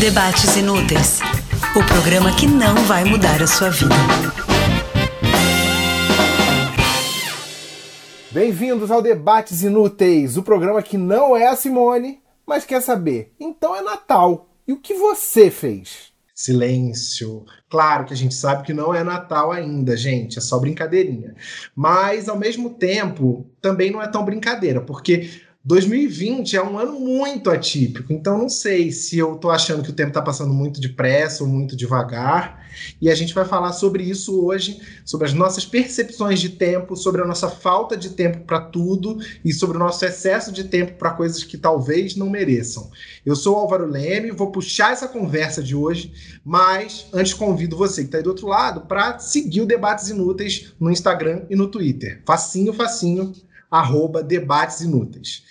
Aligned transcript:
Debates 0.00 0.56
Inúteis 0.56 1.20
o 1.76 1.84
programa 1.86 2.34
que 2.34 2.46
não 2.46 2.74
vai 2.86 3.04
mudar 3.04 3.42
a 3.42 3.46
sua 3.46 3.68
vida. 3.68 3.94
Bem-vindos 8.32 8.90
ao 8.90 9.02
Debates 9.02 9.62
Inúteis, 9.62 10.38
o 10.38 10.42
programa 10.42 10.82
que 10.82 10.96
não 10.96 11.36
é 11.36 11.48
a 11.48 11.54
Simone, 11.54 12.18
mas 12.46 12.64
quer 12.64 12.80
saber. 12.80 13.34
Então 13.38 13.76
é 13.76 13.82
Natal. 13.82 14.48
E 14.66 14.72
o 14.72 14.78
que 14.78 14.94
você 14.94 15.50
fez? 15.50 16.10
Silêncio. 16.34 17.44
Claro 17.68 18.06
que 18.06 18.14
a 18.14 18.16
gente 18.16 18.34
sabe 18.34 18.64
que 18.64 18.72
não 18.72 18.94
é 18.94 19.04
Natal 19.04 19.52
ainda, 19.52 19.98
gente, 19.98 20.38
é 20.38 20.40
só 20.40 20.58
brincadeirinha. 20.58 21.34
Mas, 21.76 22.26
ao 22.26 22.38
mesmo 22.38 22.70
tempo, 22.70 23.46
também 23.60 23.90
não 23.90 24.00
é 24.00 24.08
tão 24.08 24.24
brincadeira, 24.24 24.80
porque 24.80 25.28
2020 25.62 26.56
é 26.56 26.62
um 26.62 26.78
ano 26.78 26.98
muito 26.98 27.50
atípico, 27.50 28.10
então 28.14 28.38
não 28.38 28.48
sei 28.48 28.90
se 28.90 29.18
eu 29.18 29.36
tô 29.36 29.50
achando 29.50 29.82
que 29.82 29.90
o 29.90 29.94
tempo 29.94 30.08
está 30.08 30.22
passando 30.22 30.54
muito 30.54 30.80
depressa 30.80 31.44
ou 31.44 31.50
muito 31.50 31.76
devagar. 31.76 32.66
E 32.98 33.10
a 33.10 33.14
gente 33.14 33.34
vai 33.34 33.44
falar 33.44 33.72
sobre 33.74 34.02
isso 34.02 34.42
hoje, 34.42 34.80
sobre 35.04 35.26
as 35.26 35.34
nossas 35.34 35.66
percepções 35.66 36.40
de 36.40 36.48
tempo, 36.50 36.96
sobre 36.96 37.20
a 37.20 37.26
nossa 37.26 37.50
falta 37.50 37.94
de 37.94 38.10
tempo 38.10 38.40
para 38.46 38.58
tudo 38.58 39.18
e 39.44 39.52
sobre 39.52 39.76
o 39.76 39.80
nosso 39.80 40.02
excesso 40.02 40.50
de 40.50 40.64
tempo 40.64 40.94
para 40.94 41.10
coisas 41.10 41.44
que 41.44 41.58
talvez 41.58 42.16
não 42.16 42.30
mereçam. 42.30 42.90
Eu 43.26 43.36
sou 43.36 43.54
Álvaro 43.56 43.84
Leme, 43.84 44.30
vou 44.30 44.50
puxar 44.50 44.92
essa 44.92 45.08
conversa 45.08 45.62
de 45.62 45.74
hoje, 45.74 46.40
mas 46.42 47.06
antes 47.12 47.34
convido 47.34 47.76
você 47.76 48.00
que 48.00 48.06
está 48.06 48.16
aí 48.16 48.24
do 48.24 48.30
outro 48.30 48.46
lado 48.46 48.82
para 48.82 49.18
seguir 49.18 49.60
o 49.60 49.66
Debates 49.66 50.08
Inúteis 50.08 50.72
no 50.80 50.90
Instagram 50.90 51.42
e 51.50 51.56
no 51.56 51.68
Twitter. 51.68 52.22
Facinho, 52.24 52.72
facinho 52.72 53.34
arroba 53.70 54.22
debates 54.22 54.80
inúteis. 54.80 55.44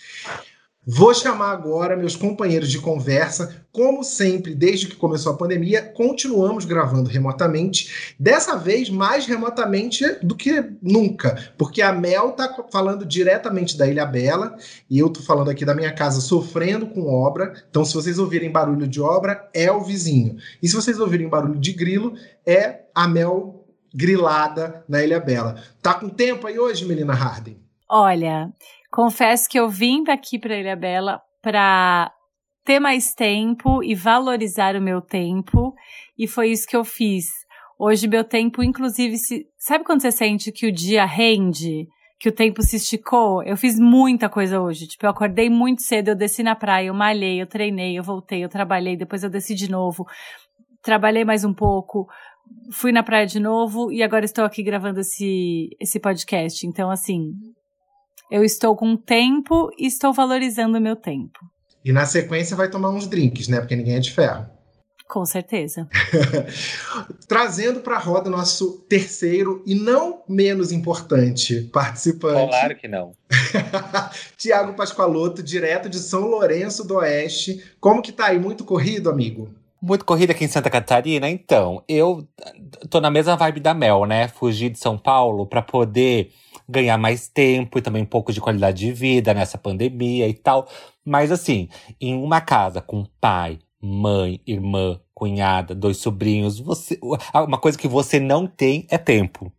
Vou 0.92 1.14
chamar 1.14 1.52
agora 1.52 1.96
meus 1.96 2.16
companheiros 2.16 2.72
de 2.72 2.80
conversa. 2.80 3.64
Como 3.72 4.04
sempre, 4.04 4.56
desde 4.56 4.88
que 4.88 4.96
começou 4.96 5.32
a 5.32 5.38
pandemia, 5.38 5.84
continuamos 5.84 6.66
gravando 6.66 7.12
remotamente. 7.12 8.16
Dessa 8.20 8.56
vez, 8.56 8.90
mais 8.90 9.28
remotamente 9.28 10.04
do 10.24 10.36
que 10.36 10.66
nunca, 10.82 11.54
porque 11.60 11.84
a 11.84 11.94
Mel 11.94 12.32
tá 12.32 12.66
falando 12.72 13.06
diretamente 13.06 13.78
da 13.78 13.88
Ilha 13.88 14.04
Bela 14.04 14.56
e 14.90 14.98
eu 14.98 15.12
tô 15.12 15.22
falando 15.22 15.52
aqui 15.52 15.64
da 15.64 15.76
minha 15.76 15.94
casa 15.94 16.22
sofrendo 16.22 16.88
com 16.88 17.06
obra. 17.06 17.54
Então, 17.70 17.86
se 17.86 17.94
vocês 17.94 18.18
ouvirem 18.18 18.52
barulho 18.52 18.88
de 18.88 19.00
obra, 19.00 19.48
é 19.54 19.72
o 19.72 19.84
vizinho. 19.84 20.38
E 20.60 20.68
se 20.68 20.76
vocês 20.76 21.00
ouvirem 21.00 21.30
barulho 21.30 21.60
de 21.60 21.72
grilo, 21.72 22.16
é 22.44 22.86
a 22.96 23.08
Mel 23.08 23.64
grilada 23.94 24.84
na 24.90 25.04
Ilha 25.04 25.20
Bela. 25.20 25.62
Tá 25.84 25.94
com 25.94 26.10
tempo 26.10 26.48
aí 26.48 26.58
hoje, 26.58 26.84
Melina 26.84 27.14
Harden? 27.14 27.60
Olha, 27.88 28.52
confesso 28.92 29.50
que 29.50 29.60
eu 29.60 29.70
vim 29.70 30.04
daqui 30.04 30.40
para 30.40 30.58
Ilha 30.58 30.76
Bela 30.76 31.22
para 31.42 32.12
ter 32.66 32.80
mais 32.80 33.14
tempo 33.14 33.84
e 33.84 33.96
valorizar 33.96 34.76
o 34.76 34.82
meu 34.82 35.02
tempo, 35.02 35.74
e 36.18 36.28
foi 36.28 36.52
isso 36.52 36.68
que 36.68 36.76
eu 36.76 36.84
fiz. 36.84 37.26
Hoje 37.80 38.08
meu 38.08 38.24
tempo, 38.24 38.62
inclusive, 38.62 39.18
se, 39.18 39.48
sabe 39.58 39.86
quando 39.86 40.02
você 40.02 40.12
sente 40.12 40.52
que 40.52 40.68
o 40.68 40.72
dia 40.72 41.06
rende? 41.06 41.88
Que 42.20 42.28
o 42.28 42.32
tempo 42.32 42.62
se 42.62 42.76
esticou? 42.76 43.42
Eu 43.44 43.56
fiz 43.56 43.80
muita 43.80 44.28
coisa 44.28 44.60
hoje. 44.60 44.86
Tipo, 44.86 45.06
eu 45.06 45.10
acordei 45.10 45.50
muito 45.50 45.82
cedo, 45.82 46.10
eu 46.10 46.16
desci 46.16 46.44
na 46.44 46.56
praia, 46.56 46.88
eu 46.88 46.94
malhei, 46.94 47.42
eu 47.42 47.48
treinei, 47.48 47.98
eu 47.98 48.04
voltei, 48.04 48.44
eu 48.44 48.50
trabalhei, 48.50 48.98
depois 48.98 49.24
eu 49.24 49.30
desci 49.30 49.56
de 49.56 49.72
novo. 49.72 50.06
Trabalhei 50.82 51.24
mais 51.24 51.46
um 51.46 51.54
pouco, 51.54 52.06
fui 52.72 52.92
na 52.92 53.02
praia 53.02 53.26
de 53.26 53.40
novo 53.40 53.92
e 53.92 54.04
agora 54.04 54.26
estou 54.26 54.44
aqui 54.44 54.62
gravando 54.62 55.00
esse, 55.00 55.70
esse 55.80 56.00
podcast. 56.00 56.68
Então, 56.68 56.92
assim, 56.92 57.32
eu 58.30 58.44
estou 58.44 58.76
com 58.76 58.96
tempo 58.96 59.72
e 59.78 59.88
estou 59.88 60.14
valorizando 60.14 60.78
o 60.78 60.82
meu 60.82 60.96
tempo. 60.96 61.40
E 61.84 61.92
na 61.92 62.06
sequência 62.06 62.56
vai 62.56 62.70
tomar 62.70 62.90
uns 62.90 63.08
drinks, 63.08 63.48
né? 63.48 63.60
Porque 63.60 63.76
ninguém 63.76 63.96
é 63.96 64.00
de 64.00 64.12
ferro. 64.12 64.46
Com 65.08 65.26
certeza. 65.26 65.88
Trazendo 67.28 67.80
para 67.80 67.96
a 67.96 68.00
roda 68.00 68.30
nosso 68.30 68.86
terceiro 68.88 69.64
e 69.66 69.74
não 69.74 70.22
menos 70.30 70.72
importante 70.72 71.62
participante. 71.74 72.50
Claro 72.50 72.76
que 72.78 72.88
não. 72.88 73.14
Tiago 74.38 74.76
Pascoaloto, 74.76 75.42
direto 75.42 75.90
de 75.90 75.98
São 75.98 76.28
Lourenço 76.28 76.84
do 76.88 76.98
Oeste. 76.98 77.64
Como 77.80 78.04
que 78.04 78.12
tá 78.12 78.28
aí? 78.28 78.40
Muito 78.40 78.64
corrido, 78.64 79.10
amigo? 79.10 79.50
Muito 79.82 80.04
corrida 80.04 80.34
aqui 80.34 80.44
em 80.44 80.50
Santa 80.50 80.70
Catarina? 80.70 81.30
Então, 81.30 81.82
eu 81.88 82.28
tô 82.90 83.00
na 83.00 83.10
mesma 83.10 83.38
vibe 83.38 83.62
da 83.62 83.74
Mel, 83.74 84.06
né? 84.06 84.28
Fugir 84.28 84.70
de 84.70 84.78
São 84.78 84.98
Paulo 84.98 85.46
para 85.46 85.62
poder 85.62 86.32
ganhar 86.68 86.98
mais 86.98 87.30
tempo 87.30 87.80
e 87.80 87.82
também 87.82 88.04
um 88.04 88.06
pouco 88.06 88.34
de 88.34 88.42
qualidade 88.42 88.86
de 88.86 88.92
vida 88.92 89.34
nessa 89.34 89.58
pandemia 89.58 90.28
e 90.28 90.34
tal. 90.34 90.68
Mas 91.06 91.32
assim, 91.32 91.70
em 92.00 92.14
uma 92.14 92.42
casa 92.42 92.82
com 92.82 93.06
pai, 93.22 93.60
mãe, 93.82 94.42
irmã, 94.46 95.00
cunhada, 95.14 95.74
dois 95.74 95.98
sobrinhos, 95.98 96.60
você, 96.60 97.00
uma 97.34 97.58
coisa 97.58 97.78
que 97.78 97.88
você 97.88 98.20
não 98.20 98.46
tem 98.46 98.86
é 98.90 98.98
tempo. 98.98 99.50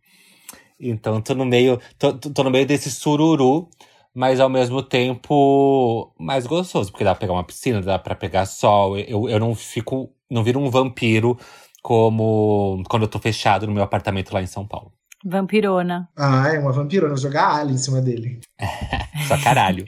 Então 0.79 1.19
tô 1.19 1.33
no 1.33 1.45
meio, 1.45 1.79
tô, 1.97 2.13
tô 2.13 2.43
no 2.43 2.51
meio 2.51 2.65
desse 2.65 2.91
sururu, 2.91 3.69
mas 4.13 4.39
ao 4.39 4.49
mesmo 4.49 4.83
tempo 4.83 6.13
mais 6.19 6.45
gostoso, 6.45 6.91
porque 6.91 7.03
dá 7.03 7.11
pra 7.11 7.21
pegar 7.21 7.33
uma 7.33 7.43
piscina, 7.43 7.81
dá 7.81 7.97
pra 7.97 8.15
pegar 8.15 8.45
sol. 8.45 8.97
Eu, 8.97 9.29
eu 9.29 9.39
não 9.39 9.55
fico, 9.55 10.11
não 10.29 10.43
viro 10.43 10.59
um 10.59 10.69
vampiro 10.69 11.37
como 11.81 12.83
quando 12.89 13.03
eu 13.03 13.07
tô 13.07 13.19
fechado 13.19 13.65
no 13.65 13.73
meu 13.73 13.83
apartamento 13.83 14.33
lá 14.33 14.41
em 14.41 14.47
São 14.47 14.67
Paulo. 14.67 14.91
Vampirona. 15.23 16.09
Ah, 16.17 16.49
é 16.49 16.59
uma 16.59 16.71
vampirona. 16.71 17.15
Jogar 17.15 17.55
alho 17.55 17.71
em 17.71 17.77
cima 17.77 18.01
dele. 18.01 18.39
Só 19.27 19.37
caralho. 19.37 19.85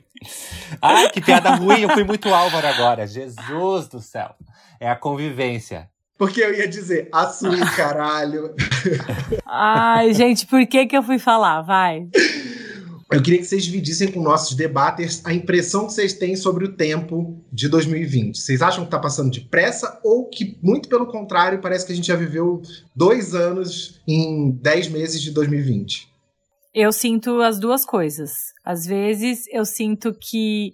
Ai, 0.82 1.10
que 1.10 1.20
piada 1.22 1.56
ruim. 1.56 1.82
Eu 1.82 1.90
fui 1.90 2.04
muito 2.04 2.32
Álvaro 2.34 2.68
agora. 2.68 3.08
Jesus 3.08 3.88
do 3.88 4.00
céu. 4.00 4.36
É 4.80 4.88
a 4.90 4.96
convivência. 4.96 5.90
Porque 6.18 6.40
eu 6.40 6.54
ia 6.54 6.68
dizer, 6.68 7.10
açúcar, 7.12 7.76
caralho. 7.76 8.54
Ai, 9.46 10.14
gente, 10.14 10.46
por 10.46 10.66
que 10.68 10.86
que 10.86 10.96
eu 10.96 11.02
fui 11.02 11.18
falar? 11.18 11.62
Vai. 11.62 12.08
Eu 13.14 13.22
queria 13.22 13.38
que 13.38 13.46
vocês 13.46 13.64
dividissem 13.64 14.12
com 14.12 14.24
nossos 14.24 14.56
debaters 14.56 15.24
a 15.24 15.32
impressão 15.32 15.86
que 15.86 15.94
vocês 15.94 16.14
têm 16.14 16.36
sobre 16.36 16.66
o 16.66 16.76
tempo 16.76 17.40
de 17.52 17.70
2020. 17.70 18.36
Vocês 18.40 18.60
acham 18.60 18.84
que 18.84 18.88
está 18.88 18.98
passando 18.98 19.30
depressa 19.30 20.00
ou 20.04 20.28
que, 20.28 20.58
muito 20.64 20.90
pelo 20.90 21.06
contrário, 21.06 21.62
parece 21.62 21.86
que 21.86 21.92
a 21.92 21.96
gente 21.96 22.08
já 22.08 22.16
viveu 22.16 22.64
dois 22.96 23.36
anos 23.36 24.02
em 24.08 24.50
dez 24.60 24.88
meses 24.88 25.22
de 25.22 25.30
2020? 25.30 26.12
Eu 26.74 26.92
sinto 26.92 27.40
as 27.40 27.60
duas 27.60 27.86
coisas. 27.86 28.32
Às 28.66 28.88
vezes 28.88 29.44
eu 29.52 29.64
sinto 29.64 30.12
que. 30.20 30.72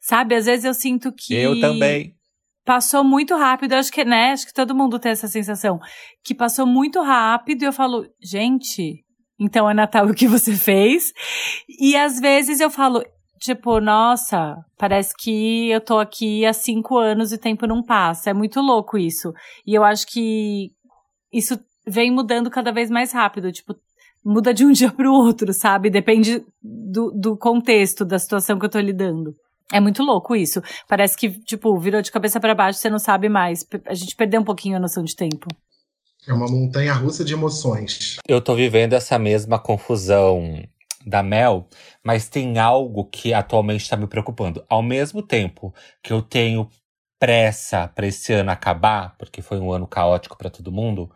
Sabe, 0.00 0.34
às 0.34 0.46
vezes 0.46 0.64
eu 0.64 0.74
sinto 0.74 1.12
que. 1.16 1.34
Eu 1.34 1.60
também. 1.60 2.16
Passou 2.64 3.04
muito 3.04 3.36
rápido, 3.36 3.74
acho 3.74 3.92
que, 3.92 4.04
né? 4.04 4.32
Acho 4.32 4.44
que 4.44 4.52
todo 4.52 4.74
mundo 4.74 4.98
tem 4.98 5.12
essa 5.12 5.28
sensação. 5.28 5.78
Que 6.24 6.34
passou 6.34 6.66
muito 6.66 7.00
rápido 7.00 7.62
e 7.62 7.64
eu 7.64 7.72
falo, 7.72 8.04
gente, 8.20 9.05
então 9.38 9.68
é 9.68 9.74
Natal 9.74 10.06
o 10.06 10.14
que 10.14 10.26
você 10.26 10.52
fez. 10.56 11.12
E 11.80 11.96
às 11.96 12.18
vezes 12.18 12.60
eu 12.60 12.70
falo, 12.70 13.02
tipo, 13.40 13.80
nossa, 13.80 14.56
parece 14.78 15.14
que 15.16 15.70
eu 15.70 15.80
tô 15.80 15.98
aqui 15.98 16.44
há 16.44 16.52
cinco 16.52 16.98
anos 16.98 17.32
e 17.32 17.36
o 17.36 17.40
tempo 17.40 17.66
não 17.66 17.82
passa. 17.82 18.30
É 18.30 18.34
muito 18.34 18.60
louco 18.60 18.98
isso. 18.98 19.32
E 19.66 19.74
eu 19.74 19.84
acho 19.84 20.06
que 20.06 20.70
isso 21.32 21.58
vem 21.86 22.10
mudando 22.10 22.50
cada 22.50 22.72
vez 22.72 22.90
mais 22.90 23.12
rápido. 23.12 23.52
Tipo, 23.52 23.74
muda 24.24 24.52
de 24.52 24.64
um 24.64 24.72
dia 24.72 24.90
pro 24.90 25.12
outro, 25.12 25.52
sabe? 25.52 25.90
Depende 25.90 26.44
do, 26.62 27.10
do 27.12 27.36
contexto, 27.36 28.04
da 28.04 28.18
situação 28.18 28.58
que 28.58 28.64
eu 28.64 28.70
tô 28.70 28.80
lidando. 28.80 29.34
É 29.72 29.80
muito 29.80 30.02
louco 30.02 30.36
isso. 30.36 30.62
Parece 30.88 31.16
que, 31.16 31.28
tipo, 31.40 31.76
virou 31.78 32.00
de 32.00 32.12
cabeça 32.12 32.38
para 32.38 32.54
baixo, 32.54 32.78
você 32.78 32.88
não 32.88 33.00
sabe 33.00 33.28
mais. 33.28 33.66
A 33.86 33.94
gente 33.94 34.14
perdeu 34.14 34.40
um 34.40 34.44
pouquinho 34.44 34.76
a 34.76 34.80
noção 34.80 35.02
de 35.02 35.16
tempo. 35.16 35.48
É 36.26 36.32
uma 36.32 36.48
montanha 36.48 36.92
russa 36.92 37.24
de 37.24 37.32
emoções. 37.32 38.16
Eu 38.26 38.40
tô 38.40 38.54
vivendo 38.54 38.94
essa 38.94 39.18
mesma 39.18 39.58
confusão 39.58 40.62
da 41.06 41.22
Mel, 41.22 41.68
mas 42.02 42.28
tem 42.28 42.58
algo 42.58 43.04
que 43.04 43.32
atualmente 43.32 43.82
está 43.82 43.96
me 43.96 44.08
preocupando. 44.08 44.64
Ao 44.68 44.82
mesmo 44.82 45.22
tempo 45.22 45.72
que 46.02 46.12
eu 46.12 46.20
tenho 46.20 46.68
pressa 47.18 47.88
para 47.88 48.06
esse 48.06 48.32
ano 48.32 48.50
acabar, 48.50 49.14
porque 49.16 49.40
foi 49.40 49.58
um 49.58 49.70
ano 49.72 49.86
caótico 49.86 50.36
para 50.36 50.50
todo 50.50 50.72
mundo, 50.72 51.10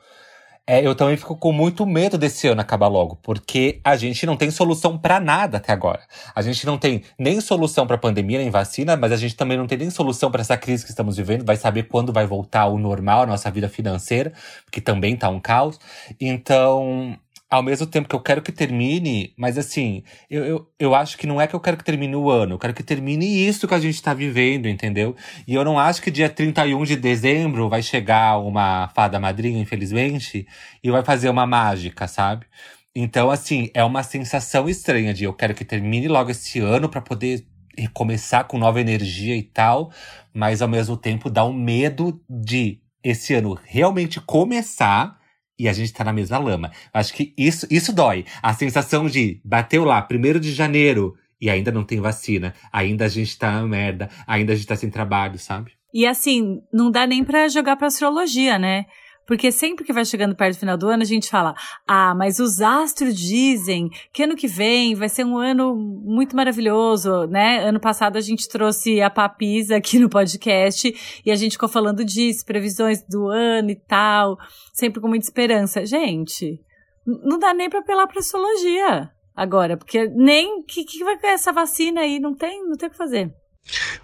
é, 0.71 0.87
eu 0.87 0.95
também 0.95 1.17
fico 1.17 1.35
com 1.35 1.51
muito 1.51 1.85
medo 1.85 2.17
desse 2.17 2.47
ano 2.47 2.61
acabar 2.61 2.87
logo, 2.87 3.19
porque 3.25 3.81
a 3.83 3.97
gente 3.97 4.25
não 4.25 4.37
tem 4.37 4.53
solução 4.53 4.97
para 4.97 5.19
nada 5.19 5.57
até 5.57 5.73
agora. 5.73 5.99
A 6.33 6.41
gente 6.43 6.65
não 6.65 6.79
tem 6.79 7.03
nem 7.19 7.41
solução 7.41 7.89
para 7.89 7.99
pandemia, 7.99 8.39
nem 8.39 8.51
vacina, 8.51 8.97
mas 8.97 9.11
a 9.11 9.17
gente 9.17 9.35
também 9.35 9.59
não 9.59 9.67
tem 9.67 9.77
nem 9.77 9.91
solução 9.91 10.31
para 10.31 10.43
essa 10.43 10.57
crise 10.57 10.85
que 10.85 10.91
estamos 10.91 11.17
vivendo. 11.17 11.45
Vai 11.45 11.57
saber 11.57 11.89
quando 11.89 12.13
vai 12.13 12.25
voltar 12.25 12.61
ao 12.61 12.79
normal, 12.79 13.23
a 13.23 13.27
nossa 13.27 13.51
vida 13.51 13.69
financeira, 13.69 14.33
que 14.71 14.81
também 14.81 15.17
tá 15.17 15.29
um 15.29 15.41
caos. 15.41 15.77
Então, 16.21 17.19
ao 17.51 17.65
mesmo 17.65 17.85
tempo 17.85 18.09
que 18.09 18.15
eu 18.15 18.21
quero 18.21 18.41
que 18.41 18.53
termine, 18.53 19.35
mas 19.37 19.59
assim, 19.59 20.05
eu, 20.31 20.45
eu, 20.45 20.71
eu 20.79 20.95
acho 20.95 21.19
que 21.19 21.27
não 21.27 21.41
é 21.41 21.49
que 21.49 21.55
eu 21.55 21.59
quero 21.59 21.77
que 21.77 21.83
termine 21.83 22.15
o 22.15 22.31
ano, 22.31 22.55
eu 22.55 22.59
quero 22.59 22.73
que 22.73 22.83
termine 22.83 23.27
isso 23.27 23.67
que 23.67 23.75
a 23.75 23.81
gente 23.81 24.01
tá 24.01 24.15
vivendo, 24.15 24.69
entendeu? 24.69 25.17
E 25.49 25.55
eu 25.55 25.65
não 25.65 25.77
acho 25.77 26.01
que 26.01 26.13
dia 26.13 26.29
31 26.31 26.85
de 26.85 26.95
dezembro 26.95 27.69
vai 27.69 27.83
chegar 27.83 28.39
uma 28.39 28.89
fada 28.95 29.19
madrinha, 29.19 29.61
infelizmente, 29.61 30.47
e 30.83 30.91
vai 30.93 31.03
fazer 31.03 31.29
uma 31.29 31.45
mágica, 31.45 32.07
sabe? 32.07 32.47
Então, 32.95 33.31
assim, 33.31 33.69
é 33.75 33.83
uma 33.83 34.05
sensação 34.05 34.69
estranha 34.69 35.13
de 35.13 35.25
eu 35.25 35.33
quero 35.33 35.55
que 35.55 35.65
termine 35.65 36.07
logo 36.07 36.31
esse 36.31 36.61
ano 36.61 36.89
para 36.89 37.01
poder 37.01 37.45
recomeçar 37.77 38.45
com 38.45 38.59
nova 38.59 38.81
energia 38.81 39.37
e 39.37 39.43
tal, 39.43 39.93
mas 40.33 40.63
ao 40.63 40.69
mesmo 40.69 40.97
tempo 40.97 41.29
dá 41.29 41.45
um 41.45 41.53
medo 41.53 42.21
de 42.29 42.81
esse 43.03 43.35
ano 43.35 43.59
realmente 43.65 44.21
começar 44.21 45.20
e 45.61 45.69
a 45.69 45.73
gente 45.75 45.93
tá 45.93 46.03
na 46.03 46.13
mesma 46.13 46.39
lama. 46.39 46.73
Acho 46.93 47.13
que 47.13 47.35
isso, 47.37 47.67
isso 47.71 47.93
dói. 47.93 48.25
A 48.43 48.55
sensação 48.55 49.07
de 49.07 49.41
bateu 49.45 49.85
lá, 49.85 50.01
primeiro 50.01 50.41
de 50.41 50.53
janeiro, 50.53 51.15
e 51.39 51.51
ainda 51.51 51.71
não 51.71 51.85
tem 51.85 52.01
vacina, 52.01 52.55
ainda 52.73 53.05
a 53.05 53.09
gente 53.09 53.39
tá 53.39 53.53
na 53.53 53.67
merda, 53.67 54.09
ainda 54.27 54.55
a 54.55 54.57
gente 54.57 54.67
tá 54.67 54.75
sem 54.75 54.89
trabalho, 54.89 55.39
sabe? 55.39 55.73
E 55.93 56.07
assim, 56.07 56.63
não 56.73 56.91
dá 56.91 57.07
nem 57.07 57.23
pra 57.23 57.49
jogar 57.49 57.77
pra 57.77 57.89
astrologia, 57.89 58.59
né? 58.59 58.87
Porque 59.31 59.53
sempre 59.53 59.85
que 59.85 59.93
vai 59.93 60.05
chegando 60.05 60.35
perto 60.35 60.57
do 60.57 60.59
final 60.59 60.77
do 60.77 60.89
ano, 60.89 61.05
a 61.05 61.07
gente 61.07 61.31
fala: 61.31 61.55
ah, 61.87 62.17
mas 62.17 62.41
os 62.41 62.61
astros 62.61 63.17
dizem 63.17 63.89
que 64.13 64.25
ano 64.25 64.35
que 64.35 64.49
vem 64.49 64.97
vai 64.97 65.09
ser 65.09 65.25
um 65.25 65.39
ano 65.39 65.77
muito 65.77 66.35
maravilhoso, 66.35 67.29
né? 67.29 67.63
Ano 67.63 67.79
passado 67.79 68.17
a 68.17 68.21
gente 68.21 68.49
trouxe 68.49 69.01
a 69.01 69.09
Papisa 69.09 69.77
aqui 69.77 70.01
no 70.01 70.11
podcast 70.11 70.93
e 71.25 71.31
a 71.31 71.37
gente 71.37 71.53
ficou 71.53 71.69
falando 71.69 72.05
disso, 72.05 72.45
previsões 72.45 73.05
do 73.09 73.29
ano 73.29 73.71
e 73.71 73.77
tal, 73.77 74.37
sempre 74.75 75.01
com 75.01 75.07
muita 75.07 75.27
esperança. 75.27 75.87
Gente, 75.87 76.61
não 77.07 77.39
dá 77.39 77.55
nem 77.55 77.71
pra 77.71 77.79
apelar 77.79 78.09
pra 78.09 78.19
astrologia 78.19 79.13
agora, 79.37 79.77
porque 79.77 80.09
nem 80.09 80.61
que, 80.65 80.83
que 80.83 81.05
vai 81.05 81.17
com 81.17 81.29
essa 81.29 81.53
vacina 81.53 82.01
aí, 82.01 82.19
não 82.19 82.35
tem, 82.35 82.67
não 82.67 82.77
tem 82.77 82.89
o 82.89 82.91
que 82.91 82.99
fazer. 82.99 83.33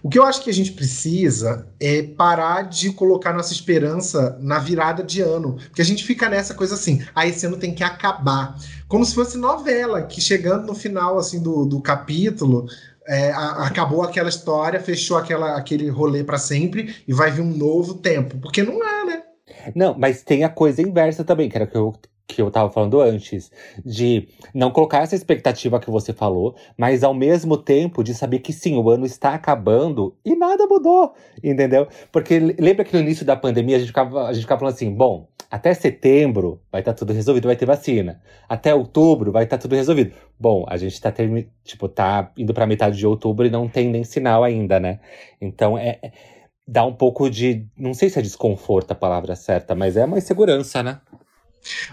O 0.03 0.09
que 0.09 0.19
eu 0.19 0.25
acho 0.25 0.45
que 0.45 0.51
a 0.51 0.55
gente 0.55 0.73
precisa 0.73 1.67
é 1.81 2.03
parar 2.03 2.63
de 2.63 2.93
colocar 2.93 3.33
nossa 3.33 3.53
esperança 3.53 4.39
na 4.41 4.59
virada 4.59 5.03
de 5.03 5.21
ano. 5.21 5.55
Porque 5.55 5.83
a 5.83 5.85
gente 5.85 6.05
fica 6.05 6.29
nessa 6.29 6.55
coisa 6.55 6.75
assim, 6.75 7.05
ah, 7.15 7.27
esse 7.27 7.45
ano 7.47 7.57
tem 7.57 7.75
que 7.75 7.83
acabar. 7.83 8.57
Como 8.87 9.05
se 9.05 9.15
fosse 9.15 9.37
novela, 9.37 10.03
que 10.03 10.21
chegando 10.21 10.67
no 10.67 10.75
final 10.75 11.19
assim 11.19 11.43
do, 11.43 11.65
do 11.65 11.81
capítulo, 11.81 12.67
é, 13.07 13.33
a, 13.33 13.67
acabou 13.67 14.03
aquela 14.03 14.29
história, 14.29 14.81
fechou 14.81 15.17
aquela, 15.17 15.57
aquele 15.57 15.89
rolê 15.89 16.23
para 16.23 16.39
sempre 16.39 16.95
e 17.07 17.13
vai 17.13 17.31
vir 17.31 17.43
um 17.43 17.57
novo 17.57 17.95
tempo. 17.95 18.39
Porque 18.39 18.63
não 18.63 18.85
é, 18.87 19.05
né? 19.05 19.23
Não, 19.75 19.97
mas 19.99 20.23
tem 20.23 20.45
a 20.45 20.49
coisa 20.49 20.83
inversa 20.83 21.25
também, 21.25 21.49
que 21.49 21.57
era 21.57 21.67
que 21.67 21.77
eu 21.77 21.95
que 22.27 22.43
eu 22.43 22.51
tava 22.51 22.71
falando 22.71 23.01
antes, 23.01 23.51
de 23.85 24.29
não 24.53 24.71
colocar 24.71 25.03
essa 25.03 25.15
expectativa 25.15 25.79
que 25.79 25.91
você 25.91 26.13
falou, 26.13 26.57
mas 26.77 27.05
ao 27.05 27.15
mesmo 27.15 27.57
tempo 27.57 28.03
de 28.03 28.15
saber 28.15 28.41
que 28.41 28.53
sim, 28.53 28.77
o 28.77 28.91
ano 28.91 29.07
está 29.07 29.35
acabando 29.35 30.15
e 30.25 30.35
nada 30.35 30.67
mudou, 30.67 31.15
entendeu? 31.43 31.87
Porque 32.11 32.39
lembra 32.39 32.85
que 32.85 32.93
no 32.93 33.01
início 33.01 33.25
da 33.25 33.37
pandemia 33.37 33.77
a 33.77 33.79
gente 33.79 33.89
ficava, 33.89 34.27
a 34.27 34.33
gente 34.33 34.43
ficava 34.43 34.59
falando 34.61 34.75
assim, 34.75 34.93
bom, 34.93 35.29
até 35.51 35.73
setembro 35.73 36.61
vai 36.71 36.81
estar 36.81 36.93
tá 36.93 36.99
tudo 36.99 37.13
resolvido, 37.13 37.47
vai 37.47 37.57
ter 37.57 37.67
vacina. 37.67 38.21
Até 38.49 38.75
outubro 38.75 39.31
vai 39.31 39.45
estar 39.45 39.57
tá 39.57 39.63
tudo 39.63 39.77
resolvido. 39.77 40.13
Bom, 40.39 40.65
a 40.69 40.77
gente 40.77 41.01
tá, 41.01 41.13
termi 41.13 41.49
tipo, 41.63 41.89
tá 41.89 42.33
indo 42.37 42.53
pra 42.53 42.67
metade 42.67 42.97
de 42.97 43.07
outubro 43.07 43.47
e 43.47 43.51
não 43.51 43.69
tem 43.69 43.89
nem 43.89 44.03
sinal 44.03 44.43
ainda, 44.43 44.81
né? 44.81 44.99
Então 45.41 45.79
é, 45.79 45.99
é 46.03 46.13
dá 46.67 46.85
um 46.85 46.93
pouco 46.93 47.31
de, 47.31 47.65
não 47.77 47.95
sei 47.95 48.11
se 48.11 48.19
é 48.19 48.23
desconforto 48.23 48.91
a 48.91 48.95
palavra 48.95 49.37
certa, 49.37 49.75
mas 49.75 49.97
é 49.97 50.05
uma 50.05 50.19
insegurança, 50.19 50.83
né? 50.83 51.01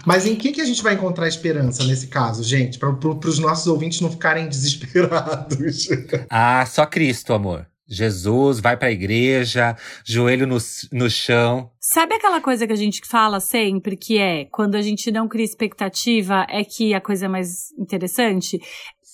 Mas 0.04 0.26
em 0.26 0.36
que, 0.36 0.52
que 0.52 0.60
a 0.60 0.64
gente 0.64 0.82
vai 0.82 0.94
encontrar 0.94 1.28
esperança 1.28 1.84
nesse 1.84 2.06
caso, 2.08 2.42
gente? 2.42 2.78
Para 2.78 2.90
os 2.90 3.38
nossos 3.38 3.66
ouvintes 3.66 4.00
não 4.00 4.10
ficarem 4.10 4.48
desesperados. 4.48 5.88
Ah, 6.30 6.64
só 6.66 6.86
Cristo, 6.86 7.32
amor. 7.32 7.66
Jesus, 7.86 8.60
vai 8.60 8.76
para 8.76 8.88
a 8.88 8.92
igreja, 8.92 9.76
joelho 10.04 10.46
no, 10.46 10.56
no 10.92 11.10
chão. 11.10 11.70
Sabe 11.78 12.14
aquela 12.14 12.40
coisa 12.40 12.66
que 12.66 12.72
a 12.72 12.76
gente 12.76 13.02
fala 13.06 13.40
sempre, 13.40 13.96
que 13.96 14.18
é 14.18 14.46
quando 14.46 14.74
a 14.74 14.82
gente 14.82 15.10
não 15.12 15.28
cria 15.28 15.44
expectativa, 15.44 16.46
é 16.48 16.64
que 16.64 16.94
a 16.94 17.00
coisa 17.00 17.26
é 17.26 17.28
mais 17.28 17.70
interessante? 17.78 18.58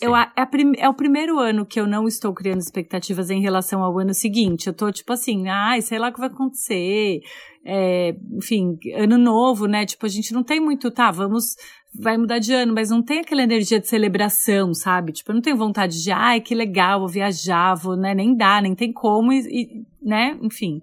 Eu, 0.01 0.17
é, 0.17 0.33
a, 0.35 0.49
é, 0.79 0.89
o 0.89 0.95
primeiro 0.95 1.39
ano 1.39 1.67
que 1.67 1.79
eu 1.79 1.87
não 1.87 2.09
estou 2.09 2.33
criando 2.33 2.61
expectativas 2.61 3.29
em 3.29 3.43
relação 3.43 3.83
ao 3.83 3.99
ano 3.99 4.15
seguinte. 4.15 4.67
Eu 4.67 4.73
tô 4.73 4.91
tipo 4.91 5.13
assim, 5.13 5.49
ai, 5.49 5.83
sei 5.83 5.99
lá 5.99 6.09
o 6.09 6.13
que 6.13 6.21
vai 6.21 6.31
acontecer. 6.31 7.21
É, 7.65 8.17
enfim, 8.33 8.79
ano 8.95 9.19
novo, 9.19 9.67
né? 9.67 9.85
Tipo, 9.85 10.07
a 10.07 10.09
gente 10.09 10.33
não 10.33 10.43
tem 10.43 10.59
muito, 10.59 10.91
tá, 10.91 11.11
vamos, 11.11 11.57
vai 11.95 12.17
mudar 12.17 12.39
de 12.39 12.53
ano, 12.53 12.73
mas 12.75 12.91
não 12.91 13.03
tem 13.03 13.21
aquela 13.21 13.43
energia 13.43 13.79
de 13.79 13.87
celebração, 13.87 14.73
sabe? 14.73 15.13
Tipo, 15.13 15.31
eu 15.31 15.35
não 15.35 15.43
tenho 15.43 15.57
vontade 15.57 16.03
de, 16.03 16.11
ai, 16.11 16.41
que 16.41 16.55
legal, 16.55 17.01
vou 17.01 17.09
viajar, 17.09 17.75
vou, 17.75 17.97
né? 17.97 18.15
Nem 18.15 18.35
dá, 18.35 18.61
nem 18.61 18.75
tem 18.75 18.93
como, 18.93 19.33
e, 19.33 19.41
e 19.41 19.85
né? 20.03 20.39
Enfim. 20.43 20.81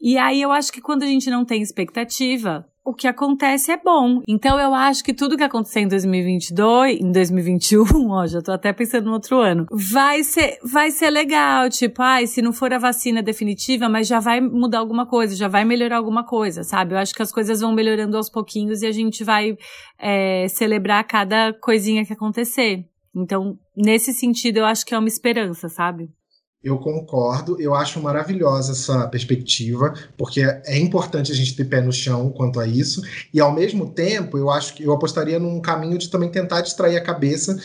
E 0.00 0.18
aí 0.18 0.42
eu 0.42 0.50
acho 0.50 0.72
que 0.72 0.80
quando 0.80 1.02
a 1.02 1.06
gente 1.06 1.30
não 1.30 1.44
tem 1.44 1.62
expectativa, 1.62 2.66
o 2.84 2.92
que 2.92 3.08
acontece 3.08 3.72
é 3.72 3.76
bom. 3.76 4.20
Então 4.28 4.60
eu 4.60 4.74
acho 4.74 5.02
que 5.02 5.14
tudo 5.14 5.36
que 5.36 5.42
acontecer 5.42 5.80
em 5.80 5.88
2022, 5.88 7.00
em 7.00 7.10
2021, 7.10 7.84
ó, 8.12 8.26
já 8.26 8.42
tô 8.42 8.52
até 8.52 8.72
pensando 8.72 9.06
no 9.06 9.14
outro 9.14 9.38
ano, 9.38 9.66
vai 9.70 10.22
ser, 10.22 10.58
vai 10.62 10.90
ser 10.90 11.10
legal. 11.10 11.70
Tipo, 11.70 12.02
ai, 12.02 12.26
se 12.26 12.42
não 12.42 12.52
for 12.52 12.72
a 12.72 12.78
vacina 12.78 13.22
definitiva, 13.22 13.88
mas 13.88 14.06
já 14.06 14.20
vai 14.20 14.40
mudar 14.40 14.80
alguma 14.80 15.06
coisa, 15.06 15.34
já 15.34 15.48
vai 15.48 15.64
melhorar 15.64 15.96
alguma 15.96 16.24
coisa, 16.24 16.62
sabe? 16.62 16.94
Eu 16.94 16.98
acho 16.98 17.14
que 17.14 17.22
as 17.22 17.32
coisas 17.32 17.60
vão 17.60 17.72
melhorando 17.72 18.16
aos 18.16 18.28
pouquinhos 18.28 18.82
e 18.82 18.86
a 18.86 18.92
gente 18.92 19.24
vai 19.24 19.56
é, 19.98 20.46
celebrar 20.48 21.02
cada 21.04 21.54
coisinha 21.54 22.04
que 22.04 22.12
acontecer. 22.12 22.84
Então, 23.16 23.56
nesse 23.76 24.12
sentido, 24.12 24.58
eu 24.58 24.66
acho 24.66 24.84
que 24.84 24.94
é 24.94 24.98
uma 24.98 25.08
esperança, 25.08 25.68
sabe? 25.68 26.10
Eu 26.64 26.78
concordo, 26.78 27.60
eu 27.60 27.74
acho 27.74 28.00
maravilhosa 28.00 28.72
essa 28.72 29.06
perspectiva, 29.08 29.92
porque 30.16 30.40
é 30.40 30.78
importante 30.78 31.30
a 31.30 31.34
gente 31.34 31.54
ter 31.54 31.66
pé 31.66 31.82
no 31.82 31.92
chão 31.92 32.30
quanto 32.30 32.58
a 32.58 32.66
isso, 32.66 33.02
e 33.32 33.38
ao 33.38 33.52
mesmo 33.52 33.90
tempo 33.90 34.38
eu 34.38 34.48
acho 34.48 34.74
que 34.74 34.82
eu 34.82 34.92
apostaria 34.92 35.38
num 35.38 35.60
caminho 35.60 35.98
de 35.98 36.08
também 36.08 36.30
tentar 36.30 36.62
distrair 36.62 36.96
a 36.96 37.02
cabeça 37.02 37.56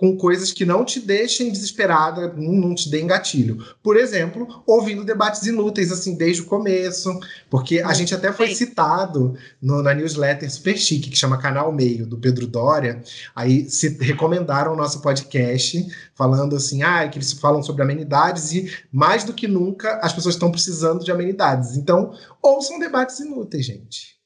com 0.00 0.16
coisas 0.16 0.50
que 0.50 0.64
não 0.64 0.82
te 0.82 0.98
deixem 0.98 1.52
desesperada, 1.52 2.32
não 2.34 2.74
te 2.74 2.88
deem 2.88 3.06
gatilho. 3.06 3.62
Por 3.82 3.98
exemplo, 3.98 4.62
ouvindo 4.66 5.04
debates 5.04 5.46
inúteis, 5.46 5.92
assim, 5.92 6.16
desde 6.16 6.40
o 6.40 6.46
começo, 6.46 7.20
porque 7.50 7.80
a 7.80 7.92
gente 7.92 8.14
até 8.14 8.32
foi 8.32 8.54
citado 8.54 9.36
no, 9.60 9.82
na 9.82 9.92
newsletter 9.92 10.50
super 10.50 10.78
chique, 10.78 11.10
que 11.10 11.18
chama 11.18 11.36
Canal 11.36 11.70
Meio, 11.70 12.06
do 12.06 12.16
Pedro 12.16 12.46
Dória, 12.46 13.02
aí 13.36 13.68
se 13.68 13.90
recomendaram 14.00 14.72
o 14.72 14.76
nosso 14.76 15.02
podcast, 15.02 15.86
falando 16.14 16.56
assim, 16.56 16.82
ah, 16.82 17.06
que 17.06 17.18
eles 17.18 17.34
falam 17.34 17.62
sobre 17.62 17.82
amenidades 17.82 18.52
e, 18.52 18.72
mais 18.90 19.22
do 19.22 19.34
que 19.34 19.46
nunca, 19.46 20.00
as 20.02 20.14
pessoas 20.14 20.34
estão 20.34 20.50
precisando 20.50 21.04
de 21.04 21.12
amenidades. 21.12 21.76
Então, 21.76 22.14
ouçam 22.42 22.78
debates 22.78 23.20
inúteis, 23.20 23.66
gente. 23.66 24.18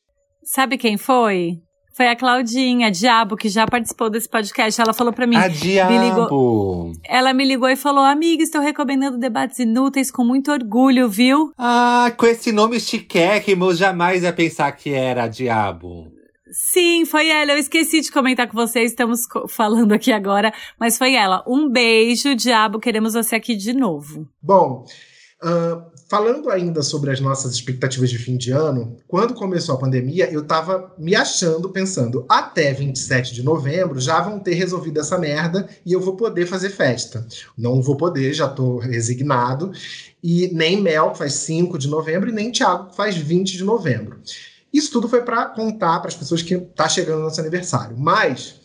Sabe 0.45 0.79
quem 0.79 0.97
foi? 0.97 1.64
Foi 1.95 2.09
a 2.09 2.17
Claudinha, 2.17 2.91
Diabo, 2.91 3.37
que 3.37 3.49
já 3.49 3.69
participou 3.69 4.11
desse 4.11 4.29
podcast. 4.29 4.81
Ela 4.81 4.93
falou 4.93 5.13
para 5.13 5.29
mim. 5.29 5.37
A 5.37 5.47
Diabo! 5.47 5.93
Me 5.93 5.99
ligou, 5.99 6.93
ela 7.05 7.33
me 7.33 7.45
ligou 7.45 7.69
e 7.69 7.77
falou: 7.77 8.03
Amiga, 8.03 8.43
estou 8.43 8.61
recomendando 8.61 9.17
debates 9.17 9.61
inúteis 9.61 10.11
com 10.11 10.25
muito 10.25 10.51
orgulho, 10.51 11.09
viu? 11.09 11.53
Ah, 11.57 12.13
com 12.17 12.27
esse 12.27 12.51
nome 12.51 12.81
chiquérrimo, 12.81 13.67
eu 13.67 13.75
jamais 13.77 14.25
ia 14.25 14.33
pensar 14.33 14.73
que 14.73 14.91
era 14.91 15.23
a 15.23 15.29
Diabo. 15.29 16.13
Sim, 16.51 17.05
foi 17.05 17.29
ela. 17.29 17.53
Eu 17.53 17.59
esqueci 17.59 18.01
de 18.01 18.11
comentar 18.11 18.49
com 18.49 18.57
vocês, 18.57 18.91
estamos 18.91 19.21
falando 19.49 19.93
aqui 19.93 20.11
agora, 20.11 20.53
mas 20.81 20.99
foi 20.99 21.15
ela. 21.15 21.45
Um 21.47 21.71
beijo, 21.71 22.35
Diabo. 22.35 22.81
Queremos 22.81 23.15
você 23.15 23.37
aqui 23.37 23.55
de 23.55 23.73
novo. 23.73 24.29
Bom, 24.43 24.85
uh, 25.45 25.94
falando 26.15 26.49
ainda 26.49 26.81
sobre 26.81 27.11
as 27.11 27.19
nossas 27.19 27.55
expectativas 27.55 28.09
de 28.09 28.19
fim 28.19 28.37
de 28.37 28.53
ano, 28.53 28.97
quando 29.09 29.35
começou 29.35 29.75
a 29.75 29.79
pandemia, 29.79 30.31
eu 30.31 30.45
tava 30.45 30.95
me 30.97 31.13
achando, 31.13 31.69
pensando, 31.71 32.25
até 32.29 32.73
27 32.73 33.35
de 33.35 33.43
novembro 33.43 33.99
já 33.99 34.21
vão 34.21 34.39
ter 34.39 34.55
resolvido 34.55 35.01
essa 35.01 35.19
merda 35.19 35.69
e 35.85 35.93
eu 35.93 36.01
vou 36.01 36.15
poder 36.15 36.47
fazer 36.47 36.71
festa. 36.71 37.27
Não 37.59 37.83
vou 37.83 37.97
poder, 37.97 38.33
já 38.33 38.47
tô 38.47 38.79
resignado. 38.79 39.73
E 40.23 40.49
nem 40.53 40.81
Mel 40.81 41.17
faz 41.17 41.33
5 41.35 41.77
de 41.79 41.89
novembro 41.89 42.29
e 42.29 42.33
nem 42.33 42.53
Thiago 42.53 42.95
faz 42.95 43.17
20 43.17 43.57
de 43.57 43.65
novembro. 43.65 44.21
Isso 44.73 44.93
tudo 44.93 45.09
foi 45.09 45.23
para 45.23 45.47
contar 45.47 45.99
para 45.99 46.11
as 46.11 46.17
pessoas 46.17 46.43
que 46.43 46.57
tá 46.57 46.89
chegando 46.89 47.19
o 47.19 47.23
nosso 47.25 47.41
aniversário. 47.41 47.97
Mas 47.99 48.61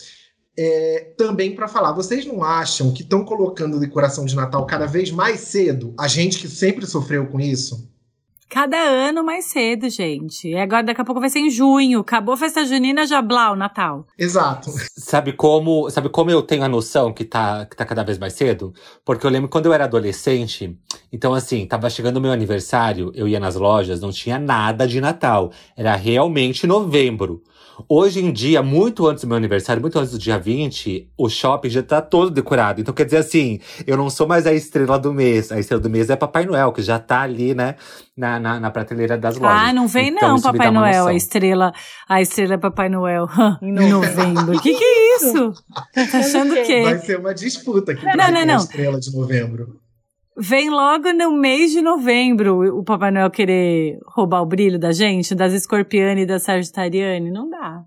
é, 0.61 1.13
também 1.17 1.55
para 1.55 1.69
falar, 1.69 1.93
vocês 1.93 2.25
não 2.25 2.43
acham 2.43 2.91
que 2.93 3.01
estão 3.01 3.23
colocando 3.23 3.79
decoração 3.79 4.25
de 4.25 4.35
Natal 4.35 4.65
cada 4.65 4.85
vez 4.85 5.09
mais 5.09 5.39
cedo? 5.39 5.93
A 5.97 6.05
gente 6.05 6.37
que 6.37 6.49
sempre 6.49 6.85
sofreu 6.85 7.27
com 7.27 7.39
isso? 7.39 7.87
Cada 8.49 8.77
ano 8.77 9.23
mais 9.23 9.45
cedo, 9.45 9.87
gente. 9.89 10.49
E 10.49 10.57
agora, 10.57 10.83
daqui 10.83 10.99
a 10.99 11.05
pouco 11.05 11.21
vai 11.21 11.29
ser 11.29 11.37
em 11.37 11.51
junho. 11.51 11.99
Acabou 11.99 12.33
a 12.33 12.37
festa 12.37 12.65
junina, 12.65 13.05
já 13.05 13.21
blá, 13.21 13.51
o 13.51 13.55
Natal. 13.55 14.07
Exato. 14.17 14.71
Sabe 14.97 15.33
como, 15.33 15.87
sabe 15.91 16.09
como 16.09 16.31
eu 16.31 16.41
tenho 16.41 16.63
a 16.63 16.67
noção 16.67 17.13
que 17.13 17.23
tá, 17.23 17.65
que 17.67 17.77
tá 17.77 17.85
cada 17.85 18.03
vez 18.03 18.17
mais 18.17 18.33
cedo? 18.33 18.73
Porque 19.05 19.25
eu 19.25 19.29
lembro 19.29 19.49
quando 19.49 19.67
eu 19.67 19.73
era 19.73 19.85
adolescente, 19.85 20.75
então 21.13 21.35
assim, 21.35 21.65
tava 21.67 21.89
chegando 21.89 22.17
o 22.17 22.21
meu 22.21 22.31
aniversário, 22.31 23.11
eu 23.13 23.27
ia 23.27 23.39
nas 23.39 23.55
lojas, 23.55 24.01
não 24.01 24.11
tinha 24.11 24.39
nada 24.39 24.87
de 24.87 24.99
Natal. 24.99 25.51
Era 25.77 25.95
realmente 25.95 26.65
novembro. 26.67 27.43
Hoje 27.87 28.23
em 28.23 28.31
dia, 28.31 28.61
muito 28.61 29.07
antes 29.07 29.23
do 29.23 29.27
meu 29.27 29.37
aniversário, 29.37 29.81
muito 29.81 29.97
antes 29.97 30.11
do 30.11 30.17
dia 30.17 30.37
20, 30.37 31.11
o 31.17 31.29
shopping 31.29 31.69
já 31.69 31.83
tá 31.83 32.01
todo 32.01 32.31
decorado. 32.31 32.81
Então 32.81 32.93
quer 32.93 33.05
dizer 33.05 33.17
assim, 33.17 33.59
eu 33.85 33.95
não 33.95 34.09
sou 34.09 34.27
mais 34.27 34.45
a 34.45 34.53
estrela 34.53 34.97
do 34.97 35.13
mês. 35.13 35.51
A 35.51 35.59
estrela 35.59 35.81
do 35.81 35.89
mês 35.89 36.09
é 36.09 36.15
Papai 36.15 36.45
Noel, 36.45 36.71
que 36.71 36.81
já 36.81 36.99
tá 36.99 37.21
ali, 37.21 37.53
né, 37.53 37.75
na, 38.15 38.39
na, 38.39 38.59
na 38.59 38.71
prateleira 38.71 39.17
das 39.17 39.37
lojas. 39.37 39.69
Ah, 39.69 39.73
não 39.73 39.87
vem 39.87 40.09
então, 40.09 40.35
não, 40.35 40.41
Papai 40.41 40.71
Noel, 40.71 41.07
a 41.07 41.13
estrela, 41.13 41.73
a 42.07 42.21
estrela 42.21 42.55
é 42.55 42.57
Papai 42.57 42.89
Noel 42.89 43.27
em 43.61 43.71
novembro. 43.71 44.59
que 44.61 44.73
que 44.73 44.83
é 44.83 45.15
isso? 45.15 45.53
Tá 46.11 46.19
achando 46.19 46.53
o 46.53 46.63
quê? 46.63 46.83
Vai 46.83 46.97
ser 46.99 47.19
uma 47.19 47.33
disputa 47.33 47.91
aqui 47.91 48.05
não, 48.05 48.31
não, 48.31 48.45
não. 48.45 48.53
a 48.55 48.57
estrela 48.57 48.99
de 48.99 49.15
novembro. 49.15 49.79
Vem 50.39 50.69
logo 50.69 51.11
no 51.11 51.31
mês 51.31 51.71
de 51.71 51.81
novembro 51.81 52.77
o 52.77 52.83
Papai 52.83 53.11
Noel 53.11 53.29
querer 53.29 53.99
roubar 54.05 54.41
o 54.41 54.45
brilho 54.45 54.79
da 54.79 54.91
gente, 54.91 55.35
das 55.35 55.53
escorpiane 55.53 56.21
e 56.21 56.25
da 56.25 56.39
sagitariane. 56.39 57.29
Não 57.29 57.49
dá. 57.49 57.83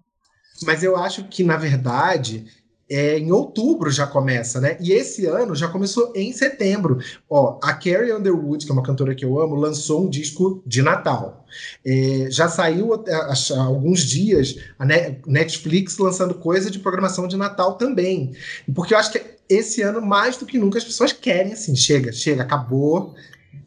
Mas 0.64 0.82
eu 0.82 0.96
acho 0.96 1.24
que, 1.24 1.42
na 1.42 1.56
verdade, 1.56 2.44
é, 2.88 3.18
em 3.18 3.32
outubro 3.32 3.90
já 3.90 4.06
começa, 4.06 4.60
né? 4.60 4.76
E 4.78 4.92
esse 4.92 5.24
ano 5.24 5.54
já 5.56 5.66
começou 5.66 6.12
em 6.14 6.30
setembro. 6.30 6.98
Ó, 7.28 7.58
a 7.62 7.72
Carrie 7.72 8.12
Underwood, 8.12 8.66
que 8.66 8.70
é 8.70 8.74
uma 8.74 8.82
cantora 8.82 9.14
que 9.14 9.24
eu 9.24 9.40
amo, 9.40 9.54
lançou 9.54 10.04
um 10.04 10.10
disco 10.10 10.62
de 10.66 10.82
Natal. 10.82 11.46
É, 11.84 12.26
já 12.30 12.48
saiu 12.48 12.92
há 12.92 13.62
alguns 13.62 14.00
dias 14.00 14.56
a 14.78 14.84
Netflix 14.84 15.96
lançando 15.96 16.34
coisa 16.34 16.70
de 16.70 16.78
programação 16.78 17.26
de 17.26 17.36
Natal 17.36 17.76
também. 17.76 18.32
Porque 18.74 18.92
eu 18.92 18.98
acho 18.98 19.10
que 19.12 19.41
esse 19.52 19.82
ano, 19.82 20.00
mais 20.00 20.36
do 20.36 20.46
que 20.46 20.58
nunca, 20.58 20.78
as 20.78 20.84
pessoas 20.84 21.12
querem 21.12 21.52
assim, 21.52 21.74
chega, 21.76 22.12
chega, 22.12 22.42
acabou, 22.42 23.14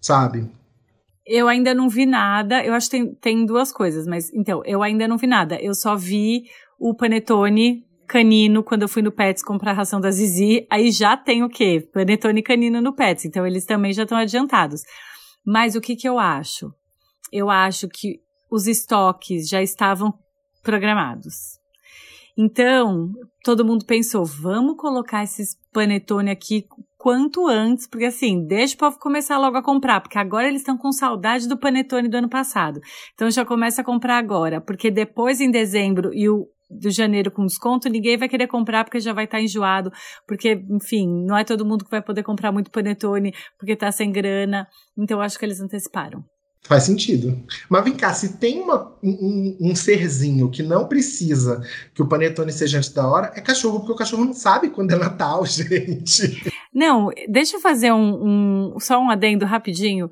sabe? 0.01 0.49
Eu 1.25 1.47
ainda 1.47 1.73
não 1.73 1.89
vi 1.89 2.05
nada. 2.05 2.63
Eu 2.63 2.73
acho 2.73 2.89
que 2.89 2.97
tem, 2.97 3.15
tem 3.15 3.45
duas 3.45 3.71
coisas, 3.71 4.05
mas 4.05 4.31
então, 4.33 4.61
eu 4.65 4.83
ainda 4.83 5.07
não 5.07 5.17
vi 5.17 5.27
nada. 5.27 5.59
Eu 5.59 5.73
só 5.73 5.95
vi 5.95 6.43
o 6.79 6.93
Panetone 6.93 7.83
canino 8.05 8.63
quando 8.63 8.83
eu 8.83 8.87
fui 8.87 9.01
no 9.01 9.11
Pets 9.11 9.43
comprar 9.43 9.71
a 9.71 9.75
ração 9.75 9.99
da 9.99 10.11
Zizi, 10.11 10.67
aí 10.69 10.91
já 10.91 11.17
tem 11.17 11.43
o 11.43 11.49
quê? 11.49 11.87
Panetone 11.91 12.43
canino 12.43 12.79
no 12.79 12.93
Pets, 12.93 13.25
então 13.25 13.45
eles 13.45 13.65
também 13.65 13.93
já 13.93 14.03
estão 14.03 14.17
adiantados. 14.17 14.83
Mas 15.45 15.75
o 15.75 15.81
que 15.81 15.95
que 15.95 16.07
eu 16.07 16.19
acho? 16.19 16.71
Eu 17.31 17.49
acho 17.49 17.87
que 17.87 18.19
os 18.49 18.67
estoques 18.67 19.47
já 19.49 19.61
estavam 19.61 20.13
programados. 20.63 21.59
Então, 22.37 23.11
todo 23.43 23.63
mundo 23.63 23.85
pensou, 23.85 24.25
vamos 24.25 24.75
colocar 24.77 25.23
esses 25.23 25.57
panetone 25.71 26.29
aqui 26.29 26.65
quanto 26.97 27.47
antes, 27.47 27.87
porque 27.87 28.05
assim, 28.05 28.45
deixa 28.45 28.75
o 28.75 28.77
povo 28.77 28.99
começar 28.99 29.37
logo 29.37 29.55
a 29.55 29.63
comprar, 29.63 30.01
porque 30.01 30.17
agora 30.17 30.47
eles 30.47 30.61
estão 30.61 30.77
com 30.77 30.91
saudade 30.91 31.47
do 31.47 31.57
panetone 31.57 32.09
do 32.09 32.17
ano 32.17 32.29
passado. 32.29 32.81
Então 33.13 33.29
já 33.29 33.45
começa 33.45 33.81
a 33.81 33.85
comprar 33.85 34.17
agora, 34.17 34.59
porque 34.59 34.91
depois 34.91 35.39
em 35.39 35.51
dezembro 35.51 36.13
e 36.13 36.27
o 36.29 36.47
do 36.69 36.89
janeiro 36.89 37.31
com 37.31 37.45
desconto, 37.45 37.89
ninguém 37.89 38.17
vai 38.17 38.27
querer 38.27 38.47
comprar 38.47 38.83
porque 38.83 38.99
já 38.99 39.13
vai 39.13 39.25
estar 39.25 39.37
tá 39.37 39.43
enjoado, 39.43 39.91
porque, 40.27 40.59
enfim, 40.69 41.07
não 41.25 41.37
é 41.37 41.43
todo 41.43 41.65
mundo 41.65 41.85
que 41.85 41.91
vai 41.91 42.01
poder 42.01 42.23
comprar 42.23 42.51
muito 42.51 42.71
panetone 42.71 43.33
porque 43.57 43.73
está 43.73 43.91
sem 43.91 44.11
grana. 44.11 44.67
Então, 44.97 45.21
acho 45.21 45.37
que 45.37 45.45
eles 45.45 45.61
anteciparam. 45.61 46.25
Faz 46.67 46.83
sentido. 46.83 47.43
Mas 47.69 47.83
vem 47.83 47.93
cá, 47.93 48.13
se 48.13 48.37
tem 48.37 48.59
uma, 48.59 48.95
um, 49.03 49.57
um, 49.61 49.75
serzinho 49.75 50.49
que 50.49 50.63
não 50.63 50.87
precisa 50.87 51.61
que 51.93 52.01
o 52.01 52.07
panetone 52.07 52.51
seja 52.51 52.77
antes 52.77 52.89
da 52.89 53.07
hora, 53.07 53.31
é 53.35 53.41
cachorro, 53.41 53.79
porque 53.79 53.93
o 53.93 53.95
cachorro 53.95 54.25
não 54.25 54.33
sabe 54.33 54.69
quando 54.69 54.91
é 54.91 54.95
Natal, 54.95 55.45
gente. 55.47 56.43
Não, 56.73 57.09
deixa 57.29 57.57
eu 57.57 57.61
fazer 57.61 57.91
um, 57.91 58.73
um 58.73 58.79
só 58.79 58.99
um 58.99 59.09
adendo 59.09 59.45
rapidinho 59.45 60.09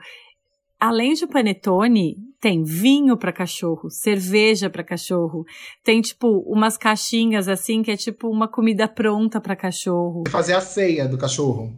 além 0.83 1.13
de 1.13 1.25
panetone, 1.25 2.17
tem 2.41 2.61
vinho 2.61 3.15
para 3.15 3.31
cachorro, 3.31 3.89
cerveja 3.89 4.69
para 4.69 4.83
cachorro, 4.83 5.45
tem 5.81 6.01
tipo 6.01 6.43
umas 6.45 6.75
caixinhas 6.75 7.47
assim 7.47 7.81
que 7.81 7.89
é 7.89 7.95
tipo 7.95 8.27
uma 8.27 8.49
comida 8.49 8.85
pronta 8.85 9.39
para 9.39 9.55
cachorro. 9.55 10.25
Fazer 10.27 10.53
a 10.53 10.59
ceia 10.59 11.07
do 11.07 11.17
cachorro. 11.17 11.71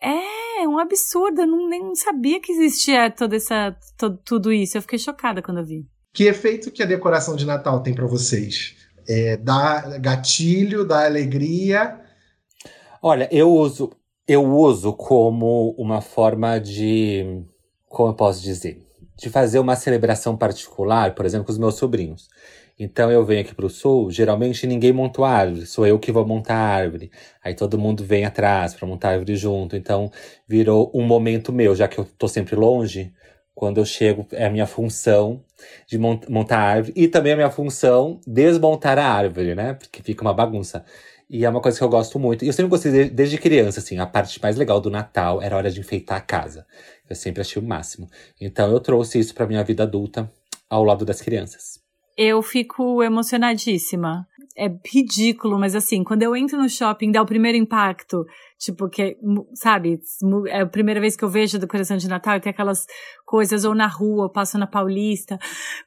É, 0.00 0.31
um 0.68 0.78
absurdo, 0.78 1.42
eu 1.42 1.46
não, 1.46 1.68
nem 1.68 1.94
sabia 1.94 2.40
que 2.40 2.52
existia 2.52 3.10
toda 3.10 3.36
essa 3.36 3.76
todo, 3.96 4.18
tudo 4.24 4.52
isso. 4.52 4.76
Eu 4.76 4.82
fiquei 4.82 4.98
chocada 4.98 5.42
quando 5.42 5.58
eu 5.58 5.66
vi. 5.66 5.86
Que 6.12 6.24
efeito 6.24 6.70
que 6.70 6.82
a 6.82 6.86
decoração 6.86 7.36
de 7.36 7.46
Natal 7.46 7.82
tem 7.82 7.94
para 7.94 8.06
vocês? 8.06 8.76
É, 9.08 9.36
dá 9.36 9.98
gatilho, 9.98 10.84
dá 10.84 11.04
alegria? 11.04 12.00
Olha, 13.02 13.28
eu 13.32 13.50
uso 13.50 13.90
eu 14.26 14.44
uso 14.44 14.92
como 14.92 15.74
uma 15.76 16.00
forma 16.00 16.58
de 16.58 17.44
como 17.88 18.10
eu 18.10 18.14
posso 18.14 18.42
dizer, 18.42 18.86
de 19.18 19.28
fazer 19.28 19.58
uma 19.58 19.76
celebração 19.76 20.36
particular, 20.36 21.14
por 21.14 21.26
exemplo, 21.26 21.46
com 21.46 21.52
os 21.52 21.58
meus 21.58 21.74
sobrinhos. 21.74 22.28
Então 22.84 23.12
eu 23.12 23.24
venho 23.24 23.42
aqui 23.42 23.54
para 23.54 23.64
o 23.64 23.70
sul, 23.70 24.10
geralmente 24.10 24.66
ninguém 24.66 24.92
monta 24.92 25.22
a 25.22 25.28
árvore, 25.28 25.66
sou 25.66 25.86
eu 25.86 26.00
que 26.00 26.10
vou 26.10 26.26
montar 26.26 26.56
a 26.56 26.58
árvore. 26.58 27.12
Aí 27.42 27.54
todo 27.54 27.78
mundo 27.78 28.04
vem 28.04 28.24
atrás 28.24 28.74
para 28.74 28.88
montar 28.88 29.10
a 29.10 29.12
árvore 29.12 29.36
junto. 29.36 29.76
Então 29.76 30.10
virou 30.48 30.90
um 30.92 31.02
momento 31.06 31.52
meu, 31.52 31.76
já 31.76 31.86
que 31.86 31.98
eu 31.98 32.04
tô 32.04 32.26
sempre 32.26 32.56
longe. 32.56 33.12
Quando 33.54 33.78
eu 33.78 33.84
chego, 33.84 34.26
é 34.32 34.46
a 34.46 34.50
minha 34.50 34.66
função 34.66 35.44
de 35.86 35.96
montar 35.96 36.58
a 36.58 36.62
árvore 36.62 36.92
e 36.96 37.06
também 37.06 37.32
a 37.34 37.36
minha 37.36 37.50
função 37.50 38.20
desmontar 38.26 38.98
a 38.98 39.06
árvore, 39.06 39.54
né? 39.54 39.74
Porque 39.74 40.02
fica 40.02 40.22
uma 40.22 40.34
bagunça. 40.34 40.84
E 41.30 41.44
é 41.44 41.48
uma 41.48 41.60
coisa 41.60 41.78
que 41.78 41.84
eu 41.84 41.88
gosto 41.88 42.18
muito. 42.18 42.44
E 42.44 42.48
eu 42.48 42.52
sempre 42.52 42.70
gostei 42.70 43.10
desde 43.10 43.38
criança, 43.38 43.78
assim. 43.80 43.98
A 43.98 44.06
parte 44.06 44.42
mais 44.42 44.56
legal 44.56 44.80
do 44.80 44.90
Natal 44.90 45.40
era 45.40 45.54
a 45.54 45.58
hora 45.58 45.70
de 45.70 45.80
enfeitar 45.80 46.18
a 46.18 46.20
casa. 46.20 46.66
Eu 47.08 47.14
sempre 47.14 47.42
achei 47.42 47.62
o 47.62 47.64
máximo. 47.64 48.08
Então 48.40 48.70
eu 48.72 48.80
trouxe 48.80 49.20
isso 49.20 49.34
pra 49.34 49.46
minha 49.46 49.62
vida 49.62 49.84
adulta 49.84 50.30
ao 50.68 50.82
lado 50.82 51.04
das 51.04 51.20
crianças. 51.20 51.81
Eu 52.16 52.42
fico 52.42 53.02
emocionadíssima. 53.02 54.26
É 54.56 54.70
ridículo, 54.86 55.58
mas 55.58 55.74
assim, 55.74 56.04
quando 56.04 56.22
eu 56.22 56.36
entro 56.36 56.60
no 56.60 56.68
shopping, 56.68 57.10
dá 57.10 57.22
o 57.22 57.26
primeiro 57.26 57.56
impacto. 57.56 58.26
Tipo, 58.58 58.88
que, 58.88 59.16
sabe, 59.54 59.98
é 60.48 60.60
a 60.60 60.66
primeira 60.66 61.00
vez 61.00 61.16
que 61.16 61.24
eu 61.24 61.28
vejo 61.28 61.56
a 61.56 61.60
decoração 61.60 61.96
de 61.96 62.06
Natal 62.06 62.38
tem 62.38 62.50
aquelas 62.50 62.84
coisas, 63.24 63.64
ou 63.64 63.74
na 63.74 63.86
rua, 63.86 64.26
eu 64.26 64.30
passo 64.30 64.58
na 64.58 64.66
Paulista, 64.66 65.38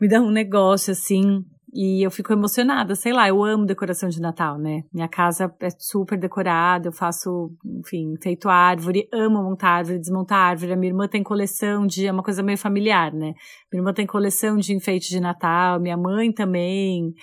me 0.02 0.08
dá 0.08 0.20
um 0.20 0.32
negócio 0.32 0.92
assim. 0.92 1.46
E 1.78 2.02
eu 2.02 2.10
fico 2.10 2.32
emocionada, 2.32 2.96
sei 2.96 3.12
lá, 3.12 3.28
eu 3.28 3.44
amo 3.44 3.66
decoração 3.66 4.08
de 4.08 4.22
Natal, 4.22 4.58
né? 4.58 4.84
Minha 4.94 5.10
casa 5.10 5.54
é 5.60 5.68
super 5.78 6.18
decorada, 6.18 6.88
eu 6.88 6.94
faço, 6.94 7.52
enfim, 7.66 8.14
feito 8.24 8.48
árvore, 8.48 9.10
amo 9.14 9.44
montar 9.44 9.72
árvore, 9.72 10.00
desmontar 10.00 10.38
árvore. 10.38 10.72
A 10.72 10.78
minha 10.78 10.92
irmã 10.92 11.06
tem 11.06 11.22
coleção 11.22 11.86
de, 11.86 12.08
é 12.08 12.12
uma 12.14 12.24
coisa 12.24 12.42
meio 12.42 12.58
familiar, 12.58 13.12
né? 13.12 13.34
Minha 13.70 13.82
irmã 13.82 13.94
tem 13.94 14.08
coleção 14.08 14.56
de 14.56 14.74
enfeite 14.74 15.10
de 15.10 15.20
Natal, 15.20 15.78
minha 15.82 15.98
mãe 15.98 16.32
também. 16.32 17.14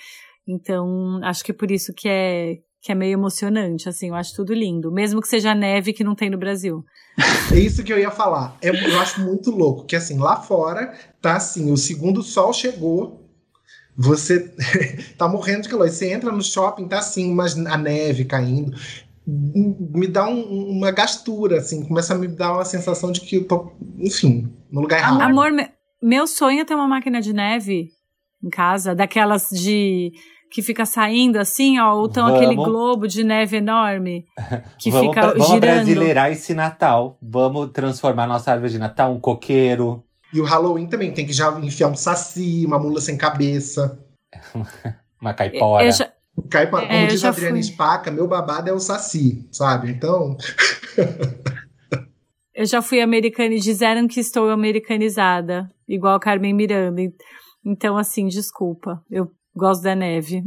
Então, 0.47 1.19
acho 1.23 1.43
que 1.43 1.49
é 1.49 1.55
por 1.55 1.71
isso 1.71 1.91
que 1.91 2.07
é, 2.07 2.57
que 2.79 2.91
é 2.91 2.95
meio 2.95 3.13
emocionante, 3.13 3.89
assim, 3.89 4.09
eu 4.09 4.15
acho 4.15 4.35
tudo 4.35 4.53
lindo. 4.53 4.91
Mesmo 4.91 5.19
que 5.19 5.27
seja 5.27 5.55
neve 5.55 5.93
que 5.93 6.03
não 6.03 6.13
tem 6.13 6.29
no 6.29 6.37
Brasil. 6.37 6.85
É 7.51 7.59
isso 7.59 7.83
que 7.83 7.93
eu 7.93 7.99
ia 7.99 8.09
falar. 8.09 8.57
É, 8.61 8.69
eu 8.69 8.99
acho 8.99 9.21
muito 9.21 9.51
louco, 9.51 9.85
que 9.85 9.95
assim, 9.95 10.17
lá 10.17 10.37
fora, 10.37 10.93
tá 11.21 11.35
assim, 11.35 11.71
o 11.71 11.77
segundo 11.77 12.23
sol 12.23 12.51
chegou, 12.51 13.22
você 13.95 14.53
tá 15.17 15.27
morrendo 15.27 15.63
de 15.63 15.69
calor. 15.69 15.89
Você 15.89 16.11
entra 16.11 16.31
no 16.31 16.41
shopping, 16.41 16.87
tá 16.87 16.99
assim, 16.99 17.33
mas 17.33 17.57
a 17.57 17.77
neve 17.77 18.25
caindo. 18.25 18.75
Me 19.25 20.07
dá 20.07 20.27
um, 20.27 20.69
uma 20.69 20.91
gastura, 20.91 21.59
assim, 21.59 21.85
começa 21.85 22.13
a 22.13 22.17
me 22.17 22.27
dar 22.27 22.53
uma 22.53 22.65
sensação 22.65 23.11
de 23.11 23.21
que 23.21 23.37
eu 23.37 23.47
tô, 23.47 23.71
enfim, 23.97 24.51
no 24.69 24.81
lugar 24.81 24.99
errado. 24.99 25.21
Amor, 25.21 25.49
meu 26.01 26.27
sonho 26.27 26.59
é 26.59 26.65
ter 26.65 26.75
uma 26.75 26.87
máquina 26.87 27.21
de 27.21 27.31
neve 27.31 27.91
em 28.43 28.49
casa, 28.49 28.93
daquelas 28.93 29.47
de 29.49 30.11
que 30.53 30.61
fica 30.61 30.85
saindo 30.85 31.37
assim, 31.37 31.79
ó, 31.79 31.95
ou 31.95 32.05
então 32.05 32.27
aquele 32.27 32.53
globo 32.53 33.07
de 33.07 33.23
neve 33.23 33.57
enorme 33.57 34.27
que 34.77 34.91
vamos 34.91 35.07
fica 35.07 35.21
pra, 35.21 35.31
vamos 35.31 35.47
girando. 35.47 35.61
Vamos 35.61 35.85
brasileirar 35.85 36.31
esse 36.31 36.53
Natal. 36.53 37.17
Vamos 37.19 37.71
transformar 37.71 38.27
nossa 38.27 38.51
árvore 38.51 38.71
de 38.71 38.77
Natal 38.77 39.11
um 39.11 39.19
coqueiro. 39.19 40.03
E 40.33 40.41
o 40.41 40.43
Halloween 40.43 40.87
também 40.87 41.13
tem 41.13 41.25
que 41.25 41.33
já 41.33 41.51
enfiar 41.59 41.89
um 41.89 41.95
saci, 41.95 42.65
uma 42.65 42.79
mula 42.79 42.99
sem 42.99 43.15
cabeça. 43.15 43.99
uma 45.21 45.33
caipora. 45.33 45.85
Eu 45.85 45.91
já... 45.91 46.11
Caipora, 46.49 46.87
como 46.87 46.97
é, 46.97 47.05
diz 47.05 47.23
a 47.23 47.29
Adriana. 47.29 47.61
Spaca, 47.61 48.09
meu 48.09 48.27
babado 48.27 48.67
é 48.67 48.73
o 48.73 48.79
saci, 48.79 49.47
sabe? 49.51 49.91
Então. 49.91 50.35
eu 52.55 52.65
já 52.65 52.81
fui 52.81 52.99
americana 52.99 53.53
e 53.53 53.59
disseram 53.59 54.07
que 54.07 54.19
estou 54.19 54.49
americanizada, 54.49 55.69
igual 55.87 56.15
a 56.15 56.19
Carmen 56.19 56.53
Miranda. 56.53 56.99
Então, 57.63 57.95
assim, 57.95 58.27
desculpa. 58.27 59.03
Eu 59.11 59.31
gosto 59.55 59.83
da 59.83 59.95
neve. 59.95 60.43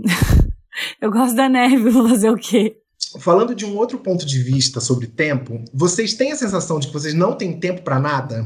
eu 1.01 1.13
gosto 1.13 1.37
da 1.37 1.49
neve, 1.49 1.89
vou 1.89 2.09
fazer 2.09 2.31
o 2.31 2.37
quê? 2.37 2.77
Falando 3.21 3.55
de 3.55 3.65
um 3.65 3.77
outro 3.77 3.99
ponto 3.99 4.27
de 4.27 4.43
vista 4.43 4.81
sobre 4.81 5.07
tempo, 5.07 5.63
vocês 5.73 6.15
têm 6.15 6.33
a 6.33 6.37
sensação 6.37 6.81
de 6.81 6.89
que 6.89 6.93
vocês 6.93 7.15
não 7.15 7.37
têm 7.37 7.61
tempo 7.61 7.83
para 7.83 8.01
nada? 8.01 8.45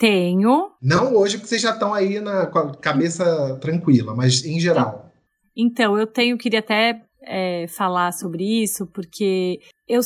Tenho. 0.00 0.70
Não 0.80 1.14
hoje, 1.14 1.36
porque 1.36 1.48
vocês 1.48 1.60
já 1.60 1.72
estão 1.72 1.92
aí 1.92 2.20
na, 2.20 2.46
com 2.46 2.58
a 2.58 2.74
cabeça 2.74 3.58
tranquila, 3.60 4.14
mas 4.14 4.42
em 4.42 4.58
geral. 4.58 5.12
Então, 5.54 5.98
eu 5.98 6.06
tenho, 6.06 6.38
queria 6.38 6.60
até 6.60 7.02
é, 7.22 7.66
falar 7.68 8.10
sobre 8.12 8.62
isso, 8.62 8.86
porque 8.86 9.60
eu 9.86 10.00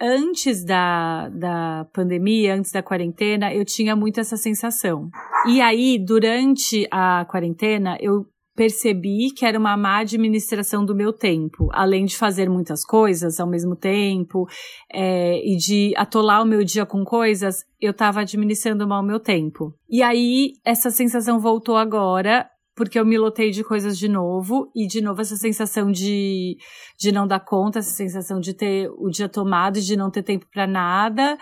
antes 0.00 0.64
da, 0.64 1.28
da 1.28 1.86
pandemia, 1.92 2.56
antes 2.56 2.72
da 2.72 2.82
quarentena, 2.82 3.54
eu 3.54 3.64
tinha 3.64 3.94
muito 3.94 4.18
essa 4.18 4.36
sensação. 4.36 5.10
E 5.46 5.60
aí, 5.60 5.96
durante 5.96 6.84
a 6.90 7.24
quarentena, 7.30 7.96
eu 8.00 8.26
percebi 8.56 9.30
que 9.30 9.44
era 9.44 9.58
uma 9.58 9.76
má 9.76 9.98
administração 9.98 10.84
do 10.84 10.94
meu 10.94 11.12
tempo. 11.12 11.68
Além 11.72 12.06
de 12.06 12.16
fazer 12.16 12.48
muitas 12.48 12.84
coisas 12.84 13.38
ao 13.38 13.46
mesmo 13.46 13.76
tempo 13.76 14.48
é, 14.92 15.38
e 15.46 15.56
de 15.56 15.92
atolar 15.96 16.42
o 16.42 16.46
meu 16.46 16.64
dia 16.64 16.86
com 16.86 17.04
coisas, 17.04 17.64
eu 17.80 17.90
estava 17.90 18.20
administrando 18.20 18.88
mal 18.88 19.02
o 19.02 19.06
meu 19.06 19.20
tempo. 19.20 19.74
E 19.88 20.02
aí, 20.02 20.54
essa 20.64 20.90
sensação 20.90 21.38
voltou 21.38 21.76
agora, 21.76 22.48
porque 22.74 22.98
eu 22.98 23.04
me 23.04 23.18
lotei 23.18 23.50
de 23.50 23.62
coisas 23.62 23.98
de 23.98 24.08
novo, 24.08 24.70
e 24.74 24.86
de 24.86 25.00
novo 25.02 25.20
essa 25.20 25.36
sensação 25.36 25.92
de, 25.92 26.56
de 26.98 27.12
não 27.12 27.26
dar 27.26 27.40
conta, 27.40 27.78
essa 27.78 27.92
sensação 27.92 28.40
de 28.40 28.54
ter 28.54 28.90
o 28.96 29.10
dia 29.10 29.28
tomado, 29.28 29.80
de 29.80 29.96
não 29.96 30.10
ter 30.10 30.22
tempo 30.22 30.46
para 30.50 30.66
nada. 30.66 31.38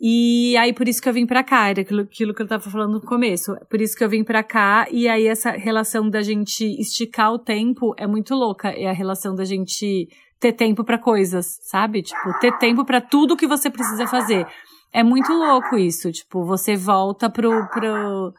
E 0.00 0.56
aí, 0.58 0.72
por 0.74 0.86
isso 0.86 1.00
que 1.00 1.08
eu 1.08 1.12
vim 1.12 1.26
pra 1.26 1.42
cá, 1.42 1.70
era 1.70 1.80
aquilo, 1.80 2.02
aquilo 2.02 2.34
que 2.34 2.42
eu 2.42 2.46
tava 2.46 2.70
falando 2.70 2.94
no 2.94 3.00
começo. 3.00 3.56
Por 3.70 3.80
isso 3.80 3.96
que 3.96 4.04
eu 4.04 4.08
vim 4.08 4.22
pra 4.22 4.42
cá, 4.42 4.86
e 4.90 5.08
aí 5.08 5.26
essa 5.26 5.52
relação 5.52 6.08
da 6.08 6.22
gente 6.22 6.64
esticar 6.78 7.32
o 7.32 7.38
tempo 7.38 7.94
é 7.96 8.06
muito 8.06 8.34
louca. 8.34 8.68
É 8.68 8.86
a 8.86 8.92
relação 8.92 9.34
da 9.34 9.44
gente 9.44 10.08
ter 10.38 10.52
tempo 10.52 10.84
para 10.84 10.98
coisas, 10.98 11.58
sabe? 11.62 12.02
Tipo, 12.02 12.38
ter 12.40 12.56
tempo 12.58 12.84
para 12.84 13.00
tudo 13.00 13.36
que 13.36 13.46
você 13.46 13.70
precisa 13.70 14.06
fazer. 14.06 14.46
É 14.92 15.02
muito 15.02 15.32
louco 15.32 15.76
isso. 15.76 16.12
Tipo, 16.12 16.44
você 16.44 16.76
volta 16.76 17.28
pro. 17.30 17.66
pro 17.68 18.34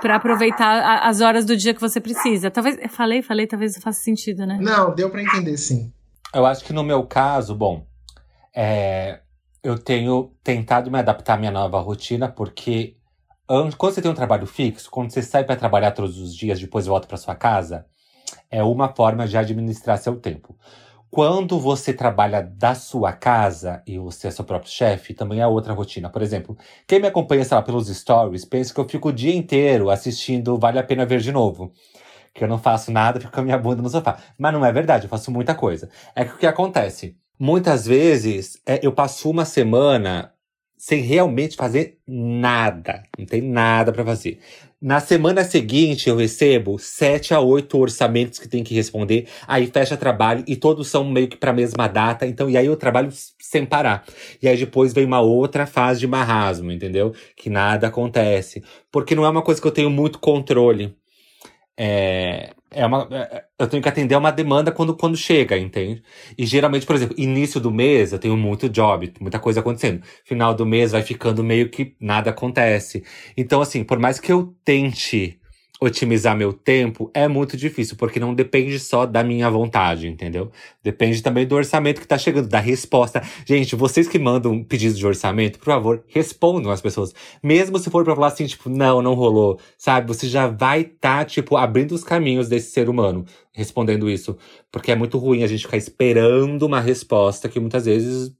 para 0.00 0.16
aproveitar 0.16 1.02
as 1.02 1.20
horas 1.20 1.44
do 1.44 1.56
dia 1.56 1.74
que 1.74 1.80
você 1.80 2.00
precisa. 2.00 2.50
Talvez. 2.50 2.78
Falei, 2.90 3.22
falei, 3.22 3.46
talvez 3.46 3.76
faça 3.78 4.00
sentido, 4.00 4.46
né? 4.46 4.58
Não, 4.60 4.94
deu 4.94 5.10
para 5.10 5.22
entender 5.22 5.56
sim. 5.56 5.92
Eu 6.34 6.44
acho 6.44 6.64
que 6.64 6.72
no 6.72 6.84
meu 6.84 7.04
caso, 7.04 7.54
bom, 7.54 7.86
é, 8.54 9.20
eu 9.68 9.78
tenho 9.78 10.32
tentado 10.42 10.90
me 10.90 10.98
adaptar 10.98 11.34
à 11.34 11.36
minha 11.36 11.50
nova 11.50 11.78
rotina, 11.80 12.28
porque 12.28 12.96
quando 13.46 13.92
você 13.92 14.02
tem 14.02 14.10
um 14.10 14.14
trabalho 14.14 14.46
fixo, 14.46 14.90
quando 14.90 15.10
você 15.10 15.22
sai 15.22 15.44
para 15.44 15.56
trabalhar 15.56 15.92
todos 15.92 16.18
os 16.18 16.34
dias, 16.34 16.60
depois 16.60 16.86
volta 16.86 17.06
para 17.06 17.16
sua 17.16 17.34
casa, 17.34 17.86
é 18.50 18.62
uma 18.62 18.94
forma 18.94 19.26
de 19.26 19.36
administrar 19.36 19.98
seu 19.98 20.16
tempo. 20.16 20.56
Quando 21.10 21.58
você 21.58 21.92
trabalha 21.92 22.42
da 22.42 22.74
sua 22.74 23.12
casa 23.12 23.82
e 23.86 23.98
você 23.98 24.28
é 24.28 24.30
seu 24.30 24.44
próprio 24.44 24.70
chefe, 24.70 25.14
também 25.14 25.40
é 25.40 25.46
outra 25.46 25.72
rotina. 25.72 26.10
Por 26.10 26.20
exemplo, 26.20 26.56
quem 26.86 27.00
me 27.00 27.08
acompanha, 27.08 27.44
sei 27.44 27.56
lá, 27.56 27.62
pelos 27.62 27.88
stories, 27.88 28.44
pensa 28.44 28.74
que 28.74 28.80
eu 28.80 28.88
fico 28.88 29.08
o 29.08 29.12
dia 29.12 29.34
inteiro 29.34 29.88
assistindo 29.88 30.58
Vale 30.58 30.78
a 30.78 30.82
Pena 30.82 31.06
Ver 31.06 31.20
de 31.20 31.32
Novo. 31.32 31.72
Que 32.34 32.44
eu 32.44 32.48
não 32.48 32.58
faço 32.58 32.92
nada, 32.92 33.18
fico 33.18 33.32
com 33.32 33.40
a 33.40 33.44
minha 33.44 33.56
bunda 33.56 33.80
no 33.80 33.88
sofá. 33.88 34.18
Mas 34.36 34.52
não 34.52 34.64
é 34.64 34.70
verdade, 34.70 35.06
eu 35.06 35.10
faço 35.10 35.30
muita 35.30 35.54
coisa. 35.54 35.88
É 36.14 36.24
que 36.24 36.34
o 36.34 36.38
que 36.38 36.46
acontece? 36.46 37.16
Muitas 37.38 37.86
vezes 37.86 38.60
é, 38.66 38.80
eu 38.82 38.92
passo 38.92 39.30
uma 39.30 39.44
semana 39.44 40.32
sem 40.78 41.02
realmente 41.02 41.56
fazer 41.56 41.98
nada. 42.06 43.02
Não 43.18 43.26
tem 43.26 43.42
nada 43.42 43.92
para 43.92 44.04
fazer. 44.04 44.38
Na 44.80 45.00
semana 45.00 45.42
seguinte, 45.42 46.08
eu 46.08 46.14
recebo 46.14 46.78
sete 46.78 47.34
a 47.34 47.40
oito 47.40 47.76
orçamentos 47.76 48.38
que 48.38 48.46
tem 48.46 48.62
que 48.62 48.74
responder. 48.74 49.26
Aí 49.46 49.66
fecha 49.66 49.96
trabalho 49.96 50.44
e 50.46 50.54
todos 50.54 50.86
são 50.86 51.04
meio 51.04 51.26
que 51.26 51.36
para 51.36 51.50
a 51.50 51.54
mesma 51.54 51.88
data. 51.88 52.24
Então, 52.24 52.48
e 52.48 52.56
aí 52.56 52.66
eu 52.66 52.76
trabalho 52.76 53.10
sem 53.40 53.66
parar. 53.66 54.04
E 54.40 54.46
aí 54.46 54.56
depois 54.56 54.92
vem 54.92 55.04
uma 55.04 55.20
outra 55.20 55.66
fase 55.66 55.98
de 55.98 56.06
marasmo, 56.06 56.70
entendeu? 56.70 57.12
Que 57.36 57.50
nada 57.50 57.88
acontece. 57.88 58.62
Porque 58.90 59.16
não 59.16 59.24
é 59.24 59.28
uma 59.28 59.42
coisa 59.42 59.60
que 59.60 59.66
eu 59.66 59.72
tenho 59.72 59.90
muito 59.90 60.20
controle. 60.20 60.96
É, 61.76 62.50
é 62.70 62.84
uma, 62.86 63.08
é, 63.10 63.44
eu 63.58 63.66
tenho 63.68 63.82
que 63.82 63.88
atender 63.88 64.14
a 64.14 64.18
uma 64.18 64.30
demanda 64.30 64.70
quando, 64.70 64.96
quando 64.96 65.16
chega, 65.16 65.56
entende? 65.58 66.02
E 66.36 66.44
geralmente, 66.46 66.86
por 66.86 66.94
exemplo, 66.94 67.14
início 67.18 67.60
do 67.60 67.70
mês 67.70 68.12
eu 68.12 68.18
tenho 68.18 68.36
muito 68.36 68.68
job, 68.68 69.12
muita 69.20 69.38
coisa 69.38 69.60
acontecendo. 69.60 70.02
Final 70.24 70.54
do 70.54 70.66
mês 70.66 70.92
vai 70.92 71.02
ficando 71.02 71.42
meio 71.42 71.70
que 71.70 71.96
nada 72.00 72.30
acontece. 72.30 73.04
Então, 73.36 73.60
assim, 73.60 73.84
por 73.84 73.98
mais 73.98 74.20
que 74.20 74.32
eu 74.32 74.54
tente 74.64 75.37
otimizar 75.80 76.36
meu 76.36 76.52
tempo 76.52 77.10
é 77.14 77.28
muito 77.28 77.56
difícil, 77.56 77.96
porque 77.96 78.18
não 78.18 78.34
depende 78.34 78.78
só 78.78 79.06
da 79.06 79.22
minha 79.22 79.48
vontade, 79.48 80.08
entendeu? 80.08 80.50
Depende 80.82 81.22
também 81.22 81.46
do 81.46 81.54
orçamento 81.54 82.00
que 82.00 82.06
tá 82.06 82.18
chegando, 82.18 82.48
da 82.48 82.58
resposta. 82.58 83.22
Gente, 83.46 83.76
vocês 83.76 84.08
que 84.08 84.18
mandam 84.18 84.62
pedidos 84.64 84.98
de 84.98 85.06
orçamento, 85.06 85.58
por 85.58 85.66
favor, 85.66 86.04
respondam 86.08 86.72
as 86.72 86.80
pessoas. 86.80 87.14
Mesmo 87.42 87.78
se 87.78 87.90
for 87.90 88.04
pra 88.04 88.14
falar 88.14 88.28
assim, 88.28 88.46
tipo, 88.46 88.68
não, 88.68 89.00
não 89.00 89.14
rolou, 89.14 89.60
sabe? 89.76 90.08
Você 90.08 90.28
já 90.28 90.48
vai 90.48 90.84
tá, 90.84 91.24
tipo, 91.24 91.56
abrindo 91.56 91.92
os 91.92 92.02
caminhos 92.02 92.48
desse 92.48 92.72
ser 92.72 92.88
humano 92.88 93.24
respondendo 93.52 94.08
isso. 94.08 94.36
Porque 94.70 94.92
é 94.92 94.96
muito 94.96 95.18
ruim 95.18 95.42
a 95.42 95.46
gente 95.48 95.64
ficar 95.64 95.76
esperando 95.76 96.62
uma 96.62 96.80
resposta 96.80 97.48
que 97.48 97.58
muitas 97.58 97.86
vezes 97.86 98.32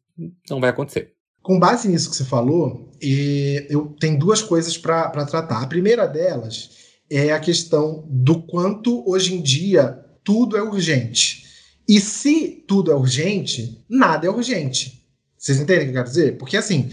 não 0.49 0.61
vai 0.61 0.71
acontecer. 0.71 1.12
Com 1.42 1.59
base 1.59 1.88
nisso 1.88 2.11
que 2.11 2.16
você 2.16 2.25
falou, 2.25 2.88
eu 3.00 3.97
tenho 3.99 4.18
duas 4.18 4.42
coisas 4.42 4.76
para 4.76 5.11
tratar. 5.25 5.62
A 5.62 5.66
primeira 5.66 6.07
delas 6.07 6.88
é 7.11 7.33
a 7.33 7.40
questão 7.40 8.05
do 8.09 8.42
quanto 8.42 9.09
hoje 9.09 9.35
em 9.35 9.42
dia 9.42 10.05
tudo 10.23 10.57
é 10.57 10.62
urgente. 10.62 11.47
E 11.88 12.01
se 12.01 12.62
tudo 12.66 12.92
é 12.92 12.94
urgente, 12.94 13.83
nada 13.88 14.27
é 14.27 14.31
urgente. 14.31 15.03
Vocês 15.37 15.59
entendem 15.59 15.83
o 15.83 15.85
que 15.85 15.90
eu 15.90 16.03
quero 16.03 16.09
dizer? 16.09 16.37
Porque 16.37 16.57
assim, 16.57 16.90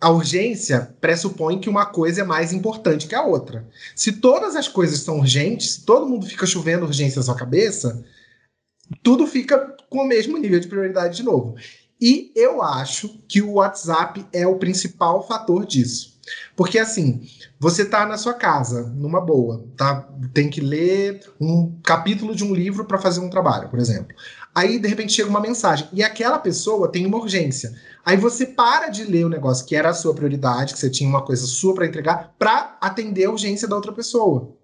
a 0.00 0.08
urgência 0.08 0.94
pressupõe 1.00 1.58
que 1.58 1.68
uma 1.68 1.86
coisa 1.86 2.22
é 2.22 2.24
mais 2.24 2.52
importante 2.52 3.06
que 3.06 3.14
a 3.14 3.24
outra. 3.24 3.68
Se 3.94 4.12
todas 4.12 4.56
as 4.56 4.68
coisas 4.68 5.00
são 5.00 5.18
urgentes, 5.18 5.72
se 5.72 5.84
todo 5.84 6.08
mundo 6.08 6.26
fica 6.26 6.46
chovendo 6.46 6.86
urgência 6.86 7.18
na 7.18 7.24
sua 7.24 7.34
cabeça, 7.34 8.04
tudo 9.02 9.26
fica 9.26 9.58
com 9.90 9.98
o 9.98 10.06
mesmo 10.06 10.38
nível 10.38 10.60
de 10.60 10.68
prioridade 10.68 11.16
de 11.16 11.22
novo. 11.22 11.56
E 12.00 12.32
eu 12.34 12.62
acho 12.62 13.08
que 13.28 13.42
o 13.42 13.54
WhatsApp 13.54 14.24
é 14.32 14.46
o 14.46 14.58
principal 14.58 15.26
fator 15.26 15.66
disso. 15.66 16.09
Porque 16.56 16.78
assim, 16.78 17.22
você 17.58 17.84
tá 17.84 18.06
na 18.06 18.16
sua 18.18 18.34
casa, 18.34 18.82
numa 18.94 19.20
boa, 19.20 19.64
tá? 19.76 20.08
Tem 20.32 20.48
que 20.48 20.60
ler 20.60 21.20
um 21.40 21.78
capítulo 21.82 22.34
de 22.34 22.44
um 22.44 22.54
livro 22.54 22.84
para 22.84 22.98
fazer 22.98 23.20
um 23.20 23.30
trabalho, 23.30 23.68
por 23.68 23.78
exemplo. 23.78 24.14
Aí 24.54 24.78
de 24.78 24.88
repente 24.88 25.12
chega 25.12 25.28
uma 25.28 25.40
mensagem 25.40 25.88
e 25.92 26.02
aquela 26.02 26.38
pessoa 26.38 26.90
tem 26.90 27.06
uma 27.06 27.18
urgência. 27.18 27.72
Aí 28.04 28.16
você 28.16 28.46
para 28.46 28.88
de 28.88 29.04
ler 29.04 29.24
o 29.24 29.30
negócio 29.30 29.66
que 29.66 29.76
era 29.76 29.90
a 29.90 29.94
sua 29.94 30.14
prioridade, 30.14 30.72
que 30.72 30.78
você 30.78 30.90
tinha 30.90 31.08
uma 31.08 31.24
coisa 31.24 31.46
sua 31.46 31.74
para 31.74 31.86
entregar, 31.86 32.34
para 32.38 32.76
atender 32.80 33.26
a 33.26 33.30
urgência 33.30 33.68
da 33.68 33.76
outra 33.76 33.92
pessoa. 33.92 34.56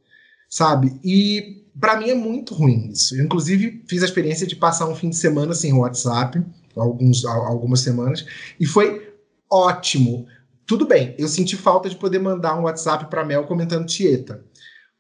Sabe? 0.49 0.99
E 1.05 1.65
para 1.79 1.97
mim 1.99 2.11
é 2.11 2.15
muito 2.15 2.55
ruim 2.55 2.89
isso. 2.91 3.17
Eu, 3.17 3.25
inclusive, 3.25 3.85
fiz 3.89 4.03
a 4.03 4.07
experiência 4.07 4.47
de 4.47 4.57
passar 4.57 4.89
um 4.89 4.95
fim 4.95 5.11
de 5.11 5.17
semana 5.17 5.55
sem 5.55 5.73
WhatsApp, 5.73 6.43
alguns, 6.77 7.25
algumas 7.25 7.81
semanas, 7.81 8.25
e 8.59 8.67
foi 8.67 9.13
ótimo 9.51 10.27
tudo 10.67 10.87
bem, 10.87 11.15
eu 11.17 11.29
senti 11.29 11.57
falta 11.57 11.89
de 11.89 11.97
poder 11.97 12.19
mandar 12.19 12.59
um 12.59 12.63
WhatsApp 12.63 13.09
para 13.09 13.25
Mel 13.25 13.45
comentando 13.45 13.87
Tieta. 13.87 14.45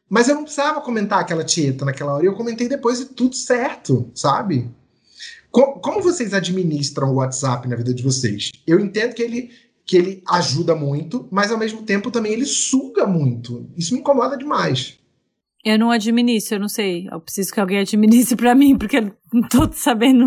Mas 0.08 0.28
eu 0.28 0.36
não 0.36 0.44
precisava 0.44 0.80
comentar 0.80 1.18
aquela 1.18 1.42
Tieta 1.42 1.84
naquela 1.84 2.14
hora. 2.14 2.24
E 2.24 2.26
eu 2.28 2.34
comentei 2.36 2.68
depois 2.68 3.00
e 3.00 3.06
tudo 3.06 3.34
certo, 3.34 4.10
sabe? 4.14 4.70
Como, 5.50 5.80
como 5.80 6.02
vocês 6.02 6.32
administram 6.32 7.10
o 7.10 7.16
WhatsApp 7.16 7.66
na 7.66 7.74
vida 7.74 7.92
de 7.92 8.02
vocês? 8.02 8.50
Eu 8.66 8.78
entendo 8.78 9.14
que 9.14 9.22
ele, 9.22 9.50
que 9.84 9.96
ele 9.96 10.22
ajuda 10.28 10.76
muito, 10.76 11.26
mas 11.30 11.50
ao 11.50 11.58
mesmo 11.58 11.82
tempo 11.82 12.10
também 12.10 12.32
ele 12.32 12.46
suga 12.46 13.06
muito. 13.06 13.68
Isso 13.76 13.94
me 13.94 14.00
incomoda 14.00 14.36
demais. 14.36 14.98
Eu 15.68 15.80
não 15.80 15.90
administro, 15.90 16.54
eu 16.54 16.60
não 16.60 16.68
sei. 16.68 17.08
Eu 17.10 17.20
preciso 17.20 17.52
que 17.52 17.58
alguém 17.58 17.80
administre 17.80 18.36
para 18.36 18.54
mim, 18.54 18.78
porque 18.78 18.98
eu 18.98 19.12
não 19.32 19.48
tô 19.48 19.68
sabendo 19.72 20.24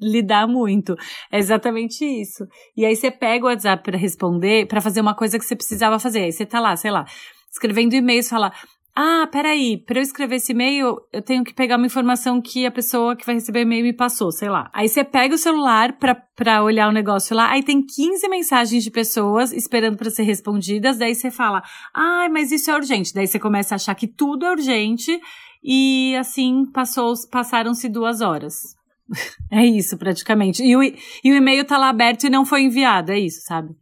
lidar 0.00 0.48
muito. 0.48 0.96
É 1.30 1.38
exatamente 1.38 2.04
isso. 2.04 2.44
E 2.76 2.84
aí 2.84 2.96
você 2.96 3.08
pega 3.08 3.44
o 3.44 3.48
WhatsApp 3.48 3.80
para 3.80 3.96
responder, 3.96 4.66
para 4.66 4.80
fazer 4.80 5.00
uma 5.00 5.14
coisa 5.14 5.38
que 5.38 5.44
você 5.44 5.54
precisava 5.54 6.00
fazer. 6.00 6.24
Aí 6.24 6.32
você 6.32 6.44
tá 6.44 6.58
lá, 6.58 6.74
sei 6.74 6.90
lá, 6.90 7.04
escrevendo 7.48 7.94
e-mails, 7.94 8.28
fala: 8.28 8.52
ah, 8.94 9.26
peraí, 9.32 9.78
para 9.78 9.98
eu 9.98 10.02
escrever 10.02 10.36
esse 10.36 10.52
e-mail, 10.52 10.98
eu 11.10 11.22
tenho 11.22 11.42
que 11.42 11.54
pegar 11.54 11.78
uma 11.78 11.86
informação 11.86 12.42
que 12.42 12.66
a 12.66 12.70
pessoa 12.70 13.16
que 13.16 13.24
vai 13.24 13.36
receber 13.36 13.60
o 13.60 13.62
e-mail 13.62 13.84
me 13.84 13.92
passou, 13.94 14.30
sei 14.30 14.50
lá. 14.50 14.70
Aí 14.74 14.86
você 14.86 15.02
pega 15.02 15.34
o 15.34 15.38
celular 15.38 15.96
pra 15.96 16.62
olhar 16.62 16.88
o 16.88 16.92
negócio 16.92 17.34
lá, 17.34 17.50
aí 17.50 17.62
tem 17.62 17.82
15 17.82 18.28
mensagens 18.28 18.84
de 18.84 18.90
pessoas 18.90 19.50
esperando 19.50 19.96
para 19.96 20.10
ser 20.10 20.24
respondidas, 20.24 20.98
daí 20.98 21.14
você 21.14 21.30
fala, 21.30 21.62
ah, 21.94 22.28
mas 22.30 22.52
isso 22.52 22.70
é 22.70 22.74
urgente. 22.74 23.14
Daí 23.14 23.26
você 23.26 23.38
começa 23.38 23.74
a 23.74 23.76
achar 23.76 23.94
que 23.94 24.06
tudo 24.06 24.44
é 24.44 24.50
urgente 24.50 25.18
e 25.64 26.14
assim 26.16 26.66
passou, 26.70 27.14
passaram-se 27.30 27.88
duas 27.88 28.20
horas. 28.20 28.76
é 29.50 29.64
isso, 29.64 29.96
praticamente. 29.96 30.62
E 30.62 30.76
o, 30.76 30.82
e 30.82 31.32
o 31.32 31.34
e-mail 31.34 31.64
tá 31.64 31.78
lá 31.78 31.88
aberto 31.88 32.24
e 32.24 32.30
não 32.30 32.44
foi 32.44 32.62
enviado, 32.62 33.10
é 33.10 33.18
isso, 33.18 33.40
sabe? 33.46 33.74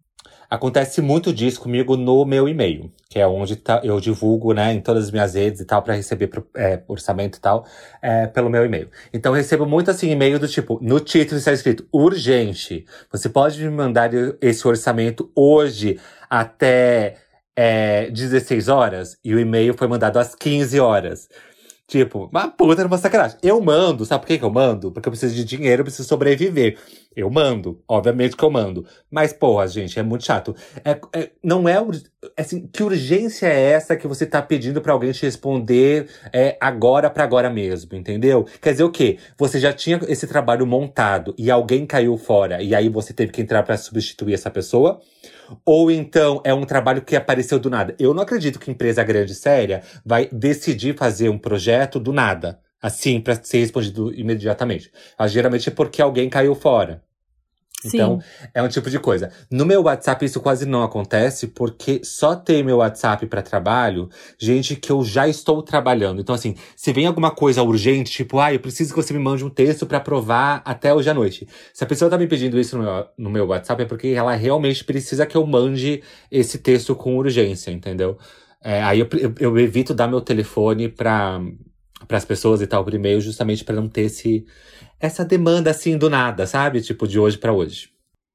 Acontece 0.51 1.01
muito 1.01 1.33
disso 1.33 1.61
comigo 1.61 1.97
no 1.97 2.25
meu 2.25 2.49
e-mail, 2.49 2.93
que 3.09 3.21
é 3.21 3.27
onde 3.27 3.55
tá, 3.55 3.81
eu 3.85 4.01
divulgo, 4.01 4.53
né, 4.53 4.73
em 4.73 4.81
todas 4.81 5.05
as 5.05 5.11
minhas 5.13 5.35
redes 5.35 5.61
e 5.61 5.65
tal, 5.65 5.81
para 5.81 5.95
receber 5.95 6.29
é, 6.57 6.83
orçamento 6.89 7.39
e 7.39 7.41
tal, 7.41 7.65
é, 8.03 8.27
pelo 8.27 8.51
meu 8.51 8.65
e-mail. 8.65 8.91
Então 9.15 9.33
recebo 9.33 9.65
muito 9.65 9.93
assim 9.93 10.11
e-mail 10.11 10.41
do 10.41 10.49
tipo, 10.49 10.81
no 10.83 10.99
título 10.99 11.39
está 11.39 11.53
escrito 11.53 11.87
urgente. 11.93 12.85
Você 13.13 13.29
pode 13.29 13.63
me 13.63 13.71
mandar 13.71 14.11
esse 14.41 14.67
orçamento 14.67 15.31
hoje 15.37 16.01
até 16.29 17.19
é, 17.55 18.11
16 18.11 18.67
horas? 18.67 19.17
E 19.25 19.33
o 19.33 19.39
e-mail 19.39 19.73
foi 19.79 19.87
mandado 19.87 20.19
às 20.19 20.35
15 20.35 20.81
horas. 20.81 21.29
Tipo, 21.91 22.29
uma 22.31 22.47
puta 22.47 22.85
numa 22.85 22.99
sacanagem. 22.99 23.37
Eu 23.43 23.61
mando, 23.61 24.05
sabe 24.05 24.21
por 24.21 24.29
que, 24.29 24.39
que 24.39 24.45
eu 24.45 24.51
mando? 24.51 24.93
Porque 24.93 25.09
eu 25.09 25.11
preciso 25.11 25.35
de 25.35 25.45
dinheiro, 25.45 25.81
eu 25.81 25.85
preciso 25.85 26.09
sobreviver. 26.09 26.79
Eu 27.15 27.29
mando, 27.29 27.83
obviamente 27.89 28.37
que 28.37 28.45
eu 28.45 28.51
mando. 28.51 28.87
Mas, 29.11 29.33
porra, 29.33 29.67
gente, 29.67 29.99
é 29.99 30.03
muito 30.03 30.25
chato. 30.25 30.55
É, 30.85 31.01
é 31.13 31.31
não 31.43 31.69
é. 31.69 31.77
Assim, 32.37 32.69
que 32.73 32.85
urgência 32.85 33.47
é 33.49 33.73
essa 33.73 33.97
que 33.97 34.07
você 34.07 34.25
tá 34.25 34.41
pedindo 34.41 34.81
para 34.81 34.93
alguém 34.93 35.11
te 35.11 35.23
responder 35.23 36.09
é, 36.33 36.57
agora 36.61 37.11
para 37.11 37.25
agora 37.25 37.51
mesmo, 37.51 37.97
entendeu? 37.97 38.47
Quer 38.63 38.73
dizer 38.73 38.85
o 38.85 38.93
quê? 38.93 39.19
Você 39.37 39.59
já 39.59 39.73
tinha 39.73 39.99
esse 40.07 40.25
trabalho 40.29 40.65
montado 40.65 41.35
e 41.37 41.51
alguém 41.51 41.85
caiu 41.85 42.17
fora 42.17 42.63
e 42.63 42.77
aí 42.77 42.89
você 42.89 43.13
teve 43.13 43.33
que 43.33 43.43
entrar 43.43 43.65
para 43.65 43.77
substituir 43.77 44.35
essa 44.35 44.51
pessoa? 44.51 45.01
Ou 45.65 45.91
então 45.91 46.41
é 46.45 46.55
um 46.55 46.65
trabalho 46.65 47.03
que 47.03 47.17
apareceu 47.17 47.59
do 47.59 47.69
nada. 47.69 47.95
Eu 47.99 48.15
não 48.15 48.23
acredito 48.23 48.61
que 48.61 48.71
empresa 48.71 49.03
grande 49.03 49.35
séria 49.35 49.83
vai 50.07 50.29
decidir 50.31 50.97
fazer 50.97 51.29
um 51.29 51.39
projeto 51.39 51.99
do 51.99 52.13
nada, 52.13 52.61
assim, 52.81 53.21
para 53.21 53.43
ser 53.43 53.59
respondido 53.59 54.13
imediatamente. 54.15 54.91
Mas, 55.19 55.33
geralmente 55.33 55.69
é 55.69 55.73
porque 55.73 56.01
alguém 56.01 56.29
caiu 56.29 56.55
fora. 56.55 57.03
Então, 57.85 58.21
é 58.55 58.63
um 58.63 58.69
tipo 58.69 58.91
de 58.91 58.99
coisa. 58.99 59.31
No 59.51 59.65
meu 59.65 59.83
WhatsApp 59.83 60.25
isso 60.25 60.41
quase 60.41 60.67
não 60.67 60.83
acontece, 60.83 61.47
porque 61.49 62.01
só 62.05 62.37
tem 62.37 62.63
meu 62.63 62.79
WhatsApp 62.79 63.27
para 63.27 63.43
trabalho, 63.43 64.09
gente 64.39 64.77
que 64.77 64.93
eu 64.93 65.03
já 65.03 65.27
estou 65.27 65.63
trabalhando. 65.63 66.21
Então, 66.21 66.35
assim, 66.35 66.55
se 66.77 66.93
vem 66.93 67.07
alguma 67.07 67.31
coisa 67.31 67.63
urgente, 67.63 68.11
tipo, 68.11 68.39
ah, 68.39 68.53
eu 68.53 68.61
preciso 68.61 68.93
que 68.93 69.03
você 69.03 69.13
me 69.13 69.19
mande 69.19 69.45
um 69.45 69.51
texto 69.51 69.87
para 69.87 70.01
provar 70.01 70.63
até 70.65 70.93
hoje 70.93 71.09
à 71.09 71.15
noite. 71.15 71.49
Se 71.73 71.83
a 71.83 71.87
pessoa 71.87 72.11
tá 72.11 72.19
me 72.19 72.27
pedindo 72.27 72.59
isso 72.59 72.77
no 72.77 72.85
meu, 72.85 73.07
no 73.17 73.31
meu 73.31 73.47
WhatsApp, 73.47 73.83
é 73.83 73.87
porque 73.87 74.09
ela 74.09 74.35
realmente 74.35 74.85
precisa 74.85 75.25
que 75.25 75.37
eu 75.37 75.47
mande 75.47 76.03
esse 76.31 76.59
texto 76.59 76.95
com 76.95 77.17
urgência, 77.17 77.71
entendeu? 77.71 78.19
É, 78.63 78.83
aí 78.83 79.01
eu, 79.01 79.09
eu, 79.19 79.35
eu, 79.41 79.59
evito 79.59 79.95
dar 79.95 80.07
meu 80.07 80.21
telefone 80.21 80.87
para 82.07 82.17
as 82.17 82.25
pessoas 82.25 82.61
e 82.61 82.67
tal 82.67 82.85
por 82.85 82.95
e-mail, 82.95 83.21
justamente 83.21 83.65
para 83.65 83.77
não 83.77 83.89
ter 83.89 84.03
esse 84.03 84.45
essa 84.99 85.25
demanda 85.25 85.71
assim 85.71 85.97
do 85.97 86.11
nada, 86.11 86.47
sabe? 86.47 86.83
Tipo, 86.83 87.09
de 87.09 87.19
hoje 87.19 87.39
para 87.39 87.53
hoje. 87.53 87.91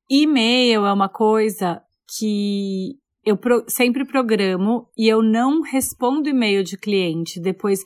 E-mail 0.10 0.86
é 0.86 0.94
uma 0.94 1.10
coisa 1.10 1.82
que 2.18 2.96
eu 3.24 3.38
pro, 3.38 3.64
sempre 3.68 4.06
programo 4.06 4.88
e 4.98 5.08
eu 5.08 5.22
não 5.22 5.62
respondo 5.62 6.30
e-mail 6.30 6.64
de 6.64 6.78
cliente. 6.78 7.40
Depois, 7.40 7.84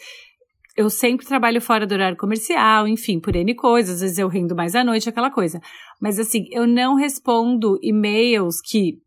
eu 0.75 0.89
sempre 0.89 1.25
trabalho 1.25 1.61
fora 1.61 1.85
do 1.85 1.93
horário 1.93 2.17
comercial, 2.17 2.87
enfim, 2.87 3.19
por 3.19 3.35
N 3.35 3.53
coisas. 3.53 3.95
Às 3.95 4.01
vezes 4.01 4.17
eu 4.17 4.27
rendo 4.27 4.55
mais 4.55 4.75
à 4.75 4.83
noite, 4.83 5.09
aquela 5.09 5.29
coisa. 5.29 5.61
Mas 6.01 6.17
assim, 6.19 6.45
eu 6.51 6.65
não 6.65 6.95
respondo 6.95 7.77
e-mails 7.81 8.61
que 8.61 9.01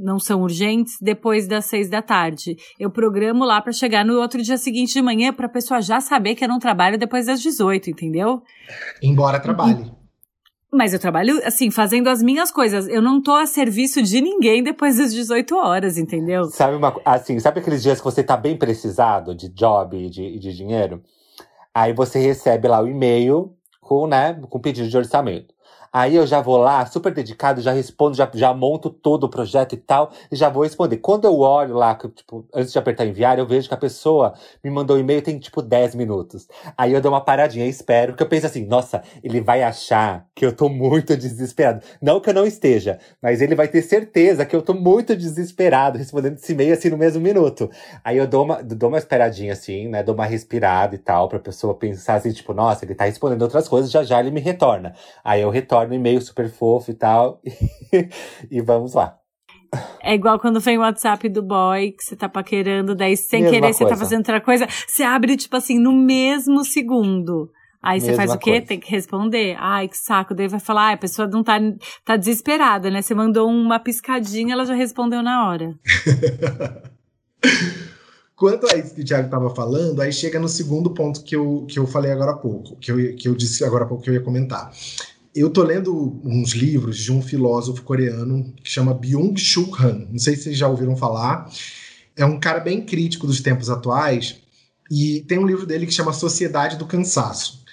não 0.00 0.18
são 0.18 0.42
urgentes 0.42 0.96
depois 1.00 1.46
das 1.46 1.66
seis 1.66 1.88
da 1.88 2.00
tarde. 2.00 2.56
Eu 2.78 2.90
programo 2.90 3.44
lá 3.44 3.60
para 3.60 3.72
chegar 3.72 4.04
no 4.04 4.20
outro 4.20 4.42
dia 4.42 4.56
seguinte 4.56 4.92
de 4.92 5.02
manhã 5.02 5.32
para 5.32 5.46
a 5.46 5.50
pessoa 5.50 5.80
já 5.80 6.00
saber 6.00 6.34
que 6.34 6.44
eu 6.44 6.48
não 6.48 6.58
trabalho 6.58 6.98
depois 6.98 7.26
das 7.26 7.40
18, 7.40 7.90
entendeu? 7.90 8.42
Embora 9.02 9.40
trabalhe. 9.40 9.92
Mas 10.70 10.92
eu 10.92 10.98
trabalho, 10.98 11.40
assim, 11.46 11.70
fazendo 11.70 12.08
as 12.08 12.22
minhas 12.22 12.50
coisas. 12.50 12.86
Eu 12.88 13.00
não 13.00 13.22
tô 13.22 13.32
a 13.32 13.46
serviço 13.46 14.02
de 14.02 14.20
ninguém 14.20 14.62
depois 14.62 14.98
das 14.98 15.14
18 15.14 15.56
horas, 15.56 15.96
entendeu? 15.96 16.44
Sabe 16.44 16.76
uma 16.76 16.94
assim, 17.04 17.38
sabe 17.40 17.60
aqueles 17.60 17.82
dias 17.82 17.98
que 17.98 18.04
você 18.04 18.22
tá 18.22 18.36
bem 18.36 18.56
precisado 18.56 19.34
de 19.34 19.48
job 19.48 19.96
e 19.96 20.10
de, 20.10 20.38
de 20.38 20.54
dinheiro? 20.54 21.02
Aí 21.74 21.94
você 21.94 22.18
recebe 22.18 22.68
lá 22.68 22.82
o 22.82 22.88
e-mail 22.88 23.54
com, 23.80 24.06
né, 24.06 24.38
com 24.50 24.60
pedido 24.60 24.88
de 24.88 24.96
orçamento. 24.96 25.54
Aí 25.92 26.16
eu 26.16 26.26
já 26.26 26.40
vou 26.40 26.58
lá, 26.58 26.84
super 26.86 27.12
dedicado, 27.12 27.60
já 27.60 27.72
respondo, 27.72 28.16
já, 28.16 28.28
já 28.34 28.52
monto 28.52 28.90
todo 28.90 29.24
o 29.24 29.28
projeto 29.28 29.74
e 29.74 29.78
tal, 29.78 30.10
e 30.30 30.36
já 30.36 30.48
vou 30.48 30.62
responder. 30.62 30.98
Quando 30.98 31.24
eu 31.24 31.38
olho 31.38 31.74
lá, 31.74 31.94
tipo, 31.94 32.46
antes 32.54 32.72
de 32.72 32.78
apertar 32.78 33.06
enviar, 33.06 33.38
eu 33.38 33.46
vejo 33.46 33.68
que 33.68 33.74
a 33.74 33.78
pessoa 33.78 34.34
me 34.62 34.70
mandou 34.70 34.96
um 34.96 35.00
e-mail 35.00 35.22
tem 35.22 35.38
tipo 35.38 35.62
10 35.62 35.94
minutos. 35.94 36.46
Aí 36.76 36.92
eu 36.92 37.00
dou 37.00 37.12
uma 37.12 37.20
paradinha 37.20 37.66
e 37.66 37.70
espero, 37.70 38.12
porque 38.12 38.22
eu 38.22 38.28
penso 38.28 38.46
assim, 38.46 38.66
nossa, 38.66 39.02
ele 39.22 39.40
vai 39.40 39.62
achar 39.62 40.26
que 40.34 40.44
eu 40.44 40.54
tô 40.54 40.68
muito 40.68 41.16
desesperado. 41.16 41.82
Não 42.00 42.20
que 42.20 42.30
eu 42.30 42.34
não 42.34 42.46
esteja, 42.46 42.98
mas 43.22 43.40
ele 43.40 43.54
vai 43.54 43.68
ter 43.68 43.82
certeza 43.82 44.44
que 44.44 44.54
eu 44.54 44.62
tô 44.62 44.74
muito 44.74 45.16
desesperado 45.16 45.98
respondendo 45.98 46.34
esse 46.34 46.52
e-mail 46.52 46.74
assim 46.74 46.90
no 46.90 46.98
mesmo 46.98 47.20
minuto. 47.20 47.70
Aí 48.04 48.16
eu 48.16 48.26
dou 48.26 48.44
uma, 48.44 48.62
dou 48.62 48.88
uma 48.88 48.98
esperadinha 48.98 49.52
assim, 49.52 49.88
né, 49.88 50.02
dou 50.02 50.14
uma 50.14 50.26
respirada 50.26 50.94
e 50.94 50.98
tal, 50.98 51.28
pra 51.28 51.38
pessoa 51.38 51.74
pensar 51.74 52.16
assim, 52.16 52.32
tipo, 52.32 52.52
nossa, 52.52 52.84
ele 52.84 52.94
tá 52.94 53.04
respondendo 53.04 53.42
outras 53.42 53.68
coisas, 53.68 53.90
já 53.90 54.02
já 54.02 54.20
ele 54.20 54.30
me 54.30 54.40
retorna. 54.40 54.94
Aí 55.24 55.40
eu 55.40 55.50
retorno 55.50 55.77
torna 55.78 55.94
um 55.94 55.96
e-mail 55.96 56.20
super 56.20 56.50
fofo 56.50 56.90
e 56.90 56.94
tal. 56.94 57.40
e 58.50 58.60
vamos 58.60 58.94
lá. 58.94 59.16
É 60.02 60.14
igual 60.14 60.38
quando 60.38 60.60
vem 60.60 60.78
o 60.78 60.80
WhatsApp 60.80 61.28
do 61.28 61.42
boy, 61.42 61.92
que 61.92 62.02
você 62.02 62.16
tá 62.16 62.28
paquerando, 62.28 62.94
daí 62.94 63.16
sem 63.16 63.42
Mesma 63.42 63.54
querer 63.54 63.66
coisa. 63.66 63.78
você 63.78 63.86
tá 63.86 63.96
fazendo 63.96 64.18
outra 64.20 64.40
coisa, 64.40 64.66
você 64.86 65.02
abre, 65.02 65.36
tipo 65.36 65.54
assim, 65.56 65.78
no 65.78 65.92
mesmo 65.92 66.64
segundo. 66.64 67.50
Aí 67.80 68.00
você 68.00 68.14
faz 68.14 68.32
o 68.32 68.38
quê? 68.38 68.52
Coisa. 68.52 68.66
Tem 68.66 68.80
que 68.80 68.90
responder. 68.90 69.56
Ai, 69.58 69.86
que 69.86 69.96
saco. 69.96 70.34
Daí 70.34 70.48
vai 70.48 70.58
falar, 70.58 70.88
ah, 70.88 70.92
a 70.94 70.96
pessoa 70.96 71.28
não 71.28 71.44
tá, 71.44 71.60
tá 72.04 72.16
desesperada, 72.16 72.90
né? 72.90 73.02
Você 73.02 73.14
mandou 73.14 73.48
uma 73.48 73.78
piscadinha, 73.78 74.52
ela 74.52 74.64
já 74.64 74.74
respondeu 74.74 75.22
na 75.22 75.48
hora. 75.48 75.78
Quanto 78.34 78.68
a 78.68 78.76
isso 78.76 78.94
que 78.94 79.02
o 79.02 79.04
Thiago 79.04 79.26
estava 79.26 79.54
falando, 79.54 80.00
aí 80.00 80.12
chega 80.12 80.40
no 80.40 80.48
segundo 80.48 80.90
ponto 80.90 81.22
que 81.22 81.36
eu, 81.36 81.66
que 81.68 81.78
eu 81.78 81.86
falei 81.86 82.10
agora 82.10 82.32
há 82.32 82.36
pouco, 82.36 82.76
que 82.76 82.90
eu, 82.90 83.16
que 83.16 83.28
eu 83.28 83.34
disse 83.34 83.64
agora 83.64 83.84
há 83.84 83.86
pouco 83.86 84.02
que 84.02 84.10
eu 84.10 84.14
ia 84.14 84.20
comentar 84.20 84.72
eu 85.34 85.50
tô 85.50 85.62
lendo 85.62 86.20
uns 86.24 86.52
livros 86.52 86.98
de 86.98 87.12
um 87.12 87.22
filósofo 87.22 87.82
coreano 87.82 88.52
que 88.62 88.70
chama 88.70 88.94
Byung-Chul 88.94 89.74
Han. 89.78 90.06
Não 90.10 90.18
sei 90.18 90.36
se 90.36 90.44
vocês 90.44 90.58
já 90.58 90.68
ouviram 90.68 90.96
falar. 90.96 91.50
É 92.16 92.24
um 92.24 92.40
cara 92.40 92.60
bem 92.60 92.84
crítico 92.84 93.26
dos 93.26 93.40
tempos 93.40 93.70
atuais 93.70 94.40
e 94.90 95.20
tem 95.28 95.38
um 95.38 95.46
livro 95.46 95.66
dele 95.66 95.86
que 95.86 95.92
chama 95.92 96.12
Sociedade 96.12 96.76
do 96.76 96.86
Cansaço. 96.86 97.64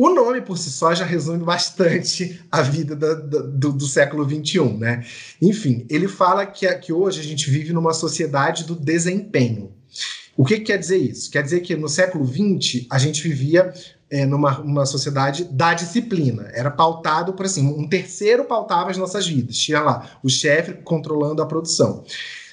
O 0.00 0.10
nome 0.10 0.40
por 0.40 0.56
si 0.56 0.70
só 0.70 0.94
já 0.94 1.04
resume 1.04 1.44
bastante 1.44 2.40
a 2.52 2.62
vida 2.62 2.94
da, 2.94 3.14
da, 3.14 3.40
do, 3.40 3.72
do, 3.72 3.86
século 3.86 4.24
XXI, 4.24 4.60
né? 4.78 5.04
Enfim, 5.42 5.84
ele 5.90 6.06
fala 6.06 6.46
que, 6.46 6.72
que 6.76 6.92
hoje 6.92 7.20
a 7.20 7.24
gente 7.24 7.50
vive 7.50 7.72
numa 7.72 7.92
sociedade 7.92 8.62
do 8.62 8.76
desempenho. 8.76 9.72
O 10.36 10.44
que, 10.44 10.58
que, 10.58 10.66
quer 10.66 10.78
dizer 10.78 10.98
isso? 10.98 11.28
Quer 11.28 11.42
dizer 11.42 11.62
que 11.62 11.74
no 11.74 11.88
século 11.88 12.24
XX 12.24 12.86
a 12.88 12.96
gente 12.96 13.20
vivia 13.20 13.74
é, 14.10 14.24
numa 14.24 14.60
uma 14.60 14.86
sociedade 14.86 15.44
da 15.44 15.74
disciplina. 15.74 16.50
Era 16.52 16.70
pautado 16.70 17.32
por 17.32 17.46
assim, 17.46 17.66
um 17.66 17.88
terceiro 17.88 18.44
pautava 18.44 18.90
as 18.90 18.96
nossas 18.96 19.26
vidas. 19.26 19.56
Tinha 19.56 19.80
lá 19.80 20.18
o 20.22 20.28
chefe 20.28 20.74
controlando 20.82 21.42
a 21.42 21.46
produção. 21.46 22.04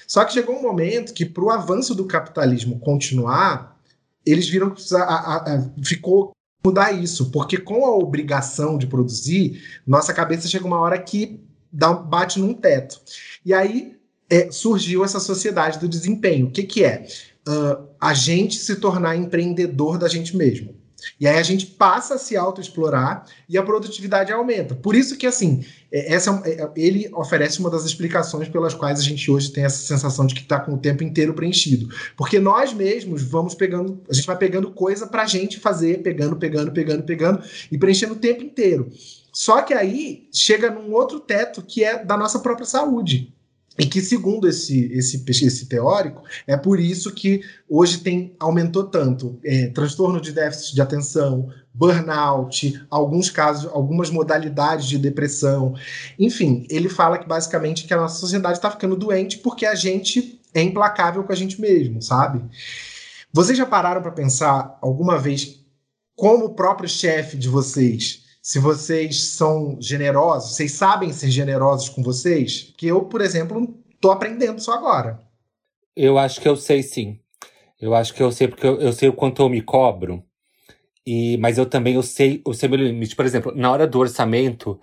Só 0.06 0.24
que 0.24 0.32
chegou 0.32 0.56
um 0.56 0.62
momento 0.62 1.12
que, 1.12 1.24
para 1.24 1.44
o 1.44 1.50
avanço 1.50 1.94
do 1.94 2.04
capitalismo 2.04 2.78
continuar, 2.78 3.76
eles 4.24 4.48
viram 4.48 4.70
que 4.70 4.82
a, 4.94 4.98
a, 4.98 5.36
a, 5.36 5.70
ficou 5.82 6.32
mudar 6.64 6.92
isso, 6.92 7.30
porque 7.30 7.56
com 7.56 7.84
a 7.84 7.94
obrigação 7.94 8.76
de 8.76 8.86
produzir, 8.86 9.62
nossa 9.86 10.12
cabeça 10.12 10.48
chega 10.48 10.66
uma 10.66 10.80
hora 10.80 10.98
que 10.98 11.40
dá, 11.72 11.92
bate 11.92 12.40
num 12.40 12.54
teto. 12.54 13.00
E 13.44 13.54
aí 13.54 13.96
é, 14.28 14.50
surgiu 14.50 15.04
essa 15.04 15.20
sociedade 15.20 15.78
do 15.78 15.88
desempenho. 15.88 16.46
O 16.46 16.50
que, 16.50 16.64
que 16.64 16.84
é? 16.84 17.06
Uh, 17.48 17.86
a 18.00 18.12
gente 18.12 18.58
se 18.58 18.76
tornar 18.76 19.16
empreendedor 19.16 19.98
da 19.98 20.08
gente 20.08 20.36
mesmo. 20.36 20.74
E 21.20 21.26
aí 21.26 21.38
a 21.38 21.42
gente 21.42 21.66
passa 21.66 22.14
a 22.14 22.18
se 22.18 22.36
autoexplorar 22.36 23.24
e 23.48 23.56
a 23.56 23.62
produtividade 23.62 24.32
aumenta. 24.32 24.74
Por 24.74 24.94
isso 24.94 25.16
que, 25.16 25.26
assim, 25.26 25.64
é, 25.92 26.14
essa, 26.14 26.42
é 26.44 26.56
é, 26.62 26.70
ele 26.76 27.08
oferece 27.14 27.60
uma 27.60 27.70
das 27.70 27.84
explicações 27.84 28.48
pelas 28.48 28.74
quais 28.74 28.98
a 28.98 29.02
gente 29.02 29.30
hoje 29.30 29.50
tem 29.50 29.64
essa 29.64 29.78
sensação 29.78 30.26
de 30.26 30.34
que 30.34 30.42
está 30.42 30.58
com 30.58 30.74
o 30.74 30.78
tempo 30.78 31.04
inteiro 31.04 31.34
preenchido. 31.34 31.88
Porque 32.16 32.38
nós 32.38 32.72
mesmos 32.72 33.22
vamos 33.22 33.54
pegando, 33.54 34.00
a 34.08 34.14
gente 34.14 34.26
vai 34.26 34.36
pegando 34.36 34.70
coisa 34.70 35.06
para 35.06 35.22
a 35.22 35.26
gente 35.26 35.60
fazer, 35.60 36.02
pegando, 36.02 36.36
pegando, 36.36 36.72
pegando, 36.72 37.02
pegando 37.02 37.42
e 37.70 37.78
preenchendo 37.78 38.14
o 38.14 38.18
tempo 38.18 38.42
inteiro. 38.42 38.90
Só 39.32 39.60
que 39.60 39.74
aí 39.74 40.28
chega 40.32 40.70
num 40.70 40.92
outro 40.92 41.20
teto 41.20 41.62
que 41.62 41.84
é 41.84 42.02
da 42.02 42.16
nossa 42.16 42.38
própria 42.38 42.66
saúde. 42.66 43.35
E 43.78 43.84
que, 43.84 44.00
segundo 44.00 44.48
esse, 44.48 44.90
esse, 44.92 45.22
esse 45.28 45.66
teórico, 45.66 46.22
é 46.46 46.56
por 46.56 46.80
isso 46.80 47.12
que 47.12 47.42
hoje 47.68 47.98
tem 47.98 48.34
aumentou 48.38 48.84
tanto 48.84 49.38
é, 49.44 49.68
transtorno 49.68 50.20
de 50.20 50.32
déficit 50.32 50.74
de 50.74 50.80
atenção, 50.80 51.48
burnout, 51.74 52.82
alguns 52.90 53.28
casos, 53.28 53.70
algumas 53.72 54.08
modalidades 54.08 54.86
de 54.86 54.98
depressão. 54.98 55.74
Enfim, 56.18 56.66
ele 56.70 56.88
fala 56.88 57.18
que 57.18 57.28
basicamente 57.28 57.86
que 57.86 57.92
a 57.92 57.98
nossa 57.98 58.18
sociedade 58.18 58.56
está 58.58 58.70
ficando 58.70 58.96
doente 58.96 59.38
porque 59.38 59.66
a 59.66 59.74
gente 59.74 60.40
é 60.54 60.62
implacável 60.62 61.22
com 61.22 61.32
a 61.32 61.36
gente 61.36 61.60
mesmo, 61.60 62.00
sabe? 62.00 62.42
Vocês 63.30 63.58
já 63.58 63.66
pararam 63.66 64.00
para 64.00 64.10
pensar 64.10 64.78
alguma 64.80 65.18
vez 65.18 65.60
como 66.14 66.46
o 66.46 66.54
próprio 66.54 66.88
chefe 66.88 67.36
de 67.36 67.48
vocês 67.48 68.25
se 68.46 68.60
vocês 68.60 69.30
são 69.30 69.76
generosos, 69.80 70.54
vocês 70.54 70.70
sabem 70.70 71.12
ser 71.12 71.32
generosos 71.32 71.88
com 71.88 72.00
vocês, 72.00 72.72
que 72.78 72.86
eu, 72.86 73.04
por 73.04 73.20
exemplo, 73.20 73.76
tô 74.00 74.12
aprendendo 74.12 74.60
só 74.60 74.74
agora. 74.74 75.20
Eu 75.96 76.16
acho 76.16 76.40
que 76.40 76.48
eu 76.48 76.54
sei 76.54 76.80
sim. 76.80 77.18
Eu 77.80 77.92
acho 77.92 78.14
que 78.14 78.22
eu 78.22 78.30
sei 78.30 78.46
porque 78.46 78.64
eu, 78.64 78.80
eu 78.80 78.92
sei 78.92 79.08
o 79.08 79.12
quanto 79.12 79.42
eu 79.42 79.48
me 79.48 79.60
cobro. 79.60 80.22
E, 81.04 81.36
mas 81.38 81.58
eu 81.58 81.66
também 81.66 81.96
eu 81.96 82.04
sei, 82.04 82.40
eu 82.46 82.54
sei 82.54 82.68
meu 82.68 82.78
limite. 82.78 83.16
Por 83.16 83.24
exemplo, 83.24 83.52
na 83.52 83.68
hora 83.68 83.84
do 83.84 83.98
orçamento, 83.98 84.78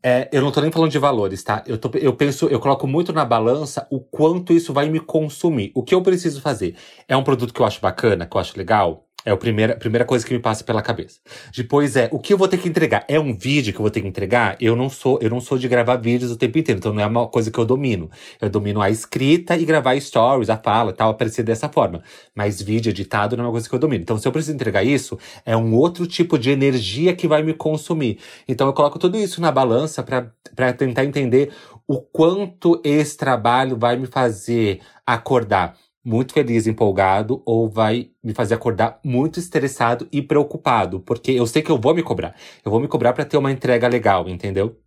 é, 0.00 0.28
eu 0.30 0.40
não 0.40 0.52
tô 0.52 0.60
nem 0.60 0.70
falando 0.70 0.92
de 0.92 0.98
valores, 1.00 1.42
tá? 1.42 1.64
Eu, 1.66 1.78
tô, 1.78 1.90
eu 1.98 2.14
penso, 2.14 2.46
eu 2.46 2.60
coloco 2.60 2.86
muito 2.86 3.12
na 3.12 3.24
balança 3.24 3.84
o 3.90 3.98
quanto 3.98 4.52
isso 4.52 4.72
vai 4.72 4.88
me 4.88 5.00
consumir. 5.00 5.72
O 5.74 5.82
que 5.82 5.92
eu 5.92 6.02
preciso 6.02 6.40
fazer? 6.40 6.76
É 7.08 7.16
um 7.16 7.24
produto 7.24 7.52
que 7.52 7.60
eu 7.60 7.66
acho 7.66 7.80
bacana, 7.80 8.26
que 8.26 8.36
eu 8.36 8.40
acho 8.40 8.56
legal? 8.56 9.05
É 9.26 9.32
a 9.32 9.36
primeira, 9.36 9.74
primeira 9.74 10.04
coisa 10.04 10.24
que 10.24 10.32
me 10.32 10.38
passa 10.38 10.62
pela 10.62 10.80
cabeça. 10.80 11.18
Depois 11.52 11.96
é, 11.96 12.08
o 12.12 12.18
que 12.20 12.32
eu 12.32 12.38
vou 12.38 12.46
ter 12.46 12.58
que 12.58 12.68
entregar? 12.68 13.04
É 13.08 13.18
um 13.18 13.36
vídeo 13.36 13.72
que 13.72 13.78
eu 13.80 13.82
vou 13.82 13.90
ter 13.90 14.00
que 14.00 14.06
entregar? 14.06 14.56
Eu 14.60 14.76
não 14.76 14.88
sou, 14.88 15.18
eu 15.20 15.28
não 15.28 15.40
sou 15.40 15.58
de 15.58 15.66
gravar 15.66 15.96
vídeos 15.96 16.30
o 16.30 16.36
tempo 16.36 16.56
inteiro, 16.56 16.78
então 16.78 16.94
não 16.94 17.02
é 17.02 17.06
uma 17.06 17.26
coisa 17.26 17.50
que 17.50 17.58
eu 17.58 17.64
domino. 17.64 18.08
Eu 18.40 18.48
domino 18.48 18.80
a 18.80 18.88
escrita 18.88 19.56
e 19.56 19.64
gravar 19.64 19.98
stories, 20.00 20.48
a 20.48 20.56
fala 20.56 20.92
e 20.92 20.94
tal, 20.94 21.10
aparecer 21.10 21.42
dessa 21.42 21.68
forma. 21.68 22.04
Mas 22.36 22.62
vídeo 22.62 22.90
editado 22.90 23.36
não 23.36 23.42
é 23.42 23.46
uma 23.48 23.52
coisa 23.52 23.68
que 23.68 23.74
eu 23.74 23.80
domino. 23.80 24.00
Então, 24.00 24.16
se 24.16 24.28
eu 24.28 24.30
preciso 24.30 24.54
entregar 24.54 24.84
isso, 24.84 25.18
é 25.44 25.56
um 25.56 25.74
outro 25.74 26.06
tipo 26.06 26.38
de 26.38 26.50
energia 26.50 27.12
que 27.12 27.26
vai 27.26 27.42
me 27.42 27.52
consumir. 27.52 28.20
Então, 28.46 28.68
eu 28.68 28.72
coloco 28.72 28.96
tudo 28.96 29.18
isso 29.18 29.40
na 29.40 29.50
balança 29.50 30.04
para 30.04 30.72
tentar 30.72 31.04
entender 31.04 31.50
o 31.88 32.00
quanto 32.00 32.80
esse 32.84 33.16
trabalho 33.16 33.76
vai 33.76 33.96
me 33.96 34.06
fazer 34.06 34.78
acordar 35.04 35.76
muito 36.06 36.32
feliz, 36.32 36.68
empolgado, 36.68 37.42
ou 37.44 37.68
vai 37.68 38.10
me 38.22 38.32
fazer 38.32 38.54
acordar 38.54 39.00
muito 39.04 39.40
estressado 39.40 40.06
e 40.12 40.22
preocupado, 40.22 41.00
porque 41.00 41.32
eu 41.32 41.44
sei 41.48 41.62
que 41.62 41.70
eu 41.70 41.80
vou 41.80 41.92
me 41.92 42.02
cobrar. 42.02 42.36
Eu 42.64 42.70
vou 42.70 42.78
me 42.80 42.86
cobrar 42.86 43.12
para 43.12 43.24
ter 43.24 43.36
uma 43.36 43.50
entrega 43.50 43.88
legal, 43.88 44.28
entendeu? 44.28 44.78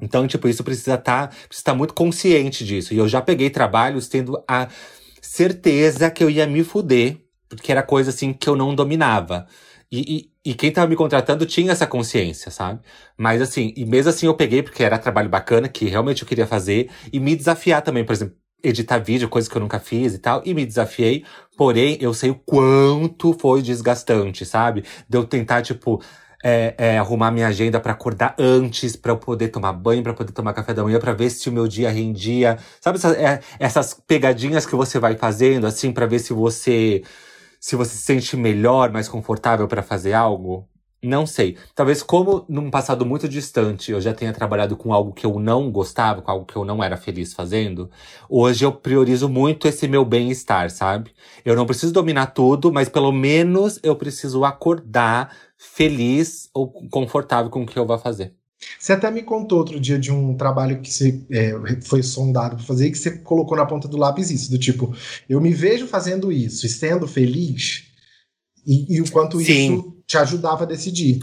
Então, 0.00 0.24
tipo, 0.28 0.48
isso 0.48 0.62
precisa 0.62 0.94
estar 0.94 1.26
tá, 1.26 1.36
precisa 1.48 1.64
tá 1.64 1.74
muito 1.74 1.92
consciente 1.92 2.64
disso. 2.64 2.94
E 2.94 2.98
eu 2.98 3.08
já 3.08 3.20
peguei 3.20 3.50
trabalhos 3.50 4.06
tendo 4.06 4.40
a 4.48 4.68
certeza 5.20 6.08
que 6.12 6.22
eu 6.22 6.30
ia 6.30 6.46
me 6.46 6.62
fuder, 6.62 7.18
porque 7.48 7.72
era 7.72 7.82
coisa 7.82 8.10
assim 8.10 8.32
que 8.32 8.48
eu 8.48 8.54
não 8.54 8.72
dominava. 8.72 9.48
E, 9.90 10.30
e, 10.44 10.50
e, 10.52 10.54
quem 10.54 10.70
tava 10.72 10.86
me 10.86 10.96
contratando 10.96 11.44
tinha 11.44 11.72
essa 11.72 11.86
consciência, 11.86 12.50
sabe? 12.50 12.80
Mas 13.18 13.42
assim, 13.42 13.74
e 13.76 13.84
mesmo 13.84 14.10
assim 14.10 14.26
eu 14.26 14.34
peguei 14.34 14.62
porque 14.62 14.82
era 14.82 14.98
trabalho 14.98 15.28
bacana, 15.28 15.68
que 15.68 15.86
realmente 15.86 16.22
eu 16.22 16.28
queria 16.28 16.46
fazer, 16.46 16.88
e 17.12 17.20
me 17.20 17.36
desafiar 17.36 17.82
também, 17.82 18.04
por 18.04 18.12
exemplo, 18.12 18.36
editar 18.62 18.98
vídeo, 18.98 19.28
coisa 19.28 19.48
que 19.48 19.56
eu 19.56 19.60
nunca 19.60 19.78
fiz 19.78 20.14
e 20.14 20.18
tal, 20.18 20.42
e 20.44 20.54
me 20.54 20.64
desafiei. 20.64 21.24
Porém, 21.56 21.98
eu 22.00 22.14
sei 22.14 22.30
o 22.30 22.34
quanto 22.34 23.32
foi 23.34 23.62
desgastante, 23.62 24.44
sabe? 24.44 24.84
De 25.08 25.18
eu 25.18 25.24
tentar, 25.24 25.62
tipo, 25.62 26.02
é, 26.42 26.74
é, 26.76 26.98
arrumar 26.98 27.30
minha 27.30 27.46
agenda 27.46 27.78
para 27.78 27.92
acordar 27.92 28.34
antes, 28.38 28.96
para 28.96 29.12
eu 29.12 29.16
poder 29.16 29.48
tomar 29.48 29.72
banho, 29.72 30.02
para 30.02 30.14
poder 30.14 30.32
tomar 30.32 30.52
café 30.52 30.74
da 30.74 30.82
manhã, 30.82 30.98
para 30.98 31.12
ver 31.12 31.30
se 31.30 31.48
o 31.48 31.52
meu 31.52 31.68
dia 31.68 31.90
rendia. 31.90 32.58
Sabe 32.80 32.98
essas, 32.98 33.16
é, 33.16 33.40
essas 33.58 33.94
pegadinhas 33.94 34.66
que 34.66 34.74
você 34.74 34.98
vai 34.98 35.16
fazendo, 35.16 35.66
assim, 35.66 35.92
para 35.92 36.06
ver 36.06 36.18
se 36.18 36.32
você 36.32 37.02
se 37.60 37.76
você 37.76 37.94
se 37.94 38.02
sente 38.02 38.36
melhor, 38.36 38.90
mais 38.90 39.08
confortável 39.08 39.68
para 39.68 39.82
fazer 39.84 40.12
algo? 40.14 40.68
Não 41.04 41.26
sei. 41.26 41.56
Talvez 41.74 42.00
como 42.00 42.44
num 42.48 42.70
passado 42.70 43.04
muito 43.04 43.28
distante 43.28 43.90
eu 43.90 44.00
já 44.00 44.14
tenha 44.14 44.32
trabalhado 44.32 44.76
com 44.76 44.92
algo 44.92 45.12
que 45.12 45.26
eu 45.26 45.40
não 45.40 45.68
gostava, 45.68 46.22
com 46.22 46.30
algo 46.30 46.46
que 46.46 46.54
eu 46.54 46.64
não 46.64 46.82
era 46.82 46.96
feliz 46.96 47.32
fazendo, 47.34 47.90
hoje 48.28 48.64
eu 48.64 48.70
priorizo 48.70 49.28
muito 49.28 49.66
esse 49.66 49.88
meu 49.88 50.04
bem-estar, 50.04 50.70
sabe? 50.70 51.10
Eu 51.44 51.56
não 51.56 51.66
preciso 51.66 51.92
dominar 51.92 52.26
tudo, 52.26 52.72
mas 52.72 52.88
pelo 52.88 53.10
menos 53.10 53.80
eu 53.82 53.96
preciso 53.96 54.44
acordar 54.44 55.34
feliz 55.58 56.48
ou 56.54 56.68
confortável 56.88 57.50
com 57.50 57.62
o 57.62 57.66
que 57.66 57.78
eu 57.78 57.86
vou 57.86 57.98
fazer. 57.98 58.32
Você 58.78 58.92
até 58.92 59.10
me 59.10 59.22
contou 59.22 59.58
outro 59.58 59.80
dia 59.80 59.98
de 59.98 60.12
um 60.12 60.36
trabalho 60.36 60.80
que 60.80 60.92
você 60.92 61.20
é, 61.32 61.52
foi 61.82 62.00
sondado 62.00 62.54
para 62.54 62.64
fazer 62.64 62.86
e 62.86 62.92
que 62.92 62.98
você 62.98 63.10
colocou 63.18 63.56
na 63.56 63.66
ponta 63.66 63.88
do 63.88 63.96
lápis 63.96 64.30
isso, 64.30 64.48
do 64.52 64.58
tipo, 64.58 64.94
eu 65.28 65.40
me 65.40 65.52
vejo 65.52 65.88
fazendo 65.88 66.30
isso 66.30 66.64
e 66.64 66.68
sendo 66.68 67.08
feliz, 67.08 67.88
e, 68.64 68.96
e 68.96 69.00
o 69.00 69.10
quanto 69.10 69.40
Sim. 69.40 69.74
isso 69.74 70.01
te 70.06 70.18
ajudava 70.18 70.64
a 70.64 70.66
decidir. 70.66 71.20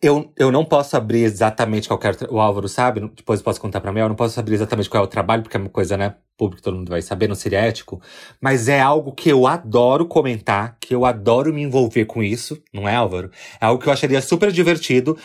Eu, 0.00 0.30
eu 0.36 0.52
não 0.52 0.62
posso 0.62 0.94
abrir 0.94 1.22
exatamente 1.22 1.88
qualquer. 1.88 2.14
O 2.28 2.38
Álvaro 2.38 2.68
sabe, 2.68 3.00
depois 3.14 3.40
posso 3.40 3.60
contar 3.60 3.80
pra 3.80 3.90
mim. 3.90 4.00
Eu 4.00 4.08
não 4.08 4.14
posso 4.14 4.38
abrir 4.38 4.54
exatamente 4.54 4.90
qual 4.90 5.02
é 5.02 5.06
o 5.06 5.08
trabalho, 5.08 5.42
porque 5.42 5.56
é 5.56 5.60
uma 5.60 5.70
coisa, 5.70 5.96
né? 5.96 6.16
Público, 6.36 6.62
todo 6.62 6.76
mundo 6.76 6.90
vai 6.90 7.00
saber, 7.00 7.28
não 7.28 7.34
seria 7.34 7.60
ético. 7.60 8.00
Mas 8.38 8.68
é 8.68 8.78
algo 8.78 9.12
que 9.12 9.30
eu 9.30 9.46
adoro 9.46 10.06
comentar, 10.06 10.76
que 10.78 10.94
eu 10.94 11.06
adoro 11.06 11.52
me 11.52 11.62
envolver 11.62 12.04
com 12.04 12.22
isso, 12.22 12.62
não 12.74 12.86
é, 12.86 12.94
Álvaro? 12.94 13.30
É 13.58 13.64
algo 13.64 13.82
que 13.82 13.88
eu 13.88 13.92
acharia 13.92 14.20
super 14.20 14.52
divertido. 14.52 15.16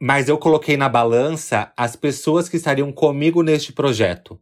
Mas 0.00 0.28
eu 0.28 0.36
coloquei 0.36 0.76
na 0.76 0.88
balança 0.88 1.72
as 1.74 1.96
pessoas 1.96 2.46
que 2.48 2.58
estariam 2.58 2.92
comigo 2.92 3.42
neste 3.42 3.72
projeto 3.72 4.38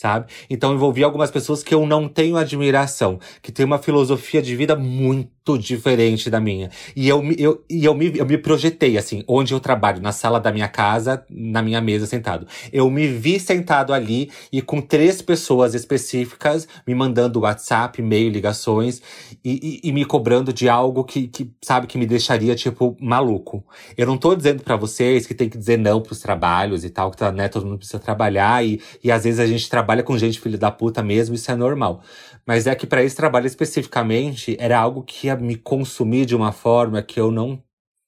sabe? 0.00 0.32
Então 0.48 0.72
envolvi 0.72 1.04
algumas 1.04 1.30
pessoas 1.30 1.62
que 1.62 1.74
eu 1.74 1.84
não 1.86 2.08
tenho 2.08 2.38
admiração, 2.38 3.20
que 3.42 3.52
têm 3.52 3.66
uma 3.66 3.78
filosofia 3.78 4.40
de 4.40 4.56
vida 4.56 4.74
muito 4.74 5.30
diferente 5.58 6.30
da 6.30 6.40
minha. 6.40 6.70
E 6.94 7.08
eu, 7.08 7.22
eu, 7.38 7.64
e 7.68 7.84
eu, 7.84 7.94
me, 7.94 8.16
eu 8.16 8.26
me 8.26 8.38
projetei, 8.38 8.96
assim, 8.96 9.24
onde 9.26 9.52
eu 9.52 9.60
trabalho, 9.60 10.00
na 10.00 10.12
sala 10.12 10.38
da 10.38 10.52
minha 10.52 10.68
casa, 10.68 11.24
na 11.30 11.62
minha 11.62 11.80
mesa 11.80 12.06
sentado. 12.06 12.46
Eu 12.72 12.90
me 12.90 13.06
vi 13.08 13.40
sentado 13.40 13.92
ali 13.92 14.30
e 14.52 14.60
com 14.60 14.80
três 14.80 15.22
pessoas 15.22 15.74
específicas 15.74 16.68
me 16.86 16.94
mandando 16.94 17.40
WhatsApp, 17.40 18.00
e-mail, 18.00 18.30
ligações 18.30 19.00
e, 19.44 19.80
e, 19.82 19.88
e, 19.88 19.92
me 19.92 20.04
cobrando 20.04 20.52
de 20.52 20.68
algo 20.68 21.04
que, 21.04 21.26
que, 21.26 21.50
sabe, 21.62 21.86
que 21.86 21.96
me 21.96 22.06
deixaria, 22.06 22.54
tipo, 22.54 22.96
maluco. 23.00 23.64
Eu 23.96 24.06
não 24.06 24.18
tô 24.18 24.34
dizendo 24.34 24.62
para 24.62 24.76
vocês 24.76 25.26
que 25.26 25.34
tem 25.34 25.48
que 25.48 25.58
dizer 25.58 25.78
não 25.78 26.00
pros 26.00 26.20
trabalhos 26.20 26.84
e 26.84 26.90
tal, 26.90 27.10
que 27.10 27.16
tá, 27.16 27.32
né, 27.32 27.48
todo 27.48 27.66
mundo 27.66 27.78
precisa 27.78 27.98
trabalhar 27.98 28.64
e, 28.64 28.80
e 29.02 29.10
às 29.10 29.24
vezes 29.24 29.40
a 29.40 29.46
gente 29.46 29.68
trabalha 29.68 30.02
com 30.02 30.16
gente 30.18 30.40
filho 30.40 30.58
da 30.58 30.70
puta 30.70 31.02
mesmo, 31.02 31.34
isso 31.34 31.50
é 31.50 31.56
normal. 31.56 32.02
Mas 32.46 32.66
é 32.66 32.74
que 32.74 32.86
para 32.86 33.02
esse 33.02 33.14
trabalho 33.14 33.46
especificamente 33.46 34.56
era 34.58 34.78
algo 34.78 35.02
que 35.02 35.29
ia 35.30 35.36
me 35.36 35.56
consumir 35.56 36.26
de 36.26 36.36
uma 36.36 36.52
forma 36.52 37.02
que 37.02 37.18
eu 37.20 37.30
não, 37.30 37.62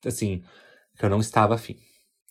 assim, 0.04 0.42
que 0.98 1.04
eu 1.04 1.10
não 1.10 1.20
estava 1.20 1.54
afim. 1.54 1.76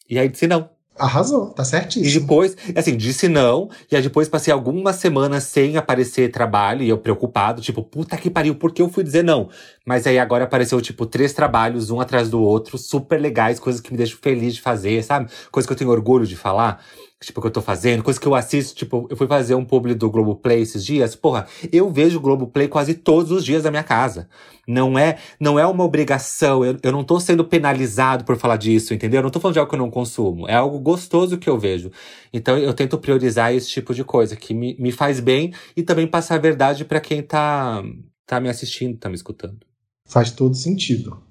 E 0.09 0.19
aí 0.19 0.29
disse 0.29 0.47
não. 0.47 0.69
Arrasou, 0.99 1.51
tá 1.51 1.63
certíssimo. 1.63 2.05
E 2.05 2.19
depois, 2.19 2.55
assim, 2.75 2.97
disse 2.97 3.27
não. 3.27 3.69
E 3.89 3.95
aí 3.95 4.01
depois 4.01 4.27
passei 4.27 4.53
algumas 4.53 4.97
semanas 4.97 5.45
sem 5.45 5.77
aparecer 5.77 6.29
trabalho. 6.29 6.83
E 6.83 6.89
eu 6.89 6.97
preocupado, 6.97 7.61
tipo, 7.61 7.81
puta 7.81 8.17
que 8.17 8.29
pariu, 8.29 8.55
por 8.55 8.73
que 8.73 8.81
eu 8.81 8.89
fui 8.89 9.03
dizer 9.03 9.23
não? 9.23 9.49
Mas 9.85 10.05
aí 10.05 10.19
agora 10.19 10.43
apareceu, 10.43 10.79
tipo, 10.81 11.05
três 11.05 11.33
trabalhos, 11.33 11.89
um 11.89 11.99
atrás 12.01 12.29
do 12.29 12.41
outro, 12.41 12.77
super 12.77 13.19
legais, 13.19 13.59
coisas 13.59 13.81
que 13.81 13.91
me 13.91 13.97
deixam 13.97 14.19
feliz 14.21 14.53
de 14.53 14.61
fazer, 14.61 15.01
sabe? 15.03 15.31
Coisas 15.49 15.65
que 15.65 15.73
eu 15.73 15.77
tenho 15.77 15.89
orgulho 15.89 16.27
de 16.27 16.35
falar 16.35 16.83
tipo, 17.21 17.39
que 17.39 17.47
eu 17.47 17.51
tô 17.51 17.61
fazendo, 17.61 18.03
coisa 18.03 18.19
que 18.19 18.27
eu 18.27 18.33
assisto, 18.33 18.75
tipo, 18.75 19.07
eu 19.09 19.15
fui 19.15 19.27
fazer 19.27 19.53
um 19.53 19.63
publi 19.63 19.93
do 19.93 20.09
Globoplay 20.09 20.61
esses 20.61 20.83
dias, 20.83 21.15
porra, 21.15 21.47
eu 21.71 21.89
vejo 21.91 22.17
o 22.17 22.21
Globoplay 22.21 22.67
quase 22.67 22.95
todos 22.95 23.31
os 23.31 23.45
dias 23.45 23.63
da 23.63 23.69
minha 23.69 23.83
casa. 23.83 24.27
Não 24.67 24.97
é, 24.97 25.17
não 25.39 25.59
é 25.59 25.65
uma 25.65 25.83
obrigação, 25.83 26.65
eu, 26.65 26.77
eu 26.81 26.91
não 26.91 27.03
tô 27.03 27.19
sendo 27.19 27.45
penalizado 27.45 28.23
por 28.23 28.37
falar 28.37 28.57
disso, 28.57 28.93
entendeu? 28.93 29.19
Eu 29.19 29.23
não 29.23 29.29
tô 29.29 29.39
falando 29.39 29.53
de 29.53 29.59
algo 29.59 29.69
que 29.69 29.75
eu 29.75 29.79
não 29.79 29.91
consumo, 29.91 30.47
é 30.47 30.55
algo 30.55 30.79
gostoso 30.79 31.37
que 31.37 31.49
eu 31.49 31.59
vejo. 31.59 31.91
Então 32.33 32.57
eu 32.57 32.73
tento 32.73 32.97
priorizar 32.97 33.53
esse 33.53 33.69
tipo 33.69 33.93
de 33.93 34.03
coisa, 34.03 34.35
que 34.35 34.53
me, 34.53 34.75
me 34.79 34.91
faz 34.91 35.19
bem 35.19 35.53
e 35.77 35.83
também 35.83 36.07
passar 36.07 36.35
a 36.35 36.39
verdade 36.39 36.85
para 36.85 36.99
quem 36.99 37.21
tá, 37.21 37.83
tá 38.25 38.39
me 38.39 38.49
assistindo, 38.49 38.97
tá 38.97 39.09
me 39.09 39.15
escutando. 39.15 39.59
Faz 40.07 40.31
todo 40.31 40.55
sentido. 40.55 41.21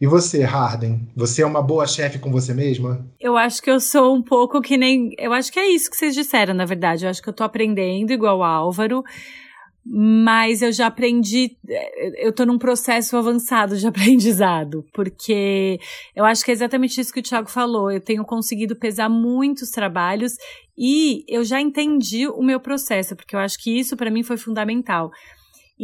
E 0.00 0.06
você, 0.06 0.42
Harden? 0.42 1.08
Você 1.14 1.42
é 1.42 1.46
uma 1.46 1.62
boa 1.62 1.86
chefe 1.86 2.18
com 2.18 2.30
você 2.30 2.52
mesma? 2.52 3.06
Eu 3.20 3.36
acho 3.36 3.62
que 3.62 3.70
eu 3.70 3.80
sou 3.80 4.14
um 4.14 4.22
pouco 4.22 4.60
que 4.60 4.76
nem. 4.76 5.14
Eu 5.18 5.32
acho 5.32 5.52
que 5.52 5.58
é 5.58 5.68
isso 5.68 5.90
que 5.90 5.96
vocês 5.96 6.14
disseram, 6.14 6.54
na 6.54 6.64
verdade. 6.64 7.04
Eu 7.04 7.10
acho 7.10 7.22
que 7.22 7.28
eu 7.28 7.32
tô 7.32 7.44
aprendendo 7.44 8.12
igual 8.12 8.38
o 8.38 8.42
Álvaro. 8.42 9.04
Mas 9.84 10.62
eu 10.62 10.70
já 10.70 10.86
aprendi, 10.86 11.56
eu 12.18 12.32
tô 12.32 12.46
num 12.46 12.56
processo 12.56 13.16
avançado 13.16 13.76
de 13.76 13.84
aprendizado, 13.88 14.86
porque 14.92 15.80
eu 16.14 16.24
acho 16.24 16.44
que 16.44 16.52
é 16.52 16.54
exatamente 16.54 17.00
isso 17.00 17.12
que 17.12 17.18
o 17.18 17.22
Thiago 17.22 17.50
falou. 17.50 17.90
Eu 17.90 18.00
tenho 18.00 18.24
conseguido 18.24 18.76
pesar 18.76 19.08
muitos 19.08 19.70
trabalhos 19.70 20.34
e 20.78 21.24
eu 21.28 21.44
já 21.44 21.60
entendi 21.60 22.28
o 22.28 22.42
meu 22.44 22.60
processo, 22.60 23.16
porque 23.16 23.34
eu 23.34 23.40
acho 23.40 23.58
que 23.58 23.76
isso 23.76 23.96
para 23.96 24.10
mim 24.10 24.22
foi 24.22 24.36
fundamental 24.36 25.10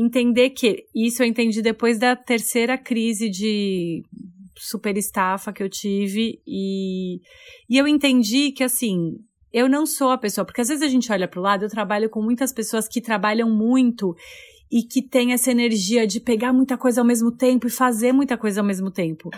entender 0.00 0.50
que 0.50 0.87
isso 0.94 1.22
eu 1.22 1.26
entendi 1.26 1.61
depois 1.61 1.98
da 1.98 2.14
terceira 2.14 2.78
crise 2.78 3.28
de 3.28 4.04
super 4.56 4.96
estafa 4.96 5.52
que 5.52 5.62
eu 5.62 5.68
tive 5.68 6.40
e, 6.46 7.20
e 7.68 7.76
eu 7.76 7.87
entendi 7.87 8.52
que 8.52 8.62
assim 8.62 9.16
eu 9.52 9.68
não 9.68 9.87
sou 9.87 10.11
a 10.11 10.18
pessoa 10.18 10.44
porque 10.44 10.61
às 10.61 10.68
vezes 10.68 10.82
a 10.82 10.88
gente 10.88 11.11
olha 11.11 11.26
para 11.26 11.40
o 11.40 11.42
lado 11.42 11.64
eu 11.64 11.68
trabalho 11.68 12.08
com 12.08 12.22
muitas 12.22 12.52
pessoas 12.52 12.87
que 12.87 13.00
trabalham 13.00 13.50
muito 13.50 14.14
e 14.70 14.82
que 14.82 15.02
têm 15.02 15.32
essa 15.32 15.50
energia 15.50 16.06
de 16.06 16.20
pegar 16.20 16.52
muita 16.52 16.76
coisa 16.76 17.00
ao 17.00 17.06
mesmo 17.06 17.32
tempo 17.32 17.66
e 17.66 17.70
fazer 17.70 18.12
muita 18.12 18.37
coisa 18.37 18.61
ao 18.61 18.66
mesmo 18.66 18.90
tempo 18.90 19.30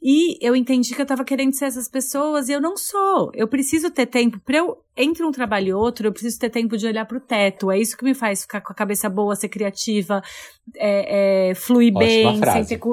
e 0.00 0.38
eu 0.40 0.54
entendi 0.54 0.94
que 0.94 1.00
eu 1.00 1.04
estava 1.04 1.24
querendo 1.24 1.54
ser 1.54 1.66
essas 1.66 1.88
pessoas 1.88 2.48
e 2.48 2.52
eu 2.52 2.60
não 2.60 2.76
sou. 2.76 3.32
Eu 3.34 3.48
preciso 3.48 3.90
ter 3.90 4.06
tempo. 4.06 4.38
Para 4.44 4.58
eu, 4.58 4.78
entre 4.96 5.24
um 5.24 5.32
trabalho 5.32 5.68
e 5.68 5.72
outro, 5.72 6.06
eu 6.06 6.12
preciso 6.12 6.38
ter 6.38 6.50
tempo 6.50 6.76
de 6.76 6.86
olhar 6.86 7.04
para 7.04 7.18
o 7.18 7.20
teto. 7.20 7.70
É 7.70 7.78
isso 7.78 7.96
que 7.96 8.04
me 8.04 8.14
faz 8.14 8.42
ficar 8.42 8.60
com 8.60 8.72
a 8.72 8.76
cabeça 8.76 9.08
boa, 9.08 9.34
ser 9.34 9.48
criativa, 9.48 10.22
é, 10.76 11.50
é, 11.50 11.54
fluir 11.54 11.92
Ótima 11.94 12.30
bem, 12.30 12.38
frase. 12.38 12.68
sem 12.68 12.78
ter 12.78 12.84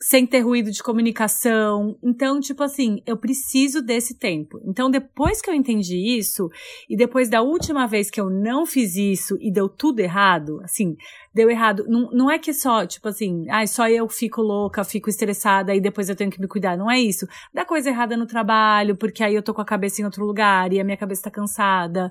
sem 0.00 0.26
ter 0.26 0.40
ruído 0.40 0.70
de 0.70 0.82
comunicação. 0.82 1.96
Então, 2.02 2.38
tipo 2.38 2.62
assim, 2.62 3.02
eu 3.06 3.16
preciso 3.16 3.80
desse 3.80 4.14
tempo. 4.14 4.60
Então, 4.64 4.90
depois 4.90 5.40
que 5.40 5.48
eu 5.48 5.54
entendi 5.54 6.18
isso, 6.18 6.50
e 6.88 6.96
depois 6.96 7.30
da 7.30 7.40
última 7.40 7.86
vez 7.86 8.10
que 8.10 8.20
eu 8.20 8.28
não 8.28 8.66
fiz 8.66 8.94
isso 8.96 9.38
e 9.40 9.50
deu 9.50 9.68
tudo 9.68 10.00
errado, 10.00 10.60
assim, 10.62 10.96
deu 11.34 11.48
errado. 11.48 11.84
Não, 11.88 12.10
não 12.10 12.30
é 12.30 12.38
que 12.38 12.52
só, 12.52 12.86
tipo 12.86 13.08
assim, 13.08 13.46
ah, 13.48 13.66
só 13.66 13.88
eu 13.88 14.06
fico 14.08 14.42
louca, 14.42 14.84
fico 14.84 15.08
estressada 15.08 15.74
e 15.74 15.80
depois 15.80 16.08
eu 16.08 16.16
tenho 16.16 16.30
que 16.30 16.40
me 16.40 16.48
cuidar. 16.48 16.76
Não 16.76 16.90
é 16.90 17.00
isso. 17.00 17.26
Dá 17.52 17.64
coisa 17.64 17.88
errada 17.88 18.16
no 18.16 18.26
trabalho, 18.26 18.96
porque 18.96 19.24
aí 19.24 19.34
eu 19.34 19.42
tô 19.42 19.54
com 19.54 19.62
a 19.62 19.66
cabeça 19.66 20.02
em 20.02 20.04
outro 20.04 20.26
lugar 20.26 20.72
e 20.72 20.80
a 20.80 20.84
minha 20.84 20.96
cabeça 20.96 21.22
tá 21.22 21.30
cansada. 21.30 22.10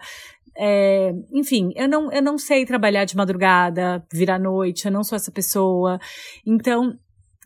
É, 0.58 1.14
enfim, 1.34 1.72
eu 1.76 1.88
não, 1.88 2.12
eu 2.12 2.22
não 2.22 2.38
sei 2.38 2.66
trabalhar 2.66 3.04
de 3.04 3.18
madrugada, 3.18 4.06
virar 4.12 4.40
noite, 4.40 4.86
eu 4.86 4.92
não 4.92 5.04
sou 5.04 5.16
essa 5.16 5.32
pessoa. 5.32 6.00
Então, 6.46 6.98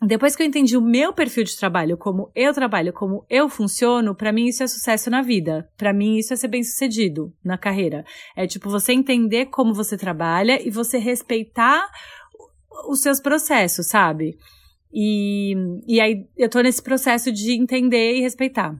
depois 0.06 0.34
que 0.34 0.42
eu 0.42 0.46
entendi 0.46 0.76
o 0.76 0.80
meu 0.80 1.12
perfil 1.12 1.44
de 1.44 1.56
trabalho, 1.56 1.96
como 1.96 2.30
eu 2.34 2.54
trabalho, 2.54 2.92
como 2.92 3.24
eu 3.28 3.48
funciono, 3.48 4.14
para 4.14 4.32
mim 4.32 4.46
isso 4.46 4.62
é 4.62 4.66
sucesso 4.66 5.10
na 5.10 5.20
vida. 5.20 5.68
Para 5.76 5.92
mim 5.92 6.16
isso 6.16 6.32
é 6.32 6.36
ser 6.36 6.48
bem-sucedido 6.48 7.32
na 7.44 7.58
carreira. 7.58 8.04
É 8.34 8.46
tipo 8.46 8.70
você 8.70 8.92
entender 8.92 9.46
como 9.46 9.74
você 9.74 9.98
trabalha 9.98 10.58
e 10.66 10.70
você 10.70 10.96
respeitar 10.96 11.86
os 12.88 13.02
seus 13.02 13.20
processos, 13.20 13.88
sabe? 13.88 14.38
E, 14.92 15.54
e 15.86 16.00
aí 16.00 16.26
eu 16.36 16.48
tô 16.48 16.60
nesse 16.60 16.82
processo 16.82 17.30
de 17.30 17.52
entender 17.52 18.14
e 18.14 18.22
respeitar. 18.22 18.74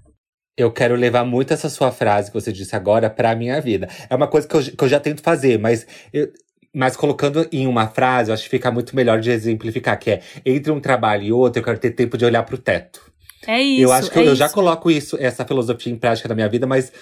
Eu 0.57 0.73
quero 0.73 0.95
levar 0.95 1.25
muito 1.25 1.53
essa 1.53 1.69
sua 1.69 1.93
frase 1.93 2.31
que 2.31 2.41
você 2.41 2.53
disse 2.53 2.75
agora 2.75 3.09
pra 3.09 3.37
minha 3.37 3.61
vida. 3.61 3.89
É 4.09 4.15
uma 4.15 4.27
coisa 4.29 4.49
que 4.49 4.57
eu, 4.57 4.63
que 4.63 4.85
eu 4.85 4.89
já 4.89 4.99
tento 4.99 5.23
fazer, 5.23 5.59
mas 5.59 5.87
eu, 6.13 6.31
mas 6.75 6.97
colocando 6.97 7.47
em 7.53 7.67
uma 7.67 7.87
frase, 7.89 8.31
eu 8.31 8.35
acho 8.35 8.45
que 8.45 8.51
fica 8.51 8.71
muito 8.71 8.95
melhor 8.95 9.21
de 9.21 9.31
exemplificar, 9.31 9.99
que 9.99 10.11
é 10.11 10.21
entre 10.45 10.71
um 10.71 10.81
trabalho 10.81 11.23
e 11.25 11.33
outro, 11.33 11.61
eu 11.61 11.65
quero 11.65 11.79
ter 11.79 11.91
tempo 11.91 12.17
de 12.17 12.25
olhar 12.25 12.43
pro 12.45 12.59
teto. 12.59 13.01
É 13.47 13.61
isso. 13.61 13.83
Eu 13.83 13.93
acho 13.93 14.11
que 14.11 14.19
é 14.19 14.23
eu, 14.23 14.27
isso. 14.27 14.37
já 14.37 14.49
coloco 14.49 14.91
isso, 14.91 15.17
essa 15.19 15.45
filosofia 15.45 15.93
em 15.93 15.97
prática 15.97 16.29
na 16.29 16.35
minha 16.35 16.49
vida, 16.49 16.67
mas 16.67 16.93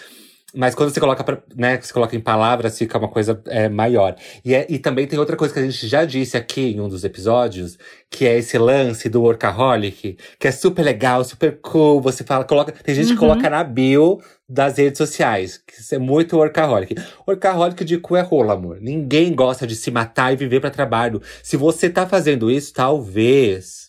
mas 0.54 0.74
quando 0.74 0.88
você 0.90 0.98
coloca, 0.98 1.22
pra, 1.22 1.38
né, 1.54 1.78
você 1.78 1.92
coloca 1.92 2.16
em 2.16 2.20
palavras, 2.20 2.78
fica 2.78 2.96
uma 2.96 3.08
coisa 3.08 3.38
é, 3.48 3.68
maior. 3.68 4.16
E, 4.42 4.54
é, 4.54 4.64
e 4.68 4.78
também 4.78 5.06
tem 5.06 5.18
outra 5.18 5.36
coisa 5.36 5.52
que 5.52 5.60
a 5.60 5.62
gente 5.62 5.86
já 5.86 6.06
disse 6.06 6.38
aqui 6.38 6.72
em 6.72 6.80
um 6.80 6.88
dos 6.88 7.04
episódios, 7.04 7.76
que 8.10 8.26
é 8.26 8.38
esse 8.38 8.56
lance 8.56 9.10
do 9.10 9.20
workaholic, 9.20 10.16
que 10.38 10.48
é 10.48 10.50
super 10.50 10.82
legal, 10.82 11.22
super 11.22 11.58
cool. 11.60 12.00
Você 12.00 12.24
fala, 12.24 12.44
coloca, 12.44 12.72
tem 12.72 12.94
gente 12.94 13.08
Uhum. 13.08 13.12
que 13.12 13.18
coloca 13.18 13.50
na 13.50 13.62
bio 13.62 14.20
das 14.48 14.78
redes 14.78 14.96
sociais, 14.96 15.58
que 15.58 15.80
isso 15.80 15.94
é 15.94 15.98
muito 15.98 16.36
workaholic. 16.36 16.94
Workaholic 17.26 17.84
de 17.84 17.98
cu 17.98 18.16
é 18.16 18.22
rola, 18.22 18.54
amor. 18.54 18.80
Ninguém 18.80 19.34
gosta 19.34 19.66
de 19.66 19.76
se 19.76 19.90
matar 19.90 20.32
e 20.32 20.36
viver 20.36 20.60
para 20.60 20.70
trabalho. 20.70 21.20
Se 21.42 21.56
você 21.56 21.90
tá 21.90 22.06
fazendo 22.06 22.50
isso, 22.50 22.72
talvez 22.72 23.88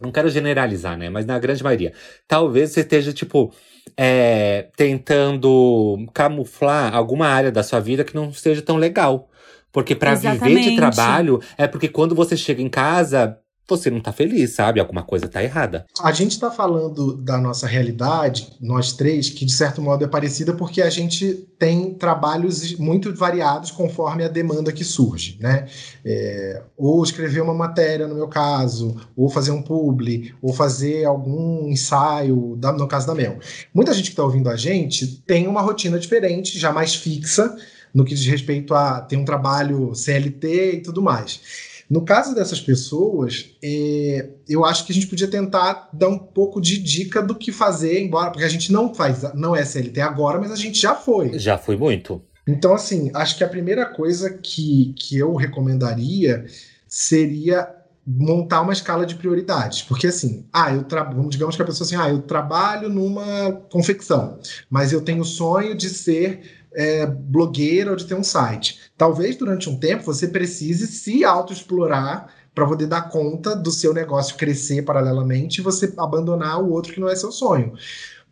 não 0.00 0.10
quero 0.10 0.28
generalizar, 0.28 0.96
né? 0.96 1.08
Mas 1.08 1.26
na 1.26 1.38
grande 1.38 1.62
maioria. 1.62 1.92
Talvez 2.26 2.70
você 2.70 2.80
esteja, 2.80 3.12
tipo, 3.12 3.52
é, 3.96 4.68
tentando 4.76 6.06
camuflar 6.12 6.94
alguma 6.94 7.26
área 7.26 7.52
da 7.52 7.62
sua 7.62 7.80
vida 7.80 8.04
que 8.04 8.14
não 8.14 8.32
seja 8.32 8.62
tão 8.62 8.76
legal. 8.76 9.28
Porque 9.72 9.94
pra 9.94 10.14
viver 10.14 10.60
de 10.60 10.76
trabalho 10.76 11.40
é 11.58 11.66
porque 11.66 11.88
quando 11.88 12.14
você 12.14 12.36
chega 12.36 12.62
em 12.62 12.68
casa, 12.68 13.38
você 13.68 13.90
não 13.90 14.00
tá 14.00 14.12
feliz, 14.12 14.52
sabe? 14.52 14.80
Alguma 14.80 15.02
coisa 15.02 15.28
tá 15.28 15.42
errada. 15.42 15.86
A 16.00 16.12
gente 16.12 16.32
está 16.32 16.50
falando 16.50 17.16
da 17.16 17.38
nossa 17.38 17.66
realidade, 17.66 18.52
nós 18.60 18.92
três, 18.92 19.30
que 19.30 19.44
de 19.44 19.52
certo 19.52 19.80
modo 19.80 20.04
é 20.04 20.08
parecida 20.08 20.52
porque 20.52 20.82
a 20.82 20.90
gente 20.90 21.46
tem 21.58 21.94
trabalhos 21.94 22.76
muito 22.76 23.14
variados 23.14 23.70
conforme 23.70 24.24
a 24.24 24.28
demanda 24.28 24.72
que 24.72 24.84
surge, 24.84 25.38
né? 25.40 25.66
É, 26.04 26.62
ou 26.76 27.02
escrever 27.02 27.40
uma 27.40 27.54
matéria, 27.54 28.06
no 28.06 28.14
meu 28.14 28.28
caso, 28.28 28.96
ou 29.16 29.30
fazer 29.30 29.50
um 29.50 29.62
publi, 29.62 30.34
ou 30.42 30.52
fazer 30.52 31.04
algum 31.04 31.68
ensaio, 31.68 32.58
no 32.60 32.88
caso 32.88 33.06
da 33.06 33.14
Mel. 33.14 33.38
Muita 33.72 33.94
gente 33.94 34.06
que 34.06 34.12
está 34.12 34.24
ouvindo 34.24 34.50
a 34.50 34.56
gente 34.56 35.22
tem 35.26 35.46
uma 35.46 35.62
rotina 35.62 35.98
diferente, 35.98 36.58
já 36.58 36.72
mais 36.72 36.94
fixa, 36.94 37.56
no 37.94 38.04
que 38.04 38.14
diz 38.14 38.26
respeito 38.26 38.74
a 38.74 39.00
ter 39.00 39.16
um 39.16 39.24
trabalho 39.24 39.94
CLT 39.94 40.72
e 40.74 40.82
tudo 40.82 41.00
mais. 41.00 41.40
No 41.88 42.04
caso 42.04 42.34
dessas 42.34 42.60
pessoas, 42.60 43.50
é, 43.62 44.30
eu 44.48 44.64
acho 44.64 44.84
que 44.86 44.92
a 44.92 44.94
gente 44.94 45.06
podia 45.06 45.28
tentar 45.28 45.88
dar 45.92 46.08
um 46.08 46.18
pouco 46.18 46.60
de 46.60 46.78
dica 46.78 47.22
do 47.22 47.34
que 47.34 47.52
fazer, 47.52 48.02
embora 48.02 48.30
porque 48.30 48.44
a 48.44 48.48
gente 48.48 48.72
não 48.72 48.94
faz, 48.94 49.22
não 49.34 49.54
é 49.54 49.64
CLT 49.64 50.00
agora, 50.00 50.38
mas 50.38 50.50
a 50.50 50.56
gente 50.56 50.80
já 50.80 50.94
foi. 50.94 51.38
Já 51.38 51.58
fui 51.58 51.76
muito. 51.76 52.22
Então, 52.46 52.74
assim, 52.74 53.10
acho 53.14 53.36
que 53.36 53.44
a 53.44 53.48
primeira 53.48 53.86
coisa 53.86 54.30
que, 54.30 54.94
que 54.98 55.18
eu 55.18 55.34
recomendaria 55.34 56.44
seria 56.86 57.68
montar 58.06 58.60
uma 58.60 58.72
escala 58.72 59.06
de 59.06 59.14
prioridades. 59.14 59.82
Porque, 59.82 60.08
assim, 60.08 60.46
ah, 60.52 60.72
eu 60.72 60.84
trabalho, 60.84 61.28
digamos 61.28 61.56
que 61.56 61.62
a 61.62 61.64
pessoa 61.64 61.86
assim, 61.86 61.96
ah, 61.96 62.10
eu 62.10 62.20
trabalho 62.20 62.88
numa 62.88 63.52
confecção, 63.70 64.38
mas 64.68 64.92
eu 64.92 65.00
tenho 65.00 65.22
o 65.22 65.24
sonho 65.24 65.74
de 65.74 65.88
ser 65.88 66.63
é, 66.74 67.06
blogueira 67.06 67.90
ou 67.90 67.96
de 67.96 68.06
ter 68.06 68.14
um 68.14 68.24
site. 68.24 68.80
Talvez 68.96 69.36
durante 69.36 69.68
um 69.68 69.78
tempo 69.78 70.04
você 70.04 70.28
precise 70.28 70.86
se 70.86 71.24
autoexplorar 71.24 72.28
para 72.54 72.66
poder 72.66 72.86
dar 72.86 73.08
conta 73.08 73.56
do 73.56 73.70
seu 73.70 73.92
negócio 73.92 74.36
crescer 74.36 74.82
paralelamente 74.82 75.60
e 75.60 75.64
você 75.64 75.92
abandonar 75.96 76.62
o 76.62 76.70
outro 76.70 76.92
que 76.92 77.00
não 77.00 77.08
é 77.08 77.16
seu 77.16 77.32
sonho. 77.32 77.74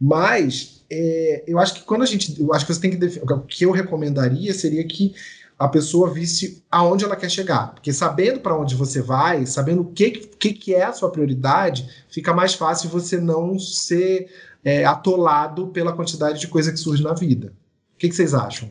Mas 0.01 0.85
é, 0.91 1.45
eu 1.47 1.59
acho 1.59 1.75
que 1.75 1.83
quando 1.83 2.03
a 2.03 2.07
gente. 2.07 2.41
Eu 2.41 2.53
acho 2.53 2.67
que 2.67 2.75
você 2.75 2.81
tem 2.81 2.91
que. 2.91 3.21
O 3.21 3.41
que 3.41 3.65
eu 3.65 3.71
recomendaria 3.71 4.53
seria 4.53 4.87
que 4.87 5.15
a 5.59 5.69
pessoa 5.69 6.13
visse 6.13 6.63
aonde 6.71 7.05
ela 7.05 7.15
quer 7.15 7.31
chegar. 7.31 7.73
Porque 7.75 7.93
sabendo 7.93 8.41
para 8.41 8.59
onde 8.59 8.75
você 8.75 9.01
vai, 9.01 9.47
sabendo 9.47 9.83
o 9.83 9.93
que, 9.93 10.11
que, 10.11 10.53
que 10.53 10.75
é 10.75 10.83
a 10.83 10.93
sua 10.93 11.11
prioridade, 11.11 11.89
fica 12.09 12.35
mais 12.35 12.55
fácil 12.55 12.91
você 12.91 13.17
não 13.17 13.59
ser 13.59 14.29
é, 14.65 14.85
atolado 14.85 15.69
pela 15.69 15.93
quantidade 15.93 16.41
de 16.41 16.49
coisa 16.49 16.73
que 16.73 16.79
surge 16.79 17.03
na 17.03 17.15
vida. 17.15 17.53
Que, 18.03 18.09
que 18.09 18.17
vocês 18.17 18.35
acham? 18.35 18.69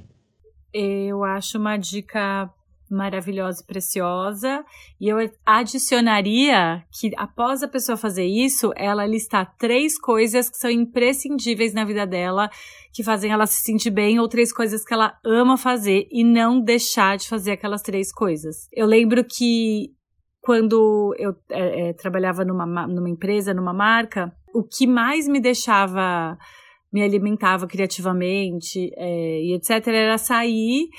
Eu 0.74 1.24
acho 1.24 1.58
uma 1.58 1.78
dica 1.78 2.50
maravilhosa 2.90 3.64
e 3.64 3.66
preciosa. 3.66 4.66
E 5.00 5.08
eu 5.08 5.18
adicionaria 5.46 6.84
que 7.00 7.12
após 7.16 7.64
a 7.64 7.68
pessoa 7.70 7.96
fazer 7.98 8.26
isso, 8.26 8.74
ela 8.76 9.08
listar 9.08 9.56
três 9.58 9.98
coisas 9.98 10.50
que 10.50 10.58
são 10.58 10.70
imprescindíveis 10.70 11.74
na 11.74 11.86
vida 11.86 12.06
dela, 12.06 12.50
que 12.94 13.06
fazem 13.06 13.32
ela 13.32 13.48
se 13.48 13.62
sentir 13.62 13.90
bem, 13.92 14.20
ou 14.20 14.28
três 14.28 14.52
coisas 14.52 14.84
que 14.84 14.94
ela 14.94 15.18
ama 15.26 15.58
fazer 15.58 16.10
e 16.12 16.26
não 16.26 16.60
deixar 16.60 17.16
de 17.16 17.30
fazer 17.30 17.52
aquelas 17.54 17.82
três 17.82 18.12
coisas. 18.12 18.68
Eu 18.74 18.86
lembro 18.86 19.24
que 19.24 19.92
quando 20.42 21.16
eu 21.18 21.34
é, 21.50 21.92
é, 21.92 21.94
trabalhava 21.94 22.44
numa, 22.44 22.66
ma- 22.68 22.88
numa 22.88 23.10
empresa, 23.10 23.54
numa 23.54 23.74
marca, 23.74 24.34
o 24.54 24.62
que 24.62 24.86
mais 24.86 25.26
me 25.26 25.40
deixava 25.40 26.38
me 26.92 27.02
alimentava 27.02 27.66
criativamente 27.68 28.92
é, 28.98 29.42
e 29.44 29.54
etc. 29.54 29.88
Era 29.88 30.18
sair, 30.18 30.90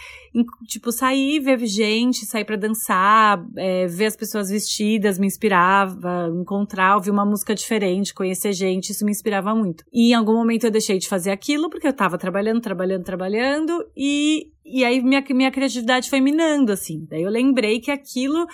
tipo, 0.66 0.90
sair, 0.90 1.40
ver 1.40 1.58
gente, 1.66 2.24
sair 2.24 2.44
pra 2.44 2.56
dançar, 2.56 3.44
é, 3.56 3.86
ver 3.86 4.06
as 4.06 4.16
pessoas 4.16 4.48
vestidas, 4.48 5.18
me 5.18 5.26
inspirava, 5.26 6.30
encontrar, 6.40 6.96
ouvir 6.96 7.10
uma 7.10 7.26
música 7.26 7.54
diferente, 7.54 8.14
conhecer 8.14 8.52
gente, 8.52 8.90
isso 8.90 9.04
me 9.04 9.10
inspirava 9.10 9.54
muito. 9.54 9.84
E 9.92 10.12
em 10.12 10.14
algum 10.14 10.34
momento 10.34 10.64
eu 10.64 10.70
deixei 10.70 10.98
de 10.98 11.08
fazer 11.08 11.30
aquilo 11.30 11.68
porque 11.68 11.86
eu 11.86 11.92
tava 11.92 12.16
trabalhando, 12.16 12.60
trabalhando, 12.60 13.04
trabalhando 13.04 13.84
e, 13.96 14.50
e 14.64 14.84
aí 14.84 15.02
minha, 15.02 15.22
minha 15.30 15.50
criatividade 15.50 16.08
foi 16.08 16.20
minando, 16.20 16.72
assim. 16.72 17.06
Daí 17.10 17.22
eu 17.22 17.30
lembrei 17.30 17.80
que 17.80 17.90
aquilo 17.90 18.46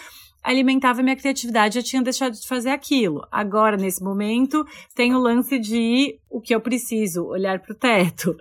alimentava 0.49 1.03
minha 1.03 1.17
criatividade, 1.17 1.79
eu 1.79 1.83
tinha 1.83 2.03
deixado 2.03 2.33
de 2.33 2.47
fazer 2.47 2.71
aquilo. 2.71 3.27
Agora, 3.31 3.77
nesse 3.77 4.03
momento, 4.03 4.65
tem 4.95 5.15
o 5.15 5.19
lance 5.19 5.59
de 5.59 6.19
o 6.31 6.41
que 6.41 6.55
eu 6.55 6.61
preciso, 6.61 7.27
olhar 7.27 7.61
pro 7.61 7.75
teto. 7.75 8.35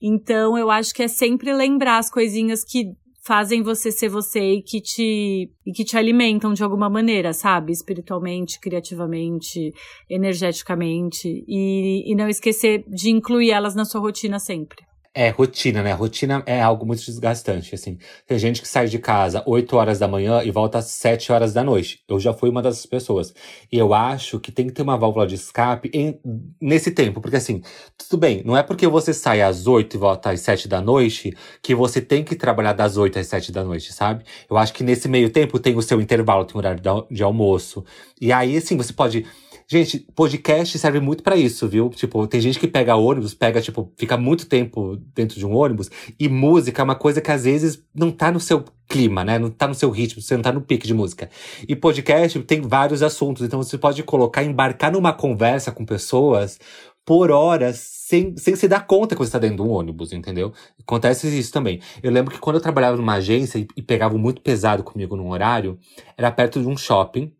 Então, 0.00 0.58
eu 0.58 0.70
acho 0.70 0.92
que 0.92 1.02
é 1.02 1.08
sempre 1.08 1.52
lembrar 1.52 1.98
as 1.98 2.10
coisinhas 2.10 2.64
que 2.64 2.92
fazem 3.24 3.62
você 3.62 3.92
ser 3.92 4.08
você 4.08 4.54
e 4.54 4.62
que 4.62 4.80
te 4.80 5.48
e 5.64 5.72
que 5.72 5.84
te 5.84 5.96
alimentam 5.96 6.52
de 6.52 6.64
alguma 6.64 6.90
maneira, 6.90 7.32
sabe? 7.32 7.72
Espiritualmente, 7.72 8.58
criativamente, 8.58 9.72
energeticamente 10.10 11.44
e, 11.46 12.10
e 12.10 12.16
não 12.16 12.28
esquecer 12.28 12.84
de 12.88 13.10
incluir 13.10 13.52
elas 13.52 13.76
na 13.76 13.84
sua 13.84 14.00
rotina 14.00 14.40
sempre. 14.40 14.84
É, 15.14 15.28
rotina, 15.28 15.82
né? 15.82 15.92
Rotina 15.92 16.42
é 16.46 16.62
algo 16.62 16.86
muito 16.86 17.04
desgastante, 17.04 17.74
assim. 17.74 17.98
Tem 18.26 18.38
gente 18.38 18.62
que 18.62 18.68
sai 18.68 18.86
de 18.86 18.98
casa 18.98 19.42
8 19.46 19.76
horas 19.76 19.98
da 19.98 20.08
manhã 20.08 20.42
e 20.42 20.50
volta 20.50 20.78
às 20.78 20.86
7 20.86 21.30
horas 21.30 21.52
da 21.52 21.62
noite. 21.62 22.00
Eu 22.08 22.18
já 22.18 22.32
fui 22.32 22.48
uma 22.48 22.62
dessas 22.62 22.86
pessoas. 22.86 23.34
E 23.70 23.76
eu 23.76 23.92
acho 23.92 24.40
que 24.40 24.50
tem 24.50 24.66
que 24.66 24.72
ter 24.72 24.80
uma 24.80 24.96
válvula 24.96 25.26
de 25.26 25.34
escape 25.34 25.90
em- 25.92 26.18
nesse 26.58 26.90
tempo. 26.92 27.20
Porque, 27.20 27.36
assim, 27.36 27.60
tudo 27.98 28.18
bem, 28.18 28.42
não 28.42 28.56
é 28.56 28.62
porque 28.62 28.86
você 28.86 29.12
sai 29.12 29.42
às 29.42 29.66
8 29.66 29.96
e 29.96 29.98
volta 29.98 30.30
às 30.30 30.40
7 30.40 30.66
da 30.66 30.80
noite 30.80 31.36
que 31.62 31.74
você 31.74 32.00
tem 32.00 32.24
que 32.24 32.34
trabalhar 32.34 32.72
das 32.72 32.96
8 32.96 33.18
às 33.18 33.26
7 33.26 33.52
da 33.52 33.62
noite, 33.62 33.92
sabe? 33.92 34.24
Eu 34.48 34.56
acho 34.56 34.72
que 34.72 34.82
nesse 34.82 35.08
meio 35.08 35.28
tempo 35.28 35.58
tem 35.58 35.76
o 35.76 35.82
seu 35.82 36.00
intervalo, 36.00 36.46
tem 36.46 36.54
o 36.54 36.58
horário 36.58 36.80
de 36.80 36.88
al- 36.88 37.06
de 37.10 37.22
almoço. 37.22 37.84
E 38.18 38.32
aí, 38.32 38.56
assim, 38.56 38.78
você 38.78 38.94
pode 38.94 39.26
Gente, 39.72 40.00
podcast 40.14 40.78
serve 40.78 41.00
muito 41.00 41.22
pra 41.22 41.34
isso, 41.34 41.66
viu? 41.66 41.88
Tipo, 41.88 42.26
tem 42.26 42.42
gente 42.42 42.58
que 42.58 42.68
pega 42.68 42.94
ônibus, 42.94 43.32
pega, 43.32 43.58
tipo, 43.58 43.90
fica 43.96 44.18
muito 44.18 44.44
tempo 44.44 44.98
dentro 45.14 45.38
de 45.38 45.46
um 45.46 45.56
ônibus, 45.56 45.90
e 46.20 46.28
música 46.28 46.82
é 46.82 46.84
uma 46.84 46.94
coisa 46.94 47.22
que 47.22 47.30
às 47.30 47.44
vezes 47.44 47.82
não 47.94 48.10
tá 48.10 48.30
no 48.30 48.38
seu 48.38 48.66
clima, 48.86 49.24
né? 49.24 49.38
Não 49.38 49.48
tá 49.48 49.66
no 49.66 49.74
seu 49.74 49.88
ritmo, 49.88 50.20
você 50.20 50.36
não 50.36 50.42
tá 50.42 50.52
no 50.52 50.60
pique 50.60 50.86
de 50.86 50.92
música. 50.92 51.30
E 51.66 51.74
podcast 51.74 52.38
tem 52.40 52.60
vários 52.60 53.02
assuntos, 53.02 53.46
então 53.46 53.62
você 53.62 53.78
pode 53.78 54.02
colocar, 54.02 54.44
embarcar 54.44 54.92
numa 54.92 55.14
conversa 55.14 55.72
com 55.72 55.86
pessoas 55.86 56.58
por 57.02 57.30
horas, 57.30 57.78
sem, 57.78 58.36
sem 58.36 58.54
se 58.54 58.68
dar 58.68 58.86
conta 58.86 59.14
que 59.14 59.22
você 59.22 59.32
tá 59.32 59.38
dentro 59.38 59.56
de 59.56 59.62
um 59.62 59.70
ônibus, 59.70 60.12
entendeu? 60.12 60.52
Acontece 60.82 61.26
isso 61.28 61.50
também. 61.50 61.80
Eu 62.02 62.12
lembro 62.12 62.30
que 62.30 62.38
quando 62.38 62.56
eu 62.56 62.62
trabalhava 62.62 62.98
numa 62.98 63.14
agência 63.14 63.58
e, 63.58 63.66
e 63.74 63.80
pegava 63.80 64.18
muito 64.18 64.42
pesado 64.42 64.84
comigo 64.84 65.16
num 65.16 65.30
horário, 65.30 65.78
era 66.14 66.30
perto 66.30 66.60
de 66.60 66.68
um 66.68 66.76
shopping, 66.76 67.32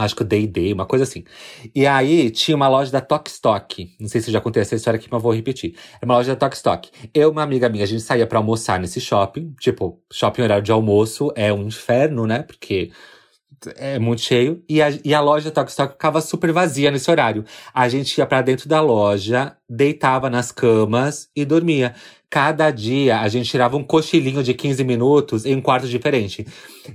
Acho 0.00 0.16
que 0.16 0.22
o 0.22 0.24
Day 0.24 0.46
Day, 0.46 0.72
uma 0.72 0.86
coisa 0.86 1.02
assim. 1.02 1.24
E 1.74 1.86
aí 1.86 2.30
tinha 2.30 2.56
uma 2.56 2.68
loja 2.68 2.90
da 2.90 3.02
Tok 3.02 3.28
Stock. 3.28 3.94
Não 4.00 4.08
sei 4.08 4.22
se 4.22 4.32
já 4.32 4.40
contei 4.40 4.62
essa 4.62 4.74
história 4.74 4.96
aqui, 4.96 5.06
mas 5.10 5.22
vou 5.22 5.30
repetir. 5.30 5.74
Era 5.96 6.06
uma 6.06 6.14
loja 6.14 6.34
da 6.34 6.36
Tok 6.36 6.56
Stock. 6.56 6.90
Eu 7.12 7.28
e 7.28 7.32
uma 7.32 7.42
amiga 7.42 7.68
minha, 7.68 7.84
a 7.84 7.86
gente 7.86 8.02
saía 8.02 8.26
pra 8.26 8.38
almoçar 8.38 8.80
nesse 8.80 8.98
shopping. 8.98 9.54
Tipo, 9.60 10.00
shopping 10.10 10.40
horário 10.40 10.64
de 10.64 10.72
almoço 10.72 11.30
é 11.36 11.52
um 11.52 11.66
inferno, 11.66 12.26
né? 12.26 12.42
Porque 12.42 12.90
é 13.76 13.98
muito 13.98 14.22
cheio. 14.22 14.64
E 14.66 14.80
a, 14.80 14.88
e 15.04 15.12
a 15.12 15.20
loja 15.20 15.50
da 15.50 15.54
Tok 15.54 15.70
Stock 15.70 15.92
ficava 15.92 16.22
super 16.22 16.50
vazia 16.50 16.90
nesse 16.90 17.10
horário. 17.10 17.44
A 17.74 17.86
gente 17.86 18.16
ia 18.16 18.24
pra 18.24 18.40
dentro 18.40 18.70
da 18.70 18.80
loja, 18.80 19.54
deitava 19.68 20.30
nas 20.30 20.50
camas 20.50 21.28
e 21.36 21.44
dormia. 21.44 21.94
Cada 22.30 22.70
dia 22.70 23.18
a 23.18 23.28
gente 23.28 23.50
tirava 23.50 23.76
um 23.76 23.82
cochilinho 23.82 24.40
de 24.40 24.54
15 24.54 24.84
minutos 24.84 25.44
em 25.44 25.56
um 25.56 25.60
quarto 25.60 25.88
diferente. 25.88 26.46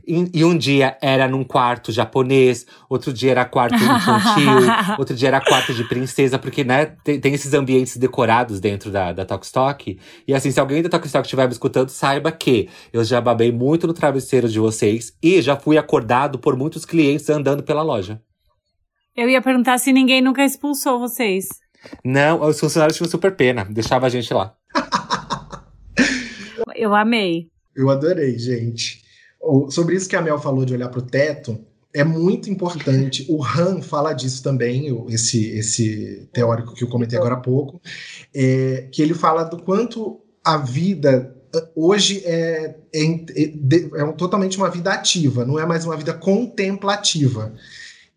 E, 0.08 0.30
e 0.34 0.46
um 0.46 0.58
dia 0.58 0.98
era 1.02 1.28
num 1.28 1.44
quarto 1.44 1.92
japonês, 1.92 2.66
outro 2.90 3.12
dia 3.12 3.32
era 3.32 3.44
quarto 3.44 3.76
infantil, 3.76 4.62
outro 4.98 5.14
dia 5.14 5.28
era 5.28 5.42
quarto 5.42 5.74
de 5.74 5.84
princesa, 5.84 6.40
porque, 6.40 6.64
né, 6.64 6.86
tem, 7.04 7.20
tem 7.20 7.34
esses 7.34 7.54
ambientes 7.54 7.98
decorados 7.98 8.62
dentro 8.62 8.90
da, 8.90 9.12
da 9.12 9.26
Tok 9.26 9.46
Stock. 9.46 10.00
E 10.26 10.34
assim, 10.34 10.52
se 10.52 10.60
alguém 10.60 10.82
da 10.82 10.88
Tok 10.88 11.06
Stock 11.06 11.28
estiver 11.28 11.48
me 11.48 11.52
escutando, 11.52 11.90
saiba 11.90 12.32
que 12.32 12.70
eu 12.94 13.04
já 13.04 13.20
babei 13.20 13.52
muito 13.52 13.86
no 13.86 13.94
travesseiro 13.94 14.48
de 14.48 14.58
vocês 14.58 15.12
e 15.22 15.42
já 15.42 15.58
fui 15.58 15.78
acordado 15.78 16.40
por 16.40 16.56
muitos 16.56 16.86
clientes 16.86 17.30
andando 17.30 17.62
pela 17.62 17.84
loja. 17.84 18.22
Eu 19.14 19.28
ia 19.28 19.42
perguntar 19.42 19.80
se 19.80 19.92
ninguém 19.92 20.22
nunca 20.22 20.46
expulsou 20.46 20.98
vocês. 20.98 21.48
Não, 22.06 22.42
os 22.42 22.58
funcionários 22.58 22.98
tinham 22.98 23.10
super 23.10 23.36
pena, 23.36 23.66
deixava 23.66 24.06
a 24.06 24.10
gente 24.10 24.34
lá. 24.34 24.56
Eu 26.76 26.96
amei. 26.96 27.48
Eu 27.76 27.90
adorei, 27.90 28.38
gente. 28.40 29.04
Sobre 29.70 29.96
isso 29.96 30.10
que 30.10 30.16
a 30.16 30.22
Mel 30.22 30.40
falou 30.40 30.66
de 30.66 30.74
olhar 30.74 30.90
para 30.90 31.00
o 31.00 31.06
teto, 31.06 31.60
é 31.94 32.04
muito 32.04 32.50
importante. 32.50 33.26
O 33.30 33.44
Han 33.44 33.82
fala 33.82 34.14
disso 34.14 34.42
também, 34.44 34.88
esse, 35.10 35.50
esse 35.58 36.28
teórico 36.34 36.74
que 36.74 36.84
eu 36.84 36.90
comentei 36.90 37.18
agora 37.18 37.36
há 37.36 37.40
pouco, 37.40 37.82
é, 38.34 38.88
que 38.92 39.02
ele 39.02 39.14
fala 39.14 39.44
do 39.44 39.62
quanto 39.62 40.20
a 40.44 40.58
vida 40.58 41.36
eh, 41.56 41.68
hoje 41.76 42.22
é, 42.26 42.76
é, 42.94 43.04
é 43.04 44.02
é 44.02 44.12
totalmente 44.14 44.58
uma 44.58 44.70
vida 44.70 44.92
ativa, 44.92 45.46
não 45.46 45.58
é 45.58 45.66
mais 45.66 45.86
uma 45.86 45.96
vida 45.96 46.14
contemplativa. 46.14 47.54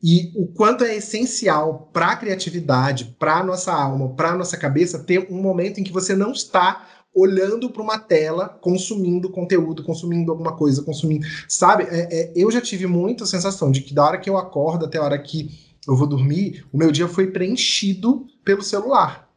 E 0.03 0.30
o 0.36 0.46
quanto 0.46 0.84
é 0.84 0.96
essencial 0.96 1.88
para 1.92 2.09
a 2.09 2.16
criatividade, 2.16 3.16
para 3.18 3.38
a 3.38 3.44
nossa 3.44 3.72
alma, 3.72 4.11
para 4.11 4.30
a 4.30 4.36
nossa 4.36 4.57
cabeça, 4.57 4.99
ter 4.99 5.26
um 5.30 5.40
momento 5.40 5.78
em 5.78 5.84
que 5.84 5.92
você 5.92 6.14
não 6.14 6.32
está 6.32 6.86
olhando 7.14 7.70
para 7.70 7.82
uma 7.82 7.98
tela, 7.98 8.48
consumindo 8.48 9.30
conteúdo, 9.30 9.82
consumindo 9.82 10.30
alguma 10.30 10.56
coisa, 10.56 10.82
consumindo. 10.82 11.26
Sabe? 11.48 11.84
É- 11.84 12.09
é, 12.20 12.32
eu 12.36 12.50
já 12.50 12.61
tive 12.61 12.86
muita 12.86 13.26
sensação 13.26 13.70
de 13.70 13.80
que 13.80 13.94
da 13.94 14.04
hora 14.04 14.18
que 14.18 14.30
eu 14.30 14.36
acordo 14.36 14.84
até 14.84 14.98
a 14.98 15.02
hora 15.02 15.18
que 15.18 15.50
eu 15.86 15.96
vou 15.96 16.06
dormir, 16.06 16.66
o 16.72 16.76
meu 16.76 16.92
dia 16.92 17.09
foi 17.09 17.28
preenchido 17.28 18.26
pelo 18.44 18.62
celular. 18.62 19.28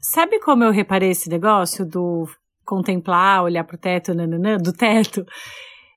Sabe 0.00 0.40
como 0.40 0.64
eu 0.64 0.72
reparei 0.72 1.10
esse 1.10 1.28
negócio 1.28 1.86
do 1.86 2.28
contemplar, 2.64 3.44
olhar 3.44 3.64
pro 3.64 3.78
teto, 3.78 4.14
nananã, 4.14 4.56
do 4.56 4.72
teto? 4.72 5.24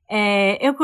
É, 0.10 0.66
eu, 0.66 0.76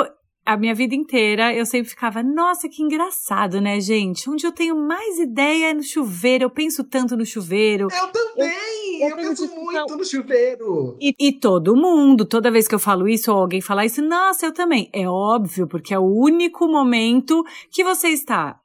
a 0.46 0.58
minha 0.58 0.74
vida 0.74 0.96
inteira 0.96 1.54
eu 1.54 1.66
sempre 1.66 1.90
ficava, 1.90 2.24
nossa, 2.24 2.68
que 2.68 2.82
engraçado, 2.82 3.62
né, 3.62 3.80
gente? 3.80 4.30
Onde 4.30 4.46
eu 4.46 4.52
tenho 4.52 4.76
mais 4.76 5.20
ideia 5.20 5.70
é 5.70 5.74
no 5.74 5.84
chuveiro, 5.84 6.46
eu 6.46 6.50
penso 6.50 6.84
tanto 6.84 7.16
no 7.16 7.26
chuveiro. 7.26 7.88
Eu 7.92 8.08
também! 8.08 9.02
eu 9.02 9.10
Eu, 9.10 9.16
tenho 9.16 9.30
penso 9.30 9.44
discussão. 9.48 9.64
muito 9.66 9.98
no 9.98 10.06
chuveiro. 10.06 10.98
E, 11.00 11.16
e 11.20 11.32
todo 11.32 11.76
mundo, 11.76 12.26
toda 12.26 12.52
vez 12.52 12.68
que 12.68 12.76
eu 12.76 12.80
falo 12.80 13.08
isso 13.08 13.32
ou 13.32 13.40
alguém 13.40 13.62
falar 13.62 13.86
isso, 13.86 14.02
nossa, 14.02 14.46
eu 14.46 14.54
também. 14.54 14.90
É 14.94 15.08
óbvio, 15.08 15.68
porque 15.68 15.94
é 15.94 16.00
o 16.00 16.04
único 16.06 16.68
momento 16.68 17.44
que 17.72 17.84
você 17.84 18.10
está 18.10 18.60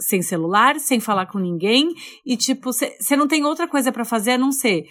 sem 0.00 0.22
celular, 0.22 0.78
sem 0.78 1.00
falar 1.00 1.26
com 1.26 1.38
ninguém 1.38 1.88
e 2.24 2.36
tipo, 2.36 2.72
você 2.72 3.16
não 3.16 3.26
tem 3.26 3.44
outra 3.44 3.66
coisa 3.66 3.90
pra 3.90 4.04
fazer 4.04 4.32
a 4.32 4.38
não 4.38 4.52
ser 4.52 4.84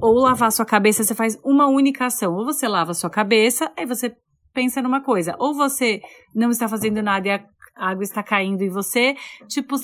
ou 0.00 0.14
lavar 0.14 0.50
sua 0.50 0.64
cabeça, 0.64 1.02
você 1.04 1.14
faz 1.14 1.38
uma 1.44 1.66
única 1.66 2.06
ação. 2.06 2.34
Ou 2.34 2.44
você 2.44 2.66
lava 2.66 2.94
sua 2.94 3.10
cabeça, 3.10 3.70
aí 3.76 3.86
você 3.86 4.14
pensa 4.54 4.80
numa 4.80 5.02
coisa. 5.02 5.34
Ou 5.38 5.52
você 5.52 6.00
não 6.34 6.50
está 6.50 6.68
fazendo 6.68 7.02
nada 7.02 7.28
e 7.28 7.30
a 7.32 7.44
água 7.76 8.04
está 8.04 8.22
caindo 8.22 8.62
em 8.62 8.70
você, 8.70 9.14
tipo, 9.48 9.74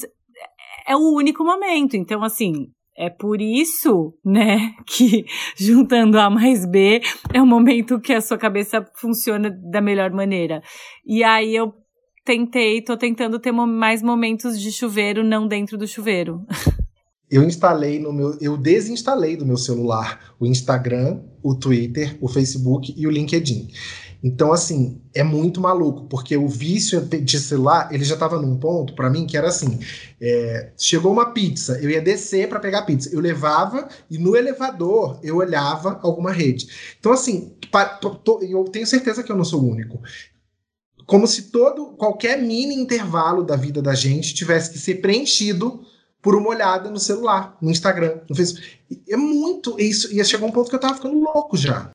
é 0.86 0.96
o 0.96 1.14
único 1.14 1.44
momento. 1.44 1.96
Então, 1.96 2.22
assim, 2.22 2.70
é 2.96 3.10
por 3.10 3.40
isso, 3.40 4.14
né, 4.24 4.74
que 4.86 5.24
juntando 5.56 6.18
A 6.18 6.30
mais 6.30 6.64
B 6.64 7.00
é 7.34 7.42
o 7.42 7.46
momento 7.46 8.00
que 8.00 8.12
a 8.12 8.20
sua 8.20 8.38
cabeça 8.38 8.86
funciona 8.96 9.50
da 9.50 9.80
melhor 9.80 10.10
maneira. 10.12 10.62
E 11.04 11.24
aí 11.24 11.54
eu 11.54 11.72
tentei, 12.24 12.82
tô 12.82 12.96
tentando 12.96 13.38
ter 13.40 13.52
mais 13.52 14.02
momentos 14.02 14.60
de 14.60 14.70
chuveiro, 14.70 15.24
não 15.24 15.48
dentro 15.48 15.76
do 15.76 15.86
chuveiro. 15.86 16.44
Eu 17.30 17.44
instalei 17.44 18.00
no 18.00 18.12
meu, 18.12 18.36
eu 18.40 18.56
desinstalei 18.56 19.36
do 19.36 19.46
meu 19.46 19.56
celular 19.56 20.34
o 20.40 20.44
Instagram, 20.44 21.20
o 21.40 21.54
Twitter, 21.54 22.18
o 22.20 22.26
Facebook 22.26 22.92
e 22.96 23.06
o 23.06 23.10
LinkedIn. 23.10 23.68
Então, 24.22 24.52
assim, 24.52 25.00
é 25.14 25.22
muito 25.22 25.60
maluco, 25.60 26.04
porque 26.04 26.36
o 26.36 26.46
vício 26.46 27.00
de 27.00 27.40
celular, 27.40 27.88
ele 27.90 28.04
já 28.04 28.14
estava 28.14 28.40
num 28.40 28.58
ponto 28.58 28.94
para 28.94 29.08
mim 29.08 29.26
que 29.26 29.36
era 29.36 29.48
assim: 29.48 29.78
é, 30.20 30.72
chegou 30.78 31.12
uma 31.12 31.32
pizza, 31.32 31.78
eu 31.80 31.88
ia 31.88 32.02
descer 32.02 32.48
para 32.48 32.60
pegar 32.60 32.82
pizza, 32.82 33.08
eu 33.12 33.20
levava 33.20 33.88
e 34.10 34.18
no 34.18 34.36
elevador 34.36 35.18
eu 35.22 35.36
olhava 35.36 35.98
alguma 36.02 36.32
rede. 36.32 36.68
Então, 36.98 37.12
assim, 37.12 37.54
eu 38.42 38.64
tenho 38.64 38.86
certeza 38.86 39.22
que 39.22 39.32
eu 39.32 39.36
não 39.36 39.44
sou 39.44 39.62
o 39.62 39.70
único. 39.70 40.00
Como 41.06 41.26
se 41.26 41.50
todo 41.50 41.96
qualquer 41.96 42.40
mini 42.40 42.74
intervalo 42.74 43.42
da 43.42 43.56
vida 43.56 43.80
da 43.80 43.94
gente 43.94 44.34
tivesse 44.34 44.70
que 44.70 44.78
ser 44.78 44.96
preenchido 44.96 45.80
por 46.22 46.36
uma 46.36 46.50
olhada 46.50 46.90
no 46.90 46.98
celular, 46.98 47.56
no 47.60 47.70
Instagram, 47.70 48.20
no 48.28 48.36
Facebook. 48.36 48.68
E 48.90 49.14
É 49.14 49.16
muito 49.16 49.80
isso. 49.80 50.12
Ia 50.12 50.24
chegar 50.24 50.46
um 50.46 50.52
ponto 50.52 50.68
que 50.68 50.76
eu 50.76 50.80
tava 50.80 50.94
ficando 50.94 51.18
louco 51.18 51.56
já. 51.56 51.90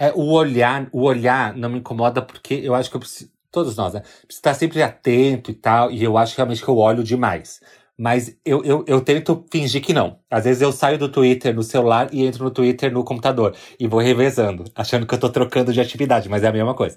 É, 0.00 0.10
o 0.14 0.30
olhar, 0.32 0.88
o 0.92 1.02
olhar 1.02 1.54
não 1.54 1.68
me 1.68 1.78
incomoda 1.78 2.22
porque 2.22 2.54
eu 2.54 2.74
acho 2.74 2.88
que 2.88 2.96
eu 2.96 3.00
preciso. 3.00 3.30
Todos 3.52 3.76
nós, 3.76 3.92
né? 3.92 4.00
Precisa 4.00 4.38
estar 4.38 4.54
sempre 4.54 4.82
atento 4.82 5.50
e 5.50 5.54
tal. 5.54 5.90
E 5.90 6.02
eu 6.02 6.16
acho 6.16 6.34
realmente 6.36 6.62
que 6.62 6.68
eu 6.68 6.78
olho 6.78 7.04
demais. 7.04 7.60
Mas 7.98 8.34
eu, 8.46 8.64
eu, 8.64 8.82
eu 8.86 9.00
tento 9.02 9.44
fingir 9.52 9.82
que 9.82 9.92
não. 9.92 10.18
Às 10.30 10.44
vezes 10.44 10.62
eu 10.62 10.72
saio 10.72 10.96
do 10.96 11.08
Twitter 11.10 11.54
no 11.54 11.62
celular 11.62 12.08
e 12.12 12.24
entro 12.24 12.44
no 12.44 12.50
Twitter 12.50 12.90
no 12.90 13.04
computador. 13.04 13.54
E 13.78 13.86
vou 13.86 14.00
revezando, 14.00 14.64
achando 14.74 15.06
que 15.06 15.12
eu 15.12 15.18
tô 15.20 15.28
trocando 15.28 15.70
de 15.72 15.80
atividade, 15.80 16.28
mas 16.30 16.42
é 16.44 16.48
a 16.48 16.52
mesma 16.52 16.74
coisa. 16.74 16.96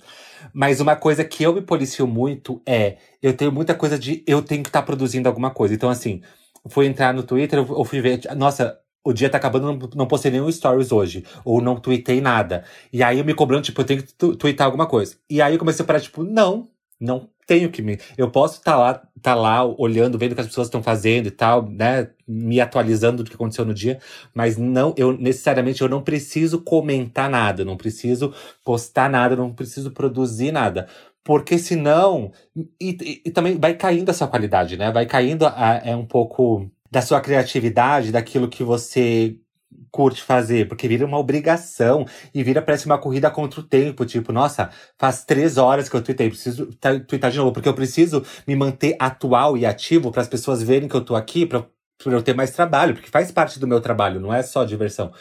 Mas 0.53 0.79
uma 0.79 0.95
coisa 0.95 1.25
que 1.25 1.43
eu 1.43 1.53
me 1.53 1.61
policio 1.61 2.07
muito 2.07 2.61
é. 2.65 2.97
Eu 3.21 3.35
tenho 3.35 3.51
muita 3.51 3.75
coisa 3.75 3.99
de. 3.99 4.23
Eu 4.25 4.41
tenho 4.41 4.63
que 4.63 4.69
estar 4.69 4.83
produzindo 4.83 5.27
alguma 5.27 5.51
coisa. 5.51 5.73
Então, 5.73 5.89
assim, 5.89 6.21
fui 6.69 6.85
entrar 6.85 7.13
no 7.13 7.23
Twitter, 7.23 7.59
eu 7.59 7.83
fui 7.83 7.99
ver. 7.99 8.21
Nossa, 8.37 8.79
o 9.03 9.13
dia 9.13 9.29
tá 9.29 9.37
acabando, 9.37 9.65
não, 9.73 9.89
não 9.95 10.07
postei 10.07 10.31
nenhum 10.31 10.51
stories 10.51 10.91
hoje. 10.91 11.25
Ou 11.43 11.61
não 11.61 11.75
tweetei 11.79 12.21
nada. 12.21 12.63
E 12.91 13.03
aí 13.03 13.19
eu 13.19 13.25
me 13.25 13.33
cobrando, 13.33 13.63
tipo, 13.63 13.81
eu 13.81 13.85
tenho 13.85 14.03
que 14.03 14.13
tu- 14.13 14.35
tweetar 14.35 14.65
alguma 14.65 14.87
coisa. 14.87 15.15
E 15.29 15.41
aí 15.41 15.53
eu 15.55 15.59
comecei 15.59 15.83
a 15.83 15.87
parar, 15.87 15.99
tipo, 16.01 16.23
não, 16.23 16.67
não 16.99 17.27
tenho 17.45 17.69
que 17.69 17.81
me. 17.81 17.99
Eu 18.17 18.31
posso 18.31 18.59
estar 18.59 18.77
lá, 18.77 19.01
tá 19.21 19.35
lá 19.35 19.65
olhando, 19.65 20.17
vendo 20.17 20.31
o 20.31 20.35
que 20.35 20.41
as 20.41 20.47
pessoas 20.47 20.67
estão 20.67 20.81
fazendo 20.81 21.27
e 21.27 21.31
tal, 21.31 21.67
né? 21.69 22.09
Me 22.27 22.61
atualizando 22.61 23.23
do 23.23 23.29
que 23.29 23.35
aconteceu 23.35 23.65
no 23.65 23.73
dia. 23.73 23.99
Mas 24.33 24.57
não, 24.57 24.93
eu 24.97 25.11
necessariamente 25.17 25.81
eu 25.81 25.89
não 25.89 26.01
preciso 26.01 26.61
comentar 26.61 27.29
nada, 27.29 27.65
não 27.65 27.75
preciso 27.75 28.33
postar 28.63 29.09
nada, 29.09 29.35
não 29.35 29.51
preciso 29.53 29.91
produzir 29.91 30.51
nada. 30.53 30.87
Porque 31.23 31.57
senão. 31.57 32.31
E, 32.55 32.97
e- 33.01 33.21
e 33.25 33.31
também 33.31 33.57
vai 33.59 33.73
caindo 33.75 34.09
essa 34.09 34.27
qualidade, 34.27 34.77
né? 34.77 34.91
Vai 34.91 35.05
caindo 35.05 35.45
a- 35.45 35.81
é 35.83 35.95
um 35.95 36.05
pouco 36.05 36.69
da 36.93 37.01
sua 37.01 37.19
criatividade, 37.19 38.11
daquilo 38.11 38.47
que 38.47 38.63
você 38.63 39.35
curte 39.89 40.21
fazer, 40.21 40.67
porque 40.67 40.87
vira 40.87 41.03
uma 41.03 41.17
obrigação 41.17 42.05
e 42.31 42.43
vira, 42.43 42.61
parece 42.61 42.85
uma 42.85 42.99
corrida 42.99 43.31
contra 43.31 43.59
o 43.59 43.63
tempo. 43.63 44.05
Tipo, 44.05 44.31
nossa, 44.31 44.69
faz 44.95 45.25
três 45.25 45.57
horas 45.57 45.89
que 45.89 45.95
eu 45.95 46.03
tuitei, 46.03 46.29
preciso 46.29 46.67
ta- 46.79 46.99
tuitar 46.99 47.31
de 47.31 47.39
novo, 47.39 47.51
porque 47.51 47.67
eu 47.67 47.73
preciso 47.73 48.23
me 48.47 48.55
manter 48.55 48.95
atual 48.99 49.57
e 49.57 49.65
ativo 49.65 50.11
para 50.11 50.21
as 50.21 50.27
pessoas 50.27 50.61
verem 50.61 50.87
que 50.87 50.95
eu 50.95 51.03
tô 51.03 51.15
aqui, 51.15 51.47
pra 51.47 51.65
eu 52.05 52.21
ter 52.21 52.35
mais 52.35 52.51
trabalho, 52.51 52.93
porque 52.93 53.09
faz 53.09 53.31
parte 53.31 53.59
do 53.59 53.65
meu 53.65 53.81
trabalho, 53.81 54.19
não 54.19 54.31
é 54.31 54.43
só 54.43 54.63
diversão. 54.63 55.11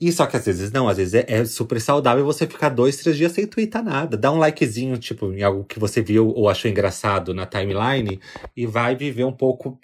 E 0.00 0.10
só 0.10 0.24
que 0.24 0.38
às 0.38 0.46
vezes 0.46 0.72
não, 0.72 0.88
às 0.88 0.96
vezes 0.96 1.12
é, 1.12 1.26
é 1.28 1.44
super 1.44 1.78
saudável 1.78 2.24
você 2.24 2.46
ficar 2.46 2.70
dois, 2.70 2.96
três 2.96 3.18
dias 3.18 3.32
sem 3.32 3.46
twittar 3.46 3.84
nada. 3.84 4.16
Dá 4.16 4.32
um 4.32 4.38
likezinho, 4.38 4.96
tipo, 4.96 5.30
em 5.30 5.42
algo 5.42 5.64
que 5.64 5.78
você 5.78 6.00
viu 6.00 6.28
ou 6.28 6.48
achou 6.48 6.70
engraçado 6.70 7.34
na 7.34 7.44
timeline 7.44 8.18
e 8.56 8.64
vai 8.66 8.96
viver 8.96 9.24
um 9.24 9.32
pouco 9.32 9.78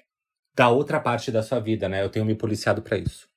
da 0.59 0.69
outra 0.69 0.99
parte 0.99 1.31
da 1.31 1.41
sua 1.41 1.61
vida, 1.61 1.89
né? 1.89 2.03
Eu 2.03 2.09
tenho 2.09 2.27
me 2.27 2.35
policiado 2.35 2.83
pra 2.83 2.99
isso. 2.99 3.29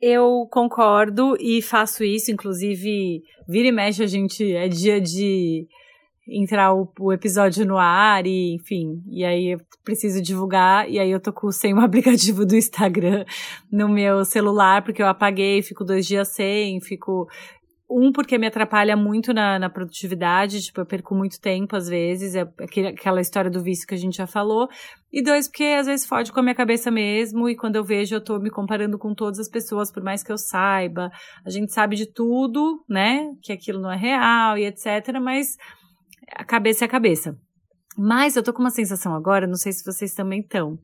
Eu 0.00 0.46
concordo 0.48 1.36
e 1.40 1.60
faço 1.60 2.04
isso, 2.04 2.30
inclusive, 2.30 3.24
vira 3.48 3.66
e 3.66 3.72
mexe 3.72 4.00
a 4.00 4.06
gente, 4.06 4.54
é 4.54 4.68
dia 4.68 5.00
de 5.00 5.66
entrar 6.28 6.72
o, 6.72 6.88
o 7.00 7.12
episódio 7.12 7.66
no 7.66 7.76
ar 7.76 8.24
e, 8.24 8.54
enfim, 8.54 9.02
e 9.10 9.24
aí 9.24 9.52
eu 9.54 9.60
preciso 9.84 10.22
divulgar 10.22 10.88
e 10.88 11.00
aí 11.00 11.10
eu 11.10 11.18
tô 11.18 11.32
com, 11.32 11.50
sem 11.50 11.74
o 11.74 11.80
aplicativo 11.82 12.46
do 12.46 12.54
Instagram 12.54 13.24
no 13.70 13.88
meu 13.88 14.24
celular, 14.24 14.84
porque 14.84 15.02
eu 15.02 15.08
apaguei, 15.08 15.62
fico 15.62 15.84
dois 15.84 16.06
dias 16.06 16.28
sem, 16.28 16.80
fico... 16.80 17.28
Um, 17.94 18.10
porque 18.10 18.38
me 18.38 18.46
atrapalha 18.46 18.96
muito 18.96 19.34
na, 19.34 19.58
na 19.58 19.68
produtividade, 19.68 20.62
tipo, 20.62 20.80
eu 20.80 20.86
perco 20.86 21.14
muito 21.14 21.38
tempo 21.38 21.76
às 21.76 21.88
vezes, 21.88 22.34
é 22.34 22.40
aquela 22.88 23.20
história 23.20 23.50
do 23.50 23.62
vício 23.62 23.86
que 23.86 23.92
a 23.92 23.98
gente 23.98 24.16
já 24.16 24.26
falou. 24.26 24.66
E 25.12 25.22
dois, 25.22 25.46
porque 25.46 25.64
às 25.64 25.86
vezes 25.86 26.06
fode 26.06 26.32
com 26.32 26.40
a 26.40 26.42
minha 26.42 26.54
cabeça 26.54 26.90
mesmo, 26.90 27.50
e 27.50 27.54
quando 27.54 27.76
eu 27.76 27.84
vejo, 27.84 28.14
eu 28.14 28.24
tô 28.24 28.38
me 28.38 28.48
comparando 28.48 28.98
com 28.98 29.14
todas 29.14 29.38
as 29.38 29.48
pessoas, 29.48 29.92
por 29.92 30.02
mais 30.02 30.22
que 30.22 30.32
eu 30.32 30.38
saiba. 30.38 31.10
A 31.44 31.50
gente 31.50 31.70
sabe 31.70 31.94
de 31.94 32.10
tudo, 32.10 32.82
né? 32.88 33.28
Que 33.42 33.52
aquilo 33.52 33.78
não 33.78 33.92
é 33.92 33.96
real 33.96 34.56
e 34.56 34.64
etc. 34.64 35.18
Mas 35.20 35.58
a 36.34 36.44
cabeça 36.44 36.84
é 36.84 36.86
a 36.86 36.90
cabeça. 36.90 37.36
Mas 37.98 38.36
eu 38.36 38.42
tô 38.42 38.54
com 38.54 38.60
uma 38.60 38.70
sensação 38.70 39.14
agora, 39.14 39.46
não 39.46 39.56
sei 39.56 39.70
se 39.70 39.84
vocês 39.84 40.14
também 40.14 40.40
estão, 40.40 40.78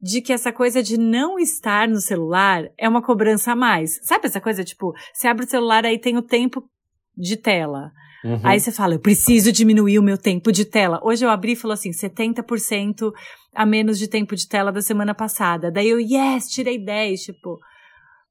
de 0.00 0.20
que 0.20 0.32
essa 0.32 0.52
coisa 0.52 0.82
de 0.82 0.98
não 0.98 1.38
estar 1.38 1.88
no 1.88 2.00
celular 2.00 2.64
é 2.78 2.88
uma 2.88 3.02
cobrança 3.02 3.52
a 3.52 3.56
mais. 3.56 3.98
Sabe 4.02 4.26
essa 4.26 4.40
coisa, 4.40 4.62
tipo, 4.62 4.92
você 5.12 5.28
abre 5.28 5.44
o 5.44 5.48
celular 5.48 5.84
aí 5.84 5.98
tem 5.98 6.16
o 6.16 6.22
tempo 6.22 6.68
de 7.16 7.36
tela. 7.36 7.90
Uhum. 8.24 8.40
Aí 8.42 8.60
você 8.60 8.72
fala, 8.72 8.94
eu 8.94 9.00
preciso 9.00 9.52
diminuir 9.52 9.98
o 9.98 10.02
meu 10.02 10.18
tempo 10.18 10.50
de 10.50 10.64
tela. 10.64 11.00
Hoje 11.02 11.24
eu 11.24 11.30
abri 11.30 11.52
e 11.52 11.56
falou 11.56 11.74
assim, 11.74 11.90
70% 11.90 13.12
a 13.54 13.64
menos 13.64 13.98
de 13.98 14.08
tempo 14.08 14.34
de 14.36 14.48
tela 14.48 14.70
da 14.70 14.82
semana 14.82 15.14
passada. 15.14 15.70
Daí 15.70 15.88
eu, 15.88 16.00
yes, 16.00 16.48
tirei 16.48 16.78
10, 16.78 17.20
tipo. 17.22 17.58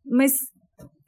Mas 0.06 0.34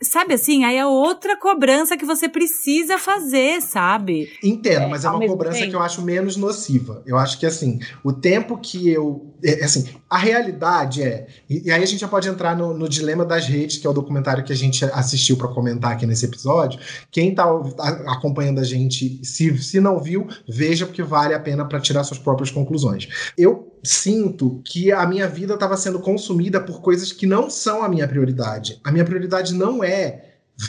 sabe 0.01 0.35
assim, 0.35 0.63
aí 0.63 0.77
é 0.77 0.85
outra 0.85 1.37
cobrança 1.37 1.97
que 1.97 2.05
você 2.05 2.29
precisa 2.29 2.97
fazer, 2.97 3.61
sabe? 3.61 4.29
Entendo, 4.43 4.87
mas 4.89 5.03
é 5.03 5.07
ao 5.07 5.17
uma 5.17 5.27
cobrança 5.27 5.59
tempo. 5.59 5.71
que 5.71 5.75
eu 5.75 5.81
acho 5.81 6.01
menos 6.01 6.37
nociva. 6.37 7.03
Eu 7.05 7.17
acho 7.17 7.39
que, 7.39 7.45
assim, 7.45 7.79
o 8.03 8.13
tempo 8.13 8.57
que 8.57 8.89
eu. 8.89 9.35
é, 9.43 9.63
assim, 9.63 9.87
a 10.09 10.17
realidade 10.17 11.03
é. 11.03 11.27
E, 11.49 11.67
e 11.67 11.71
aí 11.71 11.83
a 11.83 11.85
gente 11.85 11.99
já 11.99 12.07
pode 12.07 12.27
entrar 12.29 12.55
no, 12.55 12.73
no 12.73 12.87
Dilema 12.87 13.25
das 13.25 13.45
Redes, 13.45 13.77
que 13.77 13.85
é 13.85 13.89
o 13.89 13.93
documentário 13.93 14.43
que 14.43 14.53
a 14.53 14.55
gente 14.55 14.85
assistiu 14.85 15.37
para 15.37 15.47
comentar 15.49 15.91
aqui 15.91 16.05
nesse 16.05 16.25
episódio. 16.25 16.79
Quem 17.11 17.35
tá 17.35 17.43
a- 17.43 18.13
acompanhando 18.13 18.59
a 18.59 18.63
gente, 18.63 19.19
se, 19.25 19.57
se 19.61 19.79
não 19.79 19.99
viu, 19.99 20.27
veja, 20.47 20.85
porque 20.85 21.03
vale 21.03 21.33
a 21.33 21.39
pena 21.39 21.65
para 21.65 21.79
tirar 21.79 22.03
suas 22.03 22.19
próprias 22.19 22.51
conclusões. 22.51 23.07
Eu 23.37 23.77
sinto 23.83 24.61
que 24.65 24.91
a 24.91 25.05
minha 25.05 25.27
vida 25.27 25.53
estava 25.53 25.75
sendo 25.77 25.99
consumida 25.99 26.59
por 26.61 26.81
coisas 26.81 27.11
que 27.11 27.25
não 27.25 27.49
são 27.49 27.83
a 27.83 27.89
minha 27.89 28.07
prioridade. 28.07 28.79
A 28.83 28.91
minha 28.91 29.05
prioridade 29.05 29.53
não 29.53 29.83
é 29.83 30.23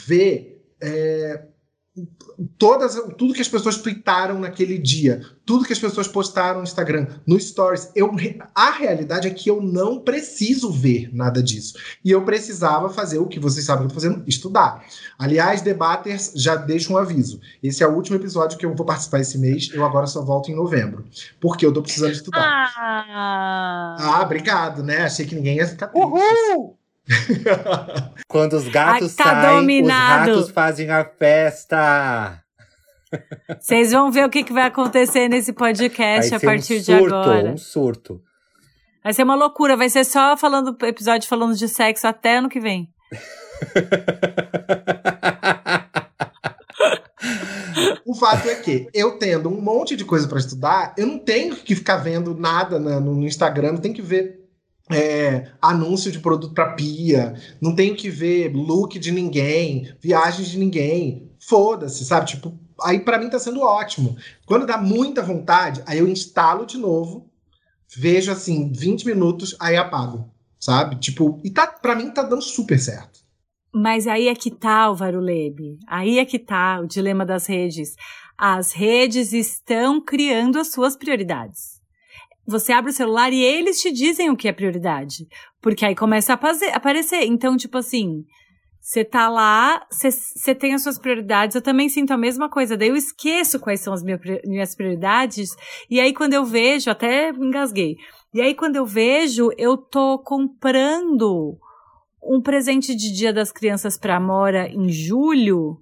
ver. 0.06 0.62
é, 0.80 1.42
todas 2.56 2.94
tudo 3.16 3.34
que 3.34 3.40
as 3.40 3.48
pessoas 3.48 3.76
tweetaram 3.78 4.38
naquele 4.38 4.78
dia, 4.78 5.22
tudo 5.44 5.64
que 5.64 5.72
as 5.72 5.78
pessoas 5.78 6.06
postaram 6.06 6.58
no 6.58 6.64
Instagram, 6.64 7.06
no 7.26 7.38
Stories, 7.38 7.90
eu 7.94 8.14
a 8.54 8.70
realidade 8.70 9.26
é 9.26 9.30
que 9.30 9.50
eu 9.50 9.60
não 9.60 10.00
preciso 10.00 10.70
ver 10.70 11.10
nada 11.12 11.42
disso. 11.42 11.76
E 12.04 12.10
eu 12.10 12.24
precisava 12.24 12.88
fazer 12.90 13.18
o 13.18 13.26
que 13.26 13.40
vocês 13.40 13.64
sabem 13.64 13.86
que 13.86 13.92
eu 13.92 13.94
tô 13.94 14.00
fazendo, 14.00 14.22
estudar. 14.26 14.84
Aliás, 15.18 15.60
debaters, 15.62 16.32
já 16.34 16.54
deixo 16.54 16.92
um 16.92 16.96
aviso. 16.96 17.40
Esse 17.62 17.82
é 17.82 17.86
o 17.86 17.94
último 17.94 18.16
episódio 18.16 18.58
que 18.58 18.66
eu 18.66 18.74
vou 18.74 18.86
participar 18.86 19.20
esse 19.20 19.38
mês, 19.38 19.70
eu 19.72 19.84
agora 19.84 20.06
só 20.06 20.22
volto 20.24 20.50
em 20.50 20.54
novembro, 20.54 21.04
porque 21.40 21.64
eu 21.66 21.72
tô 21.72 21.82
precisando 21.82 22.12
estudar. 22.12 22.72
Ah, 22.76 23.96
Ah, 23.98 24.22
obrigado, 24.22 24.82
né? 24.82 25.02
Achei 25.02 25.26
que 25.26 25.34
ninguém 25.34 25.56
ia 25.56 25.66
ficar 25.66 25.88
triste. 25.88 26.77
Quando 28.28 28.54
os 28.54 28.68
gatos 28.68 29.18
Ai, 29.18 29.24
tá 29.24 29.42
saem, 29.42 29.60
dominado. 29.60 30.30
os 30.30 30.36
ratos 30.36 30.50
fazem 30.50 30.90
a 30.90 31.04
festa. 31.04 32.42
vocês 33.60 33.92
vão 33.92 34.10
ver 34.10 34.24
o 34.26 34.30
que, 34.30 34.44
que 34.44 34.52
vai 34.52 34.64
acontecer 34.64 35.28
nesse 35.28 35.52
podcast 35.52 36.30
Vai 36.30 36.36
a 36.38 36.40
partir 36.40 36.74
um 36.74 36.78
de 36.78 36.84
surto, 36.84 37.14
agora. 37.14 37.50
um 37.50 37.56
surto. 37.56 38.20
Vai 39.02 39.12
ser 39.14 39.22
uma 39.22 39.34
loucura, 39.34 39.76
vai 39.76 39.88
ser 39.88 40.04
só 40.04 40.36
falando 40.36 40.76
episódio 40.84 41.26
falando 41.28 41.56
de 41.56 41.68
sexo 41.68 42.06
até 42.06 42.36
ano 42.38 42.48
que 42.48 42.60
vem. 42.60 42.88
O 48.04 48.14
fato 48.14 48.48
é 48.48 48.54
que 48.54 48.88
eu 48.94 49.18
tendo 49.18 49.48
um 49.50 49.60
monte 49.60 49.94
de 49.94 50.04
coisa 50.04 50.26
para 50.26 50.38
estudar, 50.38 50.94
eu 50.96 51.06
não 51.06 51.18
tenho 51.18 51.54
que 51.54 51.74
ficar 51.74 51.96
vendo 51.98 52.34
nada 52.34 52.78
na- 52.78 52.98
no, 52.98 53.14
no 53.14 53.26
Instagram, 53.26 53.72
não 53.72 53.80
tenho 53.80 53.94
que 53.94 54.00
ver 54.02 54.37
é, 54.90 55.50
anúncio 55.60 56.10
de 56.10 56.18
produto 56.18 56.54
para 56.54 56.72
pia, 56.72 57.34
não 57.60 57.74
tenho 57.74 57.94
que 57.94 58.10
ver 58.10 58.52
look 58.54 58.98
de 58.98 59.12
ninguém, 59.12 59.92
viagens 60.00 60.48
de 60.48 60.58
ninguém. 60.58 61.30
Foda-se, 61.40 62.04
sabe? 62.04 62.26
Tipo, 62.26 62.58
aí 62.82 63.00
para 63.00 63.18
mim 63.18 63.30
tá 63.30 63.38
sendo 63.38 63.60
ótimo. 63.60 64.16
Quando 64.46 64.66
dá 64.66 64.78
muita 64.78 65.22
vontade, 65.22 65.82
aí 65.86 65.98
eu 65.98 66.08
instalo 66.08 66.66
de 66.66 66.76
novo, 66.76 67.30
vejo 67.96 68.30
assim 68.30 68.72
20 68.72 69.06
minutos, 69.06 69.56
aí 69.60 69.76
apago, 69.76 70.30
sabe? 70.58 70.96
Tipo, 70.96 71.40
e 71.44 71.50
tá 71.50 71.66
para 71.66 71.94
mim 71.94 72.10
tá 72.10 72.22
dando 72.22 72.42
super 72.42 72.78
certo. 72.78 73.20
Mas 73.72 74.06
aí 74.06 74.28
é 74.28 74.34
que 74.34 74.50
tá, 74.50 74.84
Álvaro 74.84 75.20
Lebe. 75.20 75.78
Aí 75.86 76.18
é 76.18 76.24
que 76.24 76.38
tá 76.38 76.80
o 76.80 76.86
dilema 76.86 77.24
das 77.24 77.46
redes. 77.46 77.94
As 78.36 78.72
redes 78.72 79.32
estão 79.32 80.00
criando 80.00 80.58
as 80.58 80.72
suas 80.72 80.96
prioridades. 80.96 81.77
Você 82.48 82.72
abre 82.72 82.90
o 82.90 82.94
celular 82.94 83.30
e 83.32 83.42
eles 83.42 83.80
te 83.80 83.92
dizem 83.92 84.30
o 84.30 84.36
que 84.36 84.48
é 84.48 84.52
prioridade. 84.52 85.26
Porque 85.60 85.84
aí 85.84 85.94
começa 85.94 86.32
a 86.32 86.38
aparecer. 86.74 87.24
Então, 87.24 87.56
tipo 87.58 87.76
assim, 87.76 88.24
você 88.80 89.04
tá 89.04 89.28
lá, 89.28 89.86
você- 89.90 90.54
tem 90.54 90.72
as 90.72 90.82
suas 90.82 90.98
prioridades. 90.98 91.54
Eu 91.54 91.60
também 91.60 91.90
sinto 91.90 92.12
a 92.12 92.16
mesma 92.16 92.48
coisa. 92.48 92.74
Daí 92.74 92.88
eu 92.88 92.96
esqueço 92.96 93.60
quais 93.60 93.80
são 93.80 93.92
as 93.92 94.02
minha- 94.02 94.18
minhas 94.46 94.74
prioridades. 94.74 95.50
E 95.90 96.00
aí, 96.00 96.14
quando 96.14 96.32
eu 96.32 96.44
vejo, 96.44 96.90
até 96.90 97.28
engasguei. 97.30 97.96
E 98.32 98.40
aí, 98.40 98.54
quando 98.54 98.76
eu 98.76 98.86
vejo, 98.86 99.50
eu 99.58 99.76
tô 99.76 100.18
comprando 100.18 101.58
um 102.22 102.40
presente 102.40 102.94
de 102.94 103.12
Dia 103.12 103.32
das 103.32 103.52
Crianças 103.52 103.98
para 103.98 104.16
Amora 104.16 104.68
em 104.68 104.88
julho, 104.88 105.78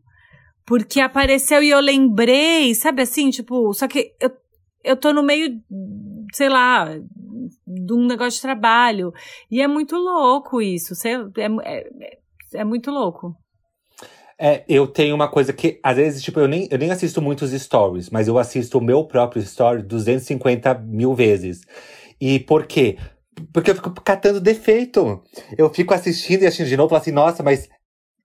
porque 0.64 1.00
apareceu 1.00 1.62
e 1.62 1.70
eu 1.70 1.80
lembrei, 1.80 2.74
sabe 2.74 3.02
assim, 3.02 3.30
tipo, 3.30 3.72
só 3.72 3.86
que 3.86 4.12
eu, 4.20 4.30
eu 4.84 4.96
tô 4.96 5.12
no 5.12 5.22
meio, 5.22 5.60
sei 6.33 6.49
lá, 6.49 6.89
de 7.66 7.93
um 7.93 8.07
negócio 8.07 8.37
de 8.37 8.43
trabalho. 8.43 9.12
E 9.51 9.61
é 9.61 9.68
muito 9.68 9.97
louco 9.97 10.61
isso, 10.61 10.95
sei, 10.95 11.14
é, 11.14 11.49
é, 11.64 12.18
é 12.55 12.64
muito 12.64 12.91
louco. 12.91 13.37
É, 14.39 14.64
eu 14.68 14.87
tenho 14.87 15.14
uma 15.14 15.29
coisa 15.29 15.53
que, 15.53 15.81
às 15.83 15.97
vezes, 15.97 16.22
tipo, 16.22 16.39
eu 16.39 16.47
nem, 16.47 16.68
eu 16.70 16.79
nem 16.79 16.91
assisto 16.91 17.22
muitos 17.22 17.53
stories, 17.53 18.11
mas 18.11 18.29
eu 18.29 18.39
assisto 18.39 18.79
o 18.79 18.83
meu 18.83 19.05
próprio 19.05 19.43
story 19.43 19.83
250 19.83 20.74
mil 20.74 21.14
vezes. 21.14 21.62
E 22.20 22.39
por 22.41 22.66
quê? 22.66 22.99
Porque 23.53 23.70
eu 23.70 23.74
fico 23.74 23.91
catando 24.03 24.41
defeito. 24.41 25.22
Eu 25.57 25.72
fico 25.72 25.95
assistindo 25.95 26.43
e 26.43 26.47
assistindo 26.47 26.68
de 26.68 26.77
novo 26.77 26.91
falo 26.91 27.01
assim, 27.01 27.12
nossa, 27.12 27.43
mas. 27.43 27.68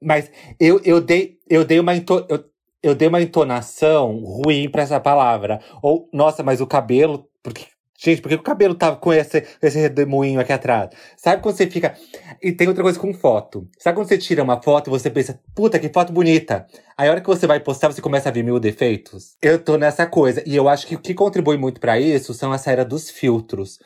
Mas 0.03 0.31
eu, 0.59 0.81
eu, 0.83 0.99
dei, 0.99 1.37
eu, 1.47 1.63
dei 1.63 1.79
uma 1.79 1.95
eu, 1.95 2.45
eu 2.81 2.95
dei 2.95 3.07
uma 3.07 3.21
entonação 3.21 4.17
ruim 4.17 4.69
pra 4.69 4.81
essa 4.81 4.99
palavra. 4.99 5.61
Ou, 5.81 6.09
nossa, 6.11 6.43
mas 6.43 6.59
o 6.59 6.67
cabelo. 6.67 7.29
Porque, 7.43 7.67
gente, 8.03 8.21
por 8.21 8.29
que 8.29 8.35
o 8.35 8.41
cabelo 8.41 8.73
tava 8.73 8.95
com 8.95 9.13
esse, 9.13 9.45
esse 9.61 9.77
redemoinho 9.77 10.39
aqui 10.39 10.51
atrás? 10.51 10.89
Sabe 11.15 11.41
quando 11.41 11.55
você 11.55 11.67
fica. 11.69 11.95
E 12.41 12.51
tem 12.51 12.67
outra 12.67 12.81
coisa 12.81 12.99
com 12.99 13.13
foto. 13.13 13.67
Sabe 13.77 13.97
quando 13.97 14.07
você 14.07 14.17
tira 14.17 14.41
uma 14.41 14.61
foto 14.61 14.89
e 14.89 14.91
você 14.91 15.09
pensa, 15.09 15.39
puta, 15.55 15.77
que 15.77 15.89
foto 15.89 16.11
bonita. 16.11 16.65
Aí 16.97 17.07
a 17.07 17.11
hora 17.11 17.21
que 17.21 17.27
você 17.27 17.45
vai 17.45 17.59
postar, 17.59 17.91
você 17.91 18.01
começa 18.01 18.29
a 18.29 18.31
ver 18.31 18.43
mil 18.43 18.59
defeitos. 18.59 19.35
Eu 19.41 19.59
tô 19.59 19.77
nessa 19.77 20.07
coisa. 20.07 20.43
E 20.47 20.55
eu 20.55 20.67
acho 20.67 20.87
que 20.87 20.95
o 20.95 20.99
que 20.99 21.13
contribui 21.13 21.57
muito 21.57 21.79
pra 21.79 21.99
isso 21.99 22.33
são 22.33 22.51
essa 22.53 22.71
era 22.71 22.83
dos 22.83 23.11
filtros. 23.11 23.77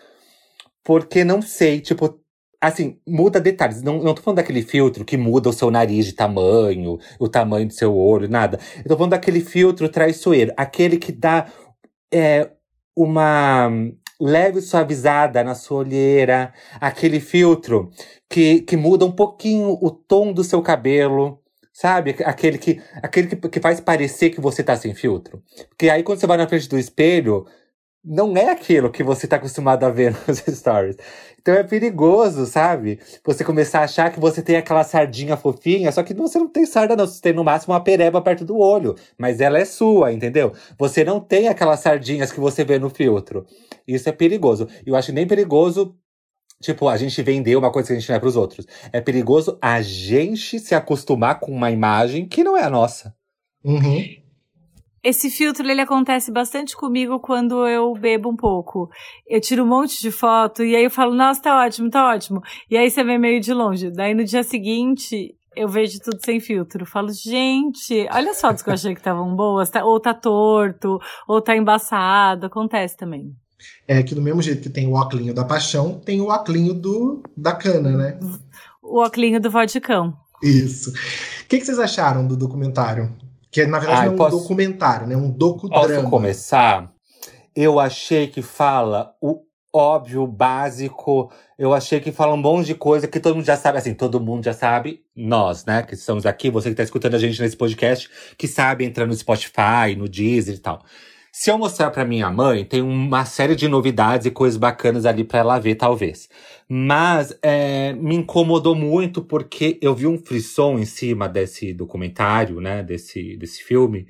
Porque 0.83 1.25
não 1.25 1.41
sei, 1.41 1.81
tipo, 1.81 2.19
assim, 2.61 2.97
muda 3.05 3.41
detalhes. 3.41 3.81
Não, 3.81 4.01
não 4.01 4.13
tô 4.13 4.21
falando 4.21 4.37
daquele 4.37 4.61
filtro 4.61 5.03
que 5.03 5.17
muda 5.17 5.49
o 5.49 5.53
seu 5.53 5.69
nariz 5.69 6.05
de 6.05 6.13
tamanho, 6.13 6.97
o 7.19 7.27
tamanho 7.27 7.67
do 7.67 7.73
seu 7.73 7.93
olho, 7.93 8.29
nada. 8.29 8.59
Eu 8.77 8.83
tô 8.83 8.95
falando 8.95 9.11
daquele 9.11 9.41
filtro 9.41 9.89
traiçoeiro. 9.89 10.53
Aquele 10.55 10.97
que 10.97 11.11
dá 11.11 11.51
é, 12.13 12.49
uma 12.95 13.69
leve 14.19 14.61
suavizada 14.61 15.43
na 15.43 15.55
sua 15.55 15.79
olheira. 15.79 16.53
Aquele 16.79 17.19
filtro 17.19 17.91
que, 18.29 18.61
que 18.61 18.77
muda 18.77 19.05
um 19.05 19.11
pouquinho 19.11 19.77
o 19.81 19.91
tom 19.91 20.31
do 20.33 20.43
seu 20.43 20.61
cabelo. 20.61 21.41
Sabe? 21.73 22.15
Aquele 22.23 22.57
que, 22.57 22.81
aquele 23.03 23.27
que, 23.27 23.49
que 23.49 23.59
faz 23.59 23.81
parecer 23.81 24.29
que 24.29 24.39
você 24.39 24.63
tá 24.63 24.77
sem 24.77 24.93
filtro. 24.93 25.43
Porque 25.69 25.89
aí 25.89 26.03
quando 26.03 26.19
você 26.19 26.27
vai 26.27 26.37
na 26.37 26.47
frente 26.47 26.69
do 26.69 26.79
espelho, 26.79 27.45
não 28.05 28.37
é 28.37 28.51
aquilo 28.51 28.91
que 28.91 29.03
você 29.03 29.27
tá 29.27 29.37
acostumado 29.37 29.83
a 29.83 29.89
ver 29.89 30.15
nos 30.27 30.37
stories. 30.37 30.95
Então 31.41 31.53
é 31.53 31.63
perigoso, 31.63 32.45
sabe? 32.45 32.99
Você 33.23 33.43
começar 33.43 33.79
a 33.79 33.83
achar 33.83 34.11
que 34.11 34.19
você 34.19 34.41
tem 34.41 34.55
aquela 34.55 34.83
sardinha 34.83 35.35
fofinha, 35.35 35.91
só 35.91 36.03
que 36.03 36.13
você 36.13 36.37
não 36.37 36.47
tem 36.47 36.65
sarda, 36.65 36.95
não. 36.95 37.05
Você 37.05 37.21
tem 37.21 37.33
no 37.33 37.43
máximo 37.43 37.73
uma 37.73 37.83
pereba 37.83 38.21
perto 38.21 38.45
do 38.45 38.57
olho. 38.57 38.95
Mas 39.17 39.41
ela 39.41 39.59
é 39.59 39.65
sua, 39.65 40.11
entendeu? 40.11 40.53
Você 40.77 41.03
não 41.03 41.19
tem 41.19 41.47
aquelas 41.47 41.79
sardinhas 41.79 42.31
que 42.31 42.39
você 42.39 42.63
vê 42.63 42.79
no 42.79 42.89
filtro. 42.89 43.45
Isso 43.87 44.07
é 44.09 44.11
perigoso. 44.11 44.67
E 44.85 44.89
eu 44.89 44.95
acho 44.95 45.11
nem 45.11 45.27
perigoso. 45.27 45.95
Tipo, 46.61 46.87
a 46.87 46.97
gente 46.97 47.21
vender 47.21 47.55
uma 47.55 47.71
coisa 47.71 47.87
que 47.87 47.93
a 47.93 47.99
gente 47.99 48.09
não 48.09 48.15
é 48.15 48.19
pros 48.19 48.35
outros. 48.35 48.65
É 48.91 49.01
perigoso 49.01 49.57
a 49.61 49.81
gente 49.81 50.57
se 50.57 50.73
acostumar 50.73 51.39
com 51.39 51.51
uma 51.51 51.69
imagem 51.69 52.25
que 52.27 52.43
não 52.43 52.57
é 52.57 52.63
a 52.63 52.69
nossa. 52.69 53.13
Uhum. 53.63 54.24
Esse 55.05 55.29
filtro, 55.29 55.69
ele 55.69 55.81
acontece 55.81 56.31
bastante 56.31 56.75
comigo 56.75 57.19
quando 57.19 57.67
eu 57.67 57.93
bebo 57.93 58.27
um 58.27 58.35
pouco. 58.35 58.89
Eu 59.29 59.39
tiro 59.39 59.63
um 59.63 59.67
monte 59.67 60.01
de 60.01 60.09
foto 60.09 60.63
e 60.63 60.75
aí 60.75 60.83
eu 60.83 60.89
falo, 60.89 61.13
nossa, 61.13 61.43
tá 61.43 61.63
ótimo, 61.63 61.91
tá 61.91 62.09
ótimo. 62.09 62.41
E 62.71 62.75
aí 62.75 62.89
você 62.89 63.03
vê 63.03 63.15
meio 63.15 63.39
de 63.39 63.53
longe. 63.53 63.91
Daí 63.91 64.15
no 64.15 64.23
dia 64.23 64.41
seguinte, 64.41 65.35
eu 65.55 65.69
vejo 65.69 65.99
tudo 65.99 66.17
sem 66.25 66.39
filtro. 66.39 66.81
Eu 66.81 66.87
falo, 66.87 67.11
gente, 67.11 68.07
olha 68.11 68.31
as 68.31 68.41
fotos 68.41 68.63
que 68.63 68.69
eu 68.71 68.73
achei 68.73 68.95
que 68.95 68.99
estavam 68.99 69.35
boas. 69.35 69.69
Tá, 69.69 69.85
ou 69.85 69.99
tá 69.99 70.11
torto, 70.11 70.97
ou 71.27 71.39
tá 71.39 71.55
embaçado. 71.55 72.47
Acontece 72.47 72.97
também. 72.97 73.31
É 73.87 74.01
que 74.01 74.15
do 74.15 74.23
mesmo 74.23 74.41
jeito 74.41 74.63
que 74.63 74.69
tem 74.71 74.87
o 74.87 74.93
óculinho 74.93 75.35
da 75.35 75.45
paixão, 75.45 75.99
tem 75.99 76.19
o 76.19 76.29
óculinho 76.29 76.73
do, 76.73 77.21
da 77.37 77.53
cana, 77.53 77.91
né? 77.95 78.19
O 78.81 78.99
óculinho 78.99 79.39
do 79.39 79.51
vodicão. 79.51 80.17
Isso. 80.41 80.89
O 80.89 81.47
que, 81.47 81.59
que 81.59 81.65
vocês 81.65 81.77
acharam 81.77 82.25
do 82.25 82.35
documentário? 82.35 83.15
Que 83.55 83.65
na 83.65 83.79
verdade 83.79 84.01
não 84.01 84.07
é 84.11 84.13
um 84.13 84.17
posso- 84.17 84.37
documentário, 84.39 85.07
né? 85.07 85.15
Um 85.15 85.31
Posso 85.31 85.37
docudrama. 85.37 86.09
começar? 86.09 86.91
Eu 87.55 87.79
achei 87.79 88.27
que 88.27 88.41
fala 88.41 89.15
o 89.21 89.39
óbvio, 89.73 90.27
básico. 90.27 91.31
Eu 91.57 91.73
achei 91.73 92.01
que 92.01 92.11
fala 92.11 92.33
um 92.33 92.37
monte 92.37 92.65
de 92.67 92.75
coisa 92.75 93.07
que 93.07 93.17
todo 93.19 93.35
mundo 93.35 93.45
já 93.45 93.55
sabe. 93.55 93.77
Assim, 93.77 93.93
todo 93.93 94.19
mundo 94.19 94.43
já 94.43 94.53
sabe. 94.53 95.01
Nós, 95.15 95.63
né, 95.63 95.83
que 95.83 95.93
estamos 95.93 96.25
aqui, 96.25 96.49
você 96.49 96.69
que 96.69 96.75
tá 96.75 96.83
escutando 96.83 97.15
a 97.15 97.17
gente 97.19 97.41
nesse 97.41 97.55
podcast, 97.55 98.09
que 98.37 98.45
sabe 98.47 98.83
entrar 98.83 99.05
no 99.05 99.13
Spotify, 99.13 99.95
no 99.97 100.09
Deezer 100.09 100.55
e 100.55 100.59
tal. 100.59 100.81
Se 101.37 101.51
eu 101.51 101.57
mostrar 101.57 101.91
para 101.91 102.05
minha 102.05 102.31
mãe, 102.31 102.63
tem 102.63 102.81
uma 102.81 103.25
série 103.25 103.57
de 103.57 103.67
novidades 103.67 104.25
e 104.25 104.31
coisas 104.31 104.55
bacanas 104.57 105.05
ali 105.05 105.25
para 105.25 105.39
ela 105.39 105.59
ver, 105.59 105.75
talvez. 105.75 106.29
Mas 106.65 107.37
é, 107.43 107.91
me 107.91 108.15
incomodou 108.15 108.73
muito 108.73 109.21
porque 109.21 109.77
eu 109.81 109.93
vi 109.93 110.07
um 110.07 110.17
frisson 110.17 110.79
em 110.79 110.85
cima 110.85 111.27
desse 111.27 111.73
documentário, 111.73 112.61
né? 112.61 112.81
Desse, 112.81 113.35
desse 113.35 113.61
filme 113.61 114.07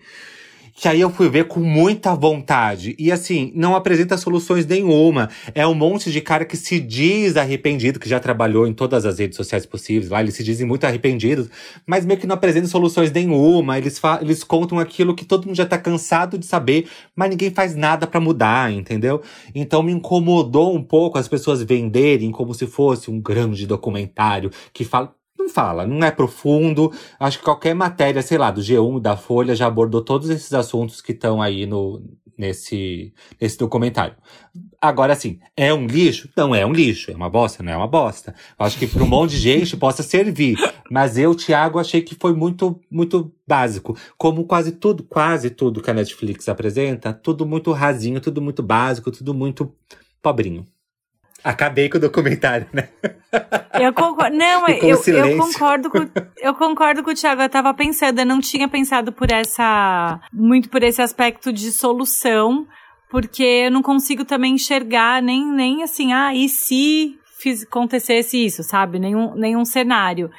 que 0.77 0.89
aí 0.89 0.99
eu 0.99 1.09
fui 1.09 1.29
ver 1.29 1.47
com 1.47 1.61
muita 1.61 2.13
vontade. 2.13 2.95
E 2.99 3.09
assim, 3.09 3.49
não 3.55 3.77
apresenta 3.77 4.17
soluções 4.17 4.65
nenhuma. 4.65 5.29
É 5.53 5.65
um 5.65 5.73
monte 5.73 6.11
de 6.11 6.19
cara 6.19 6.43
que 6.43 6.57
se 6.57 6.81
diz 6.81 7.37
arrependido, 7.37 7.97
que 7.97 8.09
já 8.09 8.19
trabalhou 8.19 8.67
em 8.67 8.73
todas 8.73 9.05
as 9.05 9.17
redes 9.17 9.37
sociais 9.37 9.65
possíveis 9.65 10.09
lá, 10.09 10.19
eles 10.19 10.35
se 10.35 10.43
dizem 10.43 10.67
muito 10.67 10.83
arrependidos, 10.83 11.49
mas 11.87 12.05
meio 12.05 12.19
que 12.19 12.27
não 12.27 12.35
apresentam 12.35 12.69
soluções 12.69 13.09
nenhuma. 13.09 13.77
Eles, 13.77 14.01
eles 14.19 14.43
contam 14.43 14.77
aquilo 14.77 15.15
que 15.15 15.23
todo 15.23 15.47
mundo 15.47 15.55
já 15.55 15.65
tá 15.65 15.77
cansado 15.77 16.37
de 16.37 16.45
saber, 16.45 16.89
mas 17.15 17.29
ninguém 17.29 17.51
faz 17.51 17.73
nada 17.73 18.05
para 18.05 18.19
mudar, 18.19 18.69
entendeu? 18.69 19.21
Então 19.55 19.81
me 19.81 19.93
incomodou 19.93 20.75
um 20.75 20.83
pouco 20.83 21.17
as 21.17 21.27
pessoas 21.29 21.63
venderem 21.63 22.31
como 22.31 22.53
se 22.53 22.67
fosse 22.67 23.09
um 23.09 23.21
grande 23.21 23.65
documentário 23.65 24.51
que 24.73 24.83
fala 24.83 25.15
não 25.37 25.49
fala, 25.49 25.85
não 25.85 26.05
é 26.05 26.11
profundo. 26.11 26.91
Acho 27.19 27.39
que 27.39 27.43
qualquer 27.43 27.73
matéria, 27.73 28.21
sei 28.21 28.37
lá, 28.37 28.51
do 28.51 28.61
G1, 28.61 28.99
da 28.99 29.17
Folha, 29.17 29.55
já 29.55 29.67
abordou 29.67 30.01
todos 30.01 30.29
esses 30.29 30.53
assuntos 30.53 31.01
que 31.01 31.11
estão 31.11 31.41
aí 31.41 31.65
no, 31.65 32.01
nesse, 32.37 33.13
nesse 33.39 33.57
documentário. 33.57 34.15
Agora, 34.81 35.13
assim, 35.13 35.39
é 35.55 35.73
um 35.73 35.87
lixo? 35.87 36.29
Não 36.35 36.53
é 36.53 36.65
um 36.65 36.71
lixo. 36.71 37.11
É 37.11 37.15
uma 37.15 37.29
bosta? 37.29 37.63
Não 37.63 37.71
é 37.71 37.77
uma 37.77 37.87
bosta. 37.87 38.35
Acho 38.57 38.77
que 38.77 38.87
para 38.87 39.03
um 39.03 39.07
monte 39.07 39.31
de 39.31 39.37
gente 39.37 39.77
possa 39.77 40.03
servir. 40.03 40.57
Mas 40.89 41.17
eu, 41.17 41.33
Thiago, 41.35 41.79
achei 41.79 42.01
que 42.01 42.15
foi 42.15 42.33
muito, 42.33 42.79
muito 42.89 43.33
básico. 43.47 43.97
Como 44.17 44.45
quase 44.45 44.73
tudo, 44.73 45.03
quase 45.03 45.49
tudo 45.49 45.81
que 45.81 45.89
a 45.89 45.93
Netflix 45.93 46.47
apresenta, 46.47 47.13
tudo 47.13 47.45
muito 47.45 47.71
rasinho, 47.71 48.21
tudo 48.21 48.41
muito 48.41 48.61
básico, 48.61 49.11
tudo 49.11 49.33
muito 49.33 49.73
pobrinho. 50.21 50.65
Acabei 51.45 51.87
com 51.89 51.97
o 51.97 52.01
documentário, 52.01 52.65
né? 52.73 52.89
Eu 53.79 53.93
concordo. 53.93 54.35
Não, 54.35 54.65
eu, 54.69 55.03
eu, 55.05 55.37
concordo 55.37 55.89
com, 55.89 56.09
eu 56.39 56.55
concordo 56.55 57.03
com 57.03 57.11
o 57.11 57.13
Thiago. 57.13 57.41
Eu 57.41 57.49
tava 57.49 57.73
pensando, 57.73 58.19
eu 58.19 58.25
não 58.25 58.39
tinha 58.39 58.69
pensado 58.69 59.11
por 59.11 59.29
essa. 59.29 60.17
muito 60.31 60.69
por 60.69 60.81
esse 60.81 61.01
aspecto 61.01 61.51
de 61.51 61.73
solução, 61.73 62.65
porque 63.11 63.43
eu 63.43 63.71
não 63.71 63.81
consigo 63.81 64.23
também 64.23 64.53
enxergar 64.53 65.21
nem, 65.21 65.45
nem 65.45 65.83
assim, 65.83 66.13
ah, 66.13 66.33
e 66.33 66.47
se 66.47 67.19
fiz, 67.37 67.63
acontecesse 67.63 68.43
isso, 68.45 68.63
sabe? 68.63 68.97
Nenhum, 68.97 69.35
nenhum 69.35 69.65
cenário. 69.65 70.31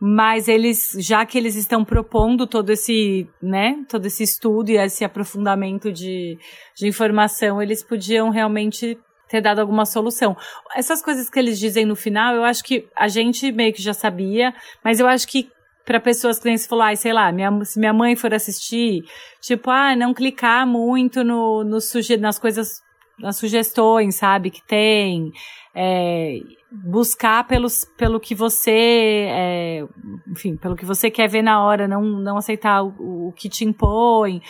Mas 0.00 0.48
eles, 0.48 0.96
já 0.98 1.26
que 1.26 1.36
eles 1.36 1.56
estão 1.56 1.84
propondo 1.84 2.46
todo 2.46 2.70
esse, 2.70 3.28
né, 3.40 3.84
todo 3.86 4.06
esse 4.06 4.22
estudo 4.22 4.70
e 4.70 4.78
esse 4.78 5.04
aprofundamento 5.04 5.92
de, 5.92 6.38
de 6.74 6.88
informação, 6.88 7.60
eles 7.60 7.84
podiam 7.84 8.30
realmente 8.30 8.98
ter 9.32 9.40
dado 9.40 9.60
alguma 9.60 9.86
solução. 9.86 10.36
Essas 10.76 11.02
coisas 11.02 11.30
que 11.30 11.38
eles 11.38 11.58
dizem 11.58 11.86
no 11.86 11.96
final, 11.96 12.34
eu 12.34 12.44
acho 12.44 12.62
que 12.62 12.86
a 12.94 13.08
gente 13.08 13.50
meio 13.50 13.72
que 13.72 13.80
já 13.80 13.94
sabia, 13.94 14.52
mas 14.84 15.00
eu 15.00 15.06
acho 15.06 15.26
que 15.26 15.48
para 15.86 15.98
pessoas 15.98 16.38
que 16.38 16.44
nem 16.44 16.58
se 16.58 16.68
falar, 16.68 16.92
ah, 16.92 16.96
sei 16.96 17.14
lá, 17.14 17.32
minha, 17.32 17.50
se 17.64 17.78
minha 17.80 17.94
mãe 17.94 18.14
for 18.14 18.32
assistir, 18.34 19.02
tipo, 19.40 19.70
ah, 19.70 19.96
não 19.96 20.12
clicar 20.12 20.66
muito 20.66 21.24
no, 21.24 21.64
no 21.64 21.78
nas 22.20 22.38
coisas, 22.38 22.82
nas 23.18 23.36
sugestões, 23.38 24.16
sabe, 24.16 24.50
que 24.50 24.62
tem, 24.66 25.32
é, 25.74 26.38
buscar 26.70 27.46
pelos, 27.46 27.86
pelo 27.96 28.20
que 28.20 28.34
você, 28.34 29.26
é, 29.30 29.84
enfim, 30.28 30.56
pelo 30.56 30.76
que 30.76 30.84
você 30.84 31.10
quer 31.10 31.26
ver 31.26 31.42
na 31.42 31.64
hora, 31.64 31.88
não, 31.88 32.02
não 32.02 32.36
aceitar 32.36 32.82
o, 32.82 33.28
o 33.28 33.32
que 33.32 33.48
te 33.48 33.64
impõe. 33.64 34.42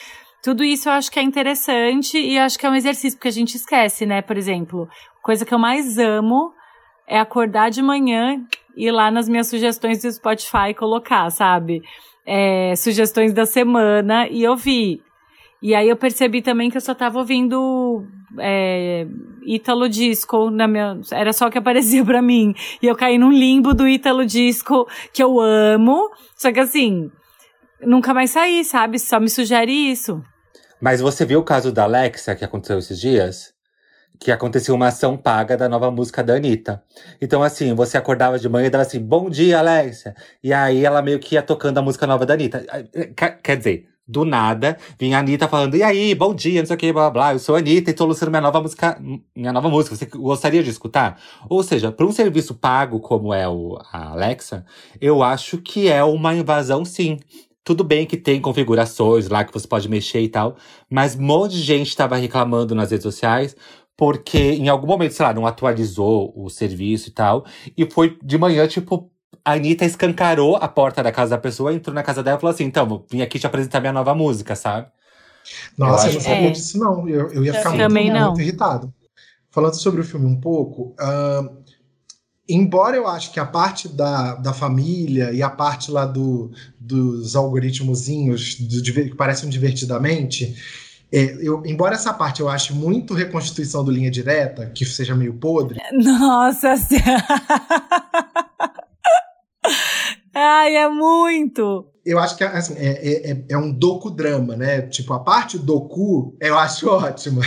Tudo 0.42 0.64
isso 0.64 0.88
eu 0.88 0.92
acho 0.94 1.08
que 1.08 1.20
é 1.20 1.22
interessante 1.22 2.18
e 2.18 2.36
acho 2.36 2.58
que 2.58 2.66
é 2.66 2.70
um 2.70 2.74
exercício, 2.74 3.16
porque 3.16 3.28
a 3.28 3.32
gente 3.32 3.54
esquece, 3.54 4.04
né? 4.04 4.20
Por 4.20 4.36
exemplo, 4.36 4.88
coisa 5.22 5.44
que 5.44 5.54
eu 5.54 5.58
mais 5.58 5.98
amo 5.98 6.52
é 7.06 7.20
acordar 7.20 7.70
de 7.70 7.80
manhã 7.80 8.44
e 8.76 8.88
ir 8.88 8.90
lá 8.90 9.08
nas 9.08 9.28
minhas 9.28 9.48
sugestões 9.48 10.02
do 10.02 10.10
Spotify 10.10 10.74
colocar, 10.76 11.30
sabe? 11.30 11.80
É, 12.26 12.74
sugestões 12.74 13.32
da 13.32 13.46
semana 13.46 14.26
e 14.28 14.44
ouvir. 14.48 15.00
E 15.62 15.76
aí 15.76 15.88
eu 15.88 15.96
percebi 15.96 16.42
também 16.42 16.68
que 16.68 16.76
eu 16.76 16.80
só 16.80 16.92
tava 16.92 17.20
ouvindo 17.20 18.04
é, 18.40 19.06
Italo 19.46 19.88
Disco 19.88 20.50
na 20.50 20.66
minha. 20.66 21.00
Era 21.12 21.32
só 21.32 21.46
o 21.46 21.50
que 21.52 21.58
aparecia 21.58 22.02
para 22.04 22.20
mim. 22.20 22.52
E 22.82 22.88
eu 22.88 22.96
caí 22.96 23.16
num 23.16 23.30
limbo 23.30 23.72
do 23.72 23.86
Italo 23.86 24.26
Disco 24.26 24.88
que 25.12 25.22
eu 25.22 25.38
amo. 25.38 26.10
Só 26.36 26.50
que 26.50 26.58
assim, 26.58 27.12
nunca 27.80 28.12
mais 28.12 28.32
saí, 28.32 28.64
sabe? 28.64 28.98
Só 28.98 29.20
me 29.20 29.30
sugere 29.30 29.70
isso. 29.72 30.20
Mas 30.82 31.00
você 31.00 31.24
viu 31.24 31.38
o 31.38 31.44
caso 31.44 31.70
da 31.70 31.84
Alexa 31.84 32.34
que 32.34 32.44
aconteceu 32.44 32.76
esses 32.76 32.98
dias? 32.98 33.54
Que 34.18 34.32
aconteceu 34.32 34.74
uma 34.74 34.88
ação 34.88 35.16
paga 35.16 35.56
da 35.56 35.68
nova 35.68 35.92
música 35.92 36.24
da 36.24 36.34
Anitta. 36.34 36.82
Então, 37.20 37.40
assim, 37.40 37.72
você 37.72 37.96
acordava 37.96 38.36
de 38.36 38.48
manhã 38.48 38.66
e 38.66 38.70
dava 38.70 38.82
assim, 38.82 38.98
bom 38.98 39.30
dia, 39.30 39.60
Alexa. 39.60 40.12
E 40.42 40.52
aí 40.52 40.84
ela 40.84 41.00
meio 41.00 41.20
que 41.20 41.36
ia 41.36 41.42
tocando 41.42 41.78
a 41.78 41.82
música 41.82 42.04
nova 42.04 42.26
da 42.26 42.34
Anitta. 42.34 42.66
Quer 43.44 43.56
dizer, 43.56 43.88
do 44.08 44.24
nada, 44.24 44.76
vinha 44.98 45.18
a 45.18 45.20
Anitta 45.20 45.46
falando, 45.46 45.76
e 45.76 45.84
aí, 45.84 46.16
bom 46.16 46.34
dia, 46.34 46.60
não 46.60 46.66
sei 46.66 46.74
o 46.74 46.78
que, 46.78 46.92
blá 46.92 47.08
blá, 47.08 47.32
eu 47.32 47.38
sou 47.38 47.54
a 47.54 47.58
Anitta 47.58 47.92
e 47.92 47.94
tô 47.94 48.04
lançando 48.04 48.30
minha 48.30 48.40
nova 48.40 48.60
música, 48.60 49.00
minha 49.36 49.52
nova 49.52 49.68
música, 49.68 49.94
você 49.94 50.06
gostaria 50.06 50.64
de 50.64 50.70
escutar? 50.70 51.20
Ou 51.48 51.62
seja, 51.62 51.92
para 51.92 52.04
um 52.04 52.10
serviço 52.10 52.56
pago 52.56 52.98
como 52.98 53.32
é 53.32 53.48
o, 53.48 53.78
a 53.92 54.10
Alexa, 54.10 54.66
eu 55.00 55.22
acho 55.22 55.58
que 55.58 55.88
é 55.88 56.02
uma 56.02 56.34
invasão 56.34 56.84
sim. 56.84 57.20
Tudo 57.64 57.84
bem 57.84 58.06
que 58.06 58.16
tem 58.16 58.40
configurações 58.40 59.28
lá 59.28 59.44
que 59.44 59.52
você 59.52 59.68
pode 59.68 59.88
mexer 59.88 60.20
e 60.20 60.28
tal, 60.28 60.56
mas 60.90 61.14
um 61.14 61.22
monte 61.22 61.52
de 61.52 61.62
gente 61.62 61.88
estava 61.88 62.16
reclamando 62.16 62.74
nas 62.74 62.90
redes 62.90 63.04
sociais 63.04 63.56
porque 63.96 64.38
em 64.38 64.68
algum 64.68 64.86
momento, 64.86 65.12
sei 65.14 65.24
lá, 65.24 65.32
não 65.32 65.46
atualizou 65.46 66.32
o 66.34 66.48
serviço 66.48 67.08
e 67.08 67.12
tal. 67.12 67.44
E 67.76 67.88
foi 67.88 68.18
de 68.22 68.36
manhã, 68.36 68.66
tipo, 68.66 69.10
a 69.44 69.52
Anitta 69.52 69.84
escancarou 69.84 70.56
a 70.56 70.68
porta 70.68 71.02
da 71.02 71.12
casa 71.12 71.30
da 71.30 71.38
pessoa, 71.38 71.72
entrou 71.72 71.94
na 71.94 72.02
casa 72.02 72.22
dela 72.22 72.36
e 72.36 72.40
falou 72.40 72.54
assim: 72.54 72.64
então, 72.64 73.04
vim 73.10 73.22
aqui 73.22 73.38
te 73.38 73.46
apresentar 73.46 73.80
minha 73.80 73.92
nova 73.92 74.14
música, 74.14 74.54
sabe? 74.56 74.88
Nossa, 75.76 76.06
eu, 76.06 76.10
eu 76.10 76.14
não 76.14 76.20
sabia 76.20 76.48
é. 76.48 76.50
disso, 76.50 76.78
não. 76.78 77.08
Eu, 77.08 77.30
eu 77.32 77.44
ia 77.44 77.54
ficar 77.54 77.70
muito, 77.70 78.12
muito, 78.12 78.40
irritado. 78.40 78.92
Falando 79.50 79.74
sobre 79.74 80.00
o 80.00 80.04
filme 80.04 80.26
um 80.26 80.40
pouco, 80.40 80.94
uh, 80.98 81.61
embora 82.48 82.96
eu 82.96 83.06
acho 83.06 83.32
que 83.32 83.40
a 83.40 83.46
parte 83.46 83.88
da, 83.88 84.34
da 84.34 84.52
família 84.52 85.32
e 85.32 85.42
a 85.42 85.50
parte 85.50 85.90
lá 85.90 86.04
do, 86.04 86.50
dos 86.78 87.36
algoritmozinhos 87.36 88.56
do, 88.60 88.82
que 88.82 89.14
parecem 89.14 89.48
divertidamente, 89.48 90.56
é, 91.12 91.36
eu, 91.40 91.62
embora 91.66 91.94
essa 91.94 92.12
parte 92.12 92.40
eu 92.40 92.48
ache 92.48 92.72
muito 92.72 93.14
reconstituição 93.14 93.84
do 93.84 93.90
linha 93.90 94.10
direta, 94.10 94.66
que 94.66 94.84
seja 94.84 95.14
meio 95.14 95.34
podre. 95.34 95.78
Nossa 95.92 96.74
Ai, 100.34 100.76
é 100.76 100.88
muito! 100.88 101.86
Eu 102.04 102.18
acho 102.18 102.36
que 102.36 102.42
assim, 102.42 102.74
é, 102.76 103.30
é, 103.30 103.44
é 103.50 103.56
um 103.56 103.70
docu-drama, 103.70 104.56
né? 104.56 104.82
Tipo, 104.82 105.12
a 105.12 105.20
parte 105.20 105.56
docu 105.56 106.36
eu 106.40 106.58
acho 106.58 106.88
ótima. 106.88 107.42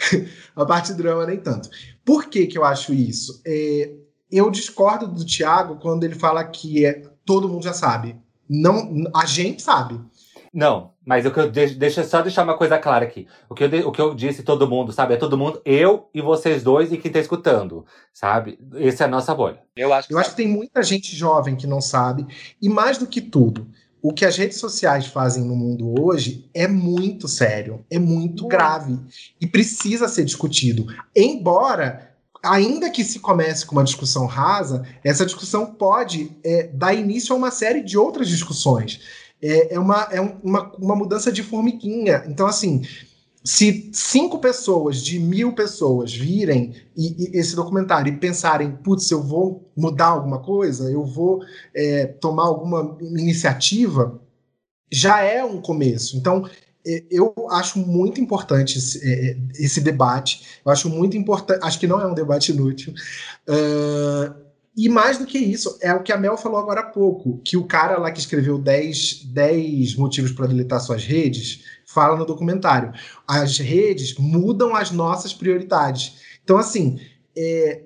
a 0.56 0.64
parte 0.64 0.94
drama 0.94 1.26
nem 1.26 1.38
tanto. 1.38 1.68
Por 2.04 2.26
que, 2.26 2.46
que 2.46 2.56
eu 2.56 2.64
acho 2.64 2.94
isso? 2.94 3.42
É, 3.46 3.90
eu 4.30 4.50
discordo 4.50 5.06
do 5.06 5.24
Tiago 5.24 5.76
quando 5.76 6.04
ele 6.04 6.14
fala 6.14 6.44
que 6.44 6.84
é, 6.84 7.02
todo 7.24 7.48
mundo 7.48 7.64
já 7.64 7.72
sabe. 7.72 8.16
Não, 8.48 9.04
a 9.14 9.26
gente 9.26 9.62
sabe. 9.62 10.00
Não, 10.52 10.92
mas 11.04 11.26
o 11.26 11.30
que 11.30 11.38
eu 11.38 11.50
deixa 11.50 12.02
só 12.04 12.22
deixar 12.22 12.42
uma 12.42 12.56
coisa 12.56 12.78
clara 12.78 13.04
aqui. 13.04 13.26
O 13.48 13.54
que, 13.54 13.64
eu, 13.64 13.88
o 13.88 13.92
que 13.92 14.00
eu 14.00 14.14
disse 14.14 14.42
todo 14.42 14.68
mundo, 14.68 14.92
sabe? 14.92 15.14
É 15.14 15.16
todo 15.16 15.36
mundo, 15.36 15.60
eu 15.64 16.08
e 16.14 16.20
vocês 16.20 16.62
dois 16.62 16.92
e 16.92 16.96
quem 16.96 17.12
tá 17.12 17.18
escutando, 17.18 17.84
sabe? 18.12 18.58
Essa 18.74 19.04
é 19.04 19.06
a 19.06 19.10
nossa 19.10 19.34
bolha. 19.34 19.60
Eu 19.76 19.92
acho 19.92 20.08
que, 20.08 20.14
eu 20.14 20.18
acho 20.18 20.30
que 20.30 20.36
tem 20.36 20.48
muita 20.48 20.82
gente 20.82 21.14
jovem 21.14 21.56
que 21.56 21.66
não 21.66 21.80
sabe. 21.80 22.26
E 22.60 22.68
mais 22.68 22.98
do 22.98 23.06
que 23.06 23.20
tudo, 23.20 23.68
o 24.00 24.12
que 24.12 24.24
as 24.24 24.36
redes 24.36 24.58
sociais 24.58 25.06
fazem 25.06 25.44
no 25.44 25.56
mundo 25.56 25.94
hoje 26.00 26.48
é 26.54 26.68
muito 26.68 27.26
sério, 27.28 27.84
é 27.90 27.98
muito 27.98 28.46
grave 28.46 28.98
e 29.40 29.46
precisa 29.46 30.08
ser 30.08 30.24
discutido. 30.24 30.86
Embora 31.14 32.07
ainda 32.42 32.90
que 32.90 33.04
se 33.04 33.18
comece 33.18 33.66
com 33.66 33.76
uma 33.76 33.84
discussão 33.84 34.26
rasa, 34.26 34.86
essa 35.02 35.24
discussão 35.24 35.66
pode 35.66 36.36
é, 36.44 36.68
dar 36.68 36.94
início 36.94 37.34
a 37.34 37.38
uma 37.38 37.50
série 37.50 37.82
de 37.82 37.98
outras 37.98 38.28
discussões. 38.28 39.00
É, 39.40 39.74
é, 39.74 39.78
uma, 39.78 40.08
é 40.10 40.20
uma, 40.20 40.72
uma 40.76 40.96
mudança 40.96 41.30
de 41.30 41.42
formiguinha. 41.42 42.24
Então, 42.26 42.46
assim, 42.46 42.82
se 43.44 43.90
cinco 43.92 44.40
pessoas 44.40 45.02
de 45.02 45.18
mil 45.18 45.54
pessoas 45.54 46.12
virem 46.12 46.74
e, 46.96 47.30
e 47.30 47.38
esse 47.38 47.54
documentário 47.54 48.12
e 48.12 48.16
pensarem, 48.16 48.72
putz, 48.72 49.10
eu 49.10 49.22
vou 49.22 49.70
mudar 49.76 50.08
alguma 50.08 50.40
coisa, 50.40 50.90
eu 50.90 51.04
vou 51.04 51.40
é, 51.74 52.06
tomar 52.06 52.44
alguma 52.44 52.96
iniciativa, 53.00 54.20
já 54.90 55.20
é 55.20 55.44
um 55.44 55.60
começo. 55.60 56.16
Então, 56.16 56.48
eu 57.10 57.34
acho 57.50 57.78
muito 57.78 58.20
importante 58.20 58.78
esse, 58.78 58.98
é, 59.02 59.30
é, 59.30 59.36
esse, 59.54 59.80
debate. 59.80 60.60
Eu 60.64 60.72
acho 60.72 60.88
muito 60.88 61.16
importante. 61.16 61.60
Acho 61.62 61.78
que 61.78 61.86
não 61.86 62.00
é 62.00 62.06
um 62.06 62.14
debate 62.14 62.52
inútil. 62.52 62.92
Uh, 63.48 64.48
E 64.78 64.88
mais 64.88 65.18
do 65.18 65.26
que 65.26 65.38
isso, 65.38 65.76
é 65.82 65.92
o 65.92 66.04
que 66.04 66.12
a 66.12 66.16
Mel 66.16 66.38
falou 66.38 66.60
agora 66.60 66.82
há 66.82 66.84
pouco, 66.84 67.40
que 67.44 67.56
o 67.56 67.66
cara 67.66 67.98
lá 67.98 68.12
que 68.12 68.20
escreveu 68.20 68.56
10, 68.56 69.24
10 69.24 69.96
motivos 69.96 70.30
para 70.30 70.46
deletar 70.46 70.80
suas 70.80 71.04
redes, 71.04 71.64
fala 71.84 72.16
no 72.16 72.24
documentário. 72.24 72.92
As 73.26 73.58
redes 73.58 74.14
mudam 74.16 74.76
as 74.76 74.92
nossas 74.92 75.34
prioridades. 75.34 76.18
Então, 76.44 76.56
assim, 76.56 77.00
é, 77.36 77.82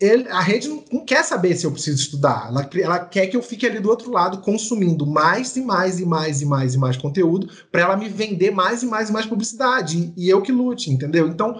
ele, 0.00 0.28
a 0.28 0.40
rede 0.40 0.66
não, 0.66 0.82
não, 0.90 1.04
quer 1.04 1.22
saber 1.22 1.54
se 1.54 1.66
eu 1.66 1.72
preciso 1.72 2.00
estudar. 2.00 2.46
Ela, 2.48 2.70
ela, 2.82 2.98
quer 3.00 3.26
que 3.26 3.36
eu 3.36 3.42
fique 3.42 3.66
ali 3.66 3.78
do 3.80 3.90
outro 3.90 4.10
lado 4.10 4.38
consumindo 4.38 5.06
mais 5.06 5.54
e 5.56 5.60
mais 5.60 6.00
e 6.00 6.06
mais 6.06 6.40
e 6.40 6.46
mais 6.46 6.74
e 6.74 6.78
mais 6.78 6.96
conteúdo 6.96 7.48
para 7.70 7.82
ela 7.82 7.96
me 7.96 8.08
vender 8.08 8.50
mais 8.50 8.82
e 8.82 8.86
mais 8.86 9.10
e 9.10 9.12
mais 9.12 9.26
publicidade. 9.26 10.12
E, 10.16 10.26
e 10.26 10.28
eu 10.30 10.40
que 10.40 10.50
lute, 10.50 10.90
entendeu? 10.90 11.28
Então, 11.28 11.58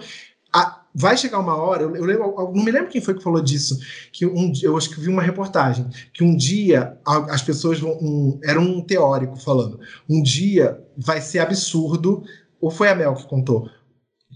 a, 0.51 0.81
vai 0.93 1.15
chegar 1.15 1.39
uma 1.39 1.55
hora. 1.55 1.83
Eu, 1.83 1.95
eu, 1.95 2.09
eu, 2.09 2.51
não 2.55 2.63
me 2.63 2.71
lembro 2.71 2.89
quem 2.89 2.99
foi 2.99 3.13
que 3.13 3.23
falou 3.23 3.41
disso. 3.41 3.79
Que 4.11 4.25
um, 4.25 4.51
eu 4.63 4.75
acho 4.75 4.89
que 4.89 4.99
vi 4.99 5.07
uma 5.07 5.21
reportagem 5.21 5.87
que 6.11 6.23
um 6.23 6.35
dia 6.35 6.97
as 7.05 7.43
pessoas 7.43 7.79
vão. 7.79 7.91
Um, 8.01 8.39
era 8.43 8.59
um 8.59 8.81
teórico 8.81 9.37
falando. 9.37 9.79
Um 10.09 10.21
dia 10.21 10.81
vai 10.97 11.21
ser 11.21 11.39
absurdo. 11.39 12.23
Ou 12.59 12.69
foi 12.69 12.89
a 12.89 12.95
Mel 12.95 13.15
que 13.15 13.27
contou? 13.27 13.69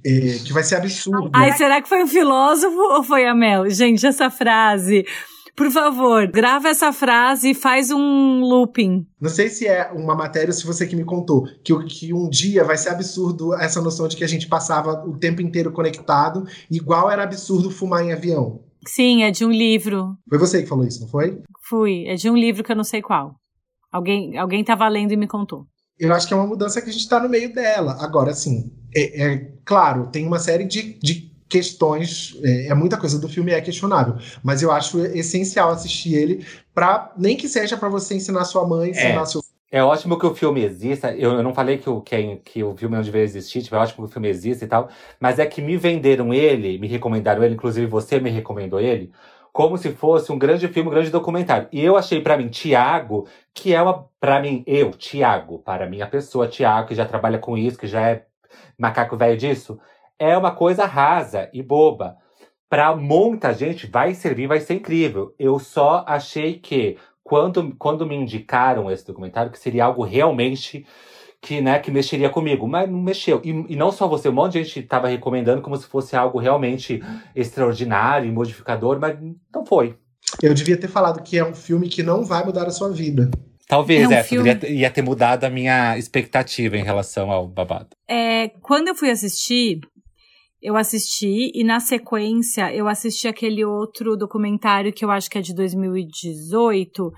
É, 0.05 0.37
que 0.45 0.53
vai 0.53 0.63
ser 0.63 0.75
absurdo. 0.75 1.31
Ai, 1.33 1.53
será 1.53 1.81
que 1.81 1.89
foi 1.89 2.03
um 2.03 2.07
filósofo 2.07 2.77
ou 2.77 3.03
foi 3.03 3.25
a 3.25 3.33
Mel? 3.33 3.67
Gente, 3.69 4.05
essa 4.05 4.29
frase. 4.29 5.03
Por 5.55 5.71
favor, 5.71 6.27
grava 6.27 6.67
essa 6.67 6.91
frase 6.91 7.51
e 7.51 7.55
faz 7.55 7.89
um 7.89 8.41
looping. 8.41 9.07
Não 9.19 9.29
sei 9.29 9.47
se 9.47 9.65
é 9.65 9.89
uma 9.93 10.13
matéria 10.13 10.49
ou 10.49 10.53
se 10.53 10.67
você 10.67 10.85
que 10.85 10.97
me 10.97 11.05
contou, 11.05 11.47
que, 11.63 11.73
que 11.85 12.13
um 12.13 12.29
dia 12.29 12.63
vai 12.63 12.77
ser 12.77 12.89
absurdo 12.89 13.53
essa 13.55 13.81
noção 13.81 14.07
de 14.07 14.17
que 14.17 14.23
a 14.23 14.27
gente 14.27 14.47
passava 14.47 15.05
o 15.07 15.17
tempo 15.17 15.41
inteiro 15.41 15.71
conectado, 15.71 16.45
igual 16.69 17.09
era 17.09 17.23
absurdo 17.23 17.71
fumar 17.71 18.03
em 18.03 18.11
avião. 18.11 18.59
Sim, 18.85 19.23
é 19.23 19.31
de 19.31 19.45
um 19.45 19.49
livro. 19.49 20.17
Foi 20.29 20.37
você 20.37 20.61
que 20.61 20.67
falou 20.69 20.85
isso, 20.85 21.01
não 21.01 21.07
foi? 21.07 21.41
Fui, 21.67 22.05
é 22.05 22.15
de 22.15 22.29
um 22.29 22.35
livro 22.35 22.63
que 22.63 22.71
eu 22.71 22.75
não 22.75 22.83
sei 22.83 23.01
qual. 23.01 23.35
Alguém, 23.91 24.37
alguém 24.37 24.61
tava 24.61 24.87
lendo 24.89 25.13
e 25.13 25.17
me 25.17 25.25
contou. 25.25 25.65
Eu 25.99 26.13
acho 26.13 26.27
que 26.27 26.33
é 26.33 26.37
uma 26.37 26.47
mudança 26.47 26.81
que 26.81 26.89
a 26.89 26.93
gente 26.93 27.03
está 27.03 27.19
no 27.19 27.29
meio 27.29 27.53
dela. 27.53 27.97
Agora, 27.99 28.33
sim, 28.33 28.71
é, 28.93 29.23
é, 29.23 29.51
claro, 29.63 30.07
tem 30.07 30.25
uma 30.27 30.39
série 30.39 30.65
de, 30.65 30.97
de 31.01 31.31
questões, 31.47 32.37
é, 32.43 32.67
é, 32.67 32.73
muita 32.73 32.97
coisa 32.97 33.19
do 33.19 33.29
filme 33.29 33.51
é 33.51 33.61
questionável, 33.61 34.15
mas 34.43 34.61
eu 34.61 34.71
acho 34.71 34.99
essencial 34.99 35.69
assistir 35.69 36.15
ele 36.15 36.45
para 36.73 37.13
nem 37.17 37.37
que 37.37 37.47
seja 37.47 37.77
para 37.77 37.87
você 37.87 38.15
ensinar 38.15 38.45
sua 38.45 38.67
mãe, 38.67 38.89
ensinar 38.91 39.21
é. 39.21 39.25
seu 39.25 39.41
é 39.71 39.83
ótimo 39.83 40.17
que 40.17 40.25
o 40.25 40.33
filme 40.33 40.63
exista. 40.63 41.13
Eu, 41.13 41.33
eu 41.33 41.43
não 41.43 41.53
falei 41.53 41.77
que 41.77 41.89
o, 41.89 41.99
que, 41.99 42.37
que, 42.45 42.63
o 42.63 42.77
filme 42.77 42.95
não 42.95 43.03
deveria 43.03 43.25
existir, 43.25 43.61
tipo, 43.61 43.75
é 43.75 43.79
ótimo 43.79 44.05
que 44.05 44.09
o 44.09 44.13
filme 44.13 44.29
exista 44.29 44.63
e 44.63 44.67
tal. 44.69 44.89
Mas 45.19 45.37
é 45.37 45.45
que 45.45 45.61
me 45.61 45.75
venderam 45.75 46.33
ele, 46.33 46.77
me 46.77 46.87
recomendaram 46.87 47.43
ele, 47.43 47.55
inclusive 47.55 47.85
você 47.85 48.17
me 48.19 48.29
recomendou 48.29 48.79
ele, 48.79 49.11
como 49.55 49.77
se 49.77 49.93
fosse 49.93 50.33
um 50.33 50.37
grande 50.37 50.67
filme, 50.67 50.89
um 50.89 50.91
grande 50.91 51.09
documentário. 51.09 51.69
E 51.71 51.81
eu 51.81 51.95
achei 51.95 52.19
para 52.19 52.37
mim, 52.37 52.49
Tiago, 52.49 53.25
que 53.53 53.73
é 53.73 53.81
uma. 53.81 54.09
para 54.19 54.41
mim, 54.41 54.65
eu, 54.67 54.91
Tiago, 54.91 55.59
para 55.59 55.89
mim, 55.89 56.01
a 56.01 56.07
pessoa, 56.07 56.45
Tiago, 56.45 56.89
que 56.89 56.93
já 56.93 57.05
trabalha 57.05 57.39
com 57.39 57.57
isso, 57.57 57.77
que 57.77 57.87
já 57.87 58.01
é 58.01 58.25
macaco 58.77 59.15
velho 59.15 59.37
disso, 59.37 59.79
é 60.19 60.37
uma 60.37 60.51
coisa 60.51 60.85
rasa 60.85 61.49
e 61.53 61.63
boba. 61.63 62.17
Para 62.69 62.97
muita 62.97 63.53
gente 63.53 63.87
vai 63.87 64.13
servir, 64.13 64.45
vai 64.45 64.59
ser 64.59 64.73
incrível. 64.73 65.33
Eu 65.39 65.57
só 65.57 66.03
achei 66.05 66.59
que 66.59 66.97
quando, 67.23 67.73
quando 67.77 68.05
me 68.05 68.13
indicaram 68.13 68.91
esse 68.91 69.07
documentário 69.07 69.53
que 69.53 69.57
seria 69.57 69.85
algo 69.85 70.03
realmente 70.03 70.85
que, 71.45 71.61
né, 71.61 71.77
que 71.77 71.91
mexeria 71.91 72.27
comigo, 72.27 72.67
mas 72.67 72.89
não 72.89 72.99
mexeu. 72.99 73.39
E, 73.43 73.49
e 73.69 73.75
não 73.75 73.91
só 73.91 74.07
você, 74.07 74.27
um 74.27 74.33
monte 74.33 74.53
de 74.53 74.63
gente 74.63 74.79
estava 74.79 75.07
recomendando 75.07 75.61
como 75.61 75.77
se 75.77 75.85
fosse 75.85 76.15
algo 76.15 76.39
realmente 76.39 76.99
extraordinário 77.35 78.27
e 78.27 78.31
modificador, 78.31 78.99
mas 78.99 79.15
não 79.53 79.63
foi. 79.63 79.95
Eu 80.41 80.55
devia 80.55 80.75
ter 80.75 80.87
falado 80.87 81.21
que 81.21 81.37
é 81.37 81.45
um 81.45 81.53
filme 81.53 81.87
que 81.87 82.01
não 82.01 82.23
vai 82.25 82.43
mudar 82.43 82.65
a 82.65 82.71
sua 82.71 82.91
vida. 82.91 83.29
Talvez, 83.67 84.03
é, 84.03 84.07
um 84.07 84.11
é 84.11 84.23
filme... 84.23 84.49
ia 84.69 84.89
ter 84.89 85.03
mudado 85.03 85.43
a 85.43 85.49
minha 85.49 85.95
expectativa 85.99 86.77
em 86.77 86.83
relação 86.83 87.29
ao 87.29 87.47
babado. 87.47 87.89
É, 88.09 88.49
quando 88.63 88.87
eu 88.87 88.95
fui 88.95 89.11
assistir, 89.11 89.79
eu 90.59 90.75
assisti 90.75 91.51
e 91.53 91.63
na 91.63 91.79
sequência 91.79 92.73
eu 92.73 92.87
assisti 92.87 93.27
aquele 93.27 93.63
outro 93.63 94.17
documentário 94.17 94.91
que 94.91 95.05
eu 95.05 95.11
acho 95.11 95.29
que 95.29 95.37
é 95.37 95.41
de 95.41 95.53
2018, 95.53 97.11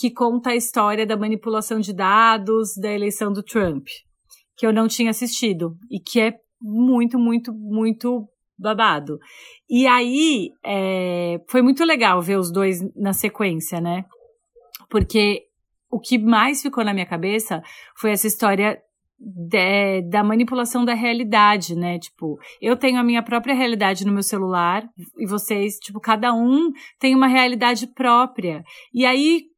que 0.00 0.10
conta 0.10 0.50
a 0.50 0.56
história 0.56 1.06
da 1.06 1.14
manipulação 1.14 1.78
de 1.78 1.92
dados 1.92 2.74
da 2.74 2.90
eleição 2.90 3.30
do 3.30 3.42
Trump, 3.42 3.86
que 4.56 4.66
eu 4.66 4.72
não 4.72 4.88
tinha 4.88 5.10
assistido 5.10 5.76
e 5.90 6.00
que 6.00 6.18
é 6.18 6.34
muito, 6.58 7.18
muito, 7.18 7.52
muito 7.52 8.26
babado. 8.58 9.18
E 9.68 9.86
aí 9.86 10.52
é, 10.64 11.38
foi 11.50 11.60
muito 11.60 11.84
legal 11.84 12.22
ver 12.22 12.38
os 12.38 12.50
dois 12.50 12.80
na 12.96 13.12
sequência, 13.12 13.78
né? 13.78 14.06
Porque 14.88 15.42
o 15.90 16.00
que 16.00 16.16
mais 16.18 16.62
ficou 16.62 16.82
na 16.82 16.94
minha 16.94 17.06
cabeça 17.06 17.62
foi 17.94 18.12
essa 18.12 18.26
história 18.26 18.80
de, 19.18 20.00
da 20.08 20.24
manipulação 20.24 20.82
da 20.82 20.94
realidade, 20.94 21.74
né? 21.74 21.98
Tipo, 21.98 22.38
eu 22.58 22.74
tenho 22.74 22.98
a 22.98 23.04
minha 23.04 23.22
própria 23.22 23.54
realidade 23.54 24.06
no 24.06 24.12
meu 24.12 24.22
celular 24.22 24.82
e 25.18 25.26
vocês, 25.26 25.76
tipo, 25.76 26.00
cada 26.00 26.32
um 26.32 26.70
tem 26.98 27.14
uma 27.14 27.26
realidade 27.26 27.86
própria. 27.86 28.64
E 28.94 29.04
aí, 29.04 29.50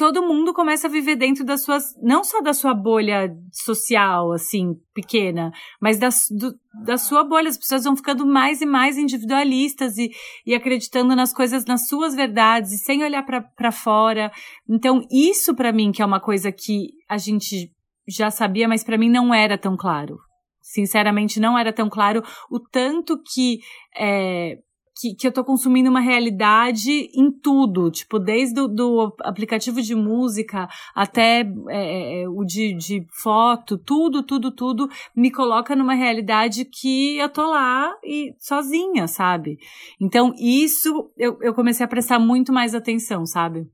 todo 0.00 0.22
mundo 0.22 0.54
começa 0.54 0.86
a 0.86 0.90
viver 0.90 1.14
dentro 1.14 1.44
das 1.44 1.62
suas, 1.62 1.94
não 2.02 2.24
só 2.24 2.40
da 2.40 2.54
sua 2.54 2.72
bolha 2.72 3.36
social, 3.52 4.32
assim, 4.32 4.72
pequena, 4.94 5.52
mas 5.78 5.98
da, 5.98 6.08
do, 6.30 6.58
da 6.86 6.96
sua 6.96 7.22
bolha. 7.22 7.50
As 7.50 7.58
pessoas 7.58 7.84
vão 7.84 7.94
ficando 7.94 8.24
mais 8.24 8.62
e 8.62 8.66
mais 8.66 8.96
individualistas 8.96 9.98
e, 9.98 10.10
e 10.46 10.54
acreditando 10.54 11.14
nas 11.14 11.34
coisas, 11.34 11.66
nas 11.66 11.86
suas 11.86 12.14
verdades, 12.14 12.72
e 12.72 12.78
sem 12.78 13.04
olhar 13.04 13.22
para 13.22 13.70
fora. 13.70 14.32
Então, 14.66 15.06
isso 15.12 15.54
para 15.54 15.70
mim, 15.70 15.92
que 15.92 16.00
é 16.00 16.06
uma 16.06 16.18
coisa 16.18 16.50
que 16.50 16.92
a 17.06 17.18
gente 17.18 17.70
já 18.08 18.30
sabia, 18.30 18.66
mas 18.66 18.82
para 18.82 18.96
mim 18.96 19.10
não 19.10 19.34
era 19.34 19.58
tão 19.58 19.76
claro. 19.76 20.16
Sinceramente, 20.62 21.38
não 21.38 21.58
era 21.58 21.74
tão 21.74 21.90
claro 21.90 22.22
o 22.50 22.58
tanto 22.58 23.22
que 23.22 23.58
é, 23.94 24.56
que, 25.00 25.14
que 25.14 25.26
eu 25.26 25.32
tô 25.32 25.42
consumindo 25.42 25.88
uma 25.88 26.00
realidade 26.00 27.10
em 27.14 27.30
tudo, 27.30 27.90
tipo, 27.90 28.18
desde 28.18 28.60
o 28.60 28.68
do 28.68 29.16
aplicativo 29.20 29.80
de 29.80 29.94
música 29.94 30.68
até 30.94 31.40
é, 31.68 32.22
é, 32.22 32.28
o 32.28 32.44
de, 32.44 32.74
de 32.74 33.06
foto, 33.10 33.78
tudo, 33.78 34.22
tudo, 34.22 34.50
tudo 34.50 34.88
me 35.16 35.30
coloca 35.30 35.74
numa 35.74 35.94
realidade 35.94 36.66
que 36.66 37.16
eu 37.16 37.28
tô 37.28 37.48
lá 37.48 37.96
e 38.04 38.34
sozinha, 38.38 39.08
sabe? 39.08 39.58
Então, 40.00 40.34
isso 40.38 41.10
eu, 41.16 41.38
eu 41.40 41.54
comecei 41.54 41.84
a 41.84 41.88
prestar 41.88 42.18
muito 42.18 42.52
mais 42.52 42.74
atenção, 42.74 43.24
sabe? 43.24 43.66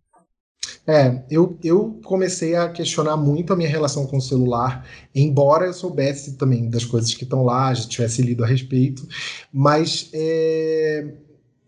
É, 0.87 1.23
eu, 1.31 1.59
eu 1.62 2.01
comecei 2.05 2.55
a 2.55 2.69
questionar 2.69 3.17
muito 3.17 3.53
a 3.53 3.57
minha 3.57 3.69
relação 3.69 4.07
com 4.07 4.17
o 4.19 4.21
celular, 4.21 4.87
embora 5.14 5.67
eu 5.67 5.73
soubesse 5.73 6.37
também 6.37 6.69
das 6.69 6.85
coisas 6.85 7.14
que 7.14 7.25
estão 7.25 7.45
lá, 7.45 7.73
já 7.75 7.89
tivesse 7.89 8.23
lido 8.23 8.45
a 8.45 8.47
respeito, 8.47 9.07
mas 9.53 10.11
é, 10.12 11.12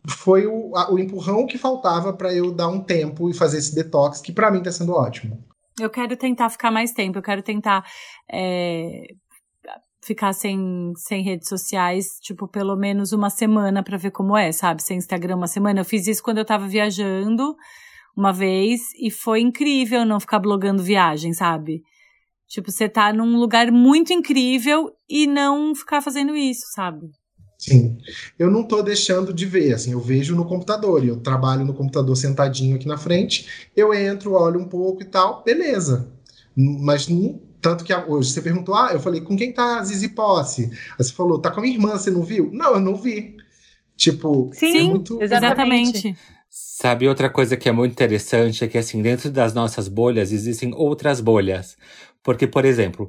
foi 0.08 0.46
o, 0.46 0.76
a, 0.76 0.92
o 0.92 0.98
empurrão 0.98 1.46
que 1.46 1.58
faltava 1.58 2.12
para 2.12 2.32
eu 2.32 2.52
dar 2.52 2.68
um 2.68 2.80
tempo 2.80 3.28
e 3.28 3.34
fazer 3.34 3.58
esse 3.58 3.74
detox, 3.74 4.20
que 4.20 4.32
para 4.32 4.50
mim 4.50 4.58
está 4.58 4.72
sendo 4.72 4.92
ótimo. 4.92 5.42
Eu 5.80 5.90
quero 5.90 6.16
tentar 6.16 6.50
ficar 6.50 6.70
mais 6.70 6.92
tempo, 6.92 7.18
eu 7.18 7.22
quero 7.22 7.42
tentar 7.42 7.84
é, 8.30 9.06
ficar 10.02 10.32
sem, 10.32 10.92
sem 10.96 11.22
redes 11.22 11.48
sociais, 11.48 12.18
tipo, 12.20 12.48
pelo 12.48 12.76
menos 12.76 13.12
uma 13.12 13.30
semana 13.30 13.82
para 13.82 13.98
ver 13.98 14.10
como 14.10 14.36
é, 14.36 14.50
sabe? 14.52 14.82
Sem 14.82 14.98
Instagram 14.98 15.36
uma 15.36 15.46
semana. 15.46 15.80
Eu 15.80 15.84
fiz 15.84 16.06
isso 16.06 16.22
quando 16.22 16.38
eu 16.38 16.44
tava 16.44 16.66
viajando 16.66 17.54
uma 18.18 18.32
vez 18.32 18.80
e 19.00 19.12
foi 19.12 19.40
incrível 19.40 20.04
não 20.04 20.18
ficar 20.18 20.40
blogando 20.40 20.82
viagem, 20.82 21.32
sabe? 21.32 21.84
Tipo, 22.48 22.72
você 22.72 22.88
tá 22.88 23.12
num 23.12 23.38
lugar 23.38 23.70
muito 23.70 24.12
incrível 24.12 24.90
e 25.08 25.24
não 25.24 25.72
ficar 25.72 26.02
fazendo 26.02 26.34
isso, 26.34 26.66
sabe? 26.74 27.10
Sim. 27.56 27.96
Eu 28.36 28.50
não 28.50 28.64
tô 28.64 28.82
deixando 28.82 29.32
de 29.32 29.46
ver, 29.46 29.72
assim, 29.72 29.92
eu 29.92 30.00
vejo 30.00 30.34
no 30.34 30.44
computador, 30.46 31.04
eu 31.04 31.20
trabalho 31.20 31.64
no 31.64 31.72
computador 31.74 32.16
sentadinho 32.16 32.74
aqui 32.74 32.88
na 32.88 32.98
frente, 32.98 33.68
eu 33.76 33.94
entro, 33.94 34.32
olho 34.32 34.58
um 34.58 34.68
pouco 34.68 35.02
e 35.02 35.06
tal, 35.06 35.44
beleza. 35.44 36.12
Mas 36.56 37.06
tanto 37.60 37.84
que 37.84 37.94
hoje 37.94 38.32
você 38.32 38.42
perguntou, 38.42 38.74
ah, 38.74 38.90
eu 38.92 39.00
falei, 39.00 39.20
com 39.20 39.36
quem 39.36 39.52
tá 39.52 39.78
a 39.78 39.84
Zizi 39.84 40.08
Posse? 40.08 40.70
Aí 40.98 41.04
você 41.04 41.12
falou, 41.12 41.38
tá 41.38 41.52
com 41.52 41.60
a 41.60 41.62
minha 41.62 41.74
irmã, 41.74 41.92
você 41.92 42.10
não 42.10 42.24
viu? 42.24 42.50
Não, 42.52 42.74
eu 42.74 42.80
não 42.80 42.96
vi. 42.96 43.36
Tipo, 43.96 44.50
Sim, 44.52 44.78
é 44.78 44.82
muito... 44.84 45.22
exatamente. 45.22 46.16
Sabe, 46.60 47.08
outra 47.08 47.30
coisa 47.30 47.56
que 47.56 47.68
é 47.68 47.72
muito 47.72 47.92
interessante 47.92 48.64
é 48.64 48.68
que, 48.68 48.78
assim, 48.78 49.00
dentro 49.00 49.30
das 49.30 49.52
nossas 49.54 49.86
bolhas 49.86 50.32
existem 50.32 50.72
outras 50.74 51.20
bolhas. 51.20 51.76
Porque, 52.22 52.46
por 52.46 52.64
exemplo, 52.64 53.08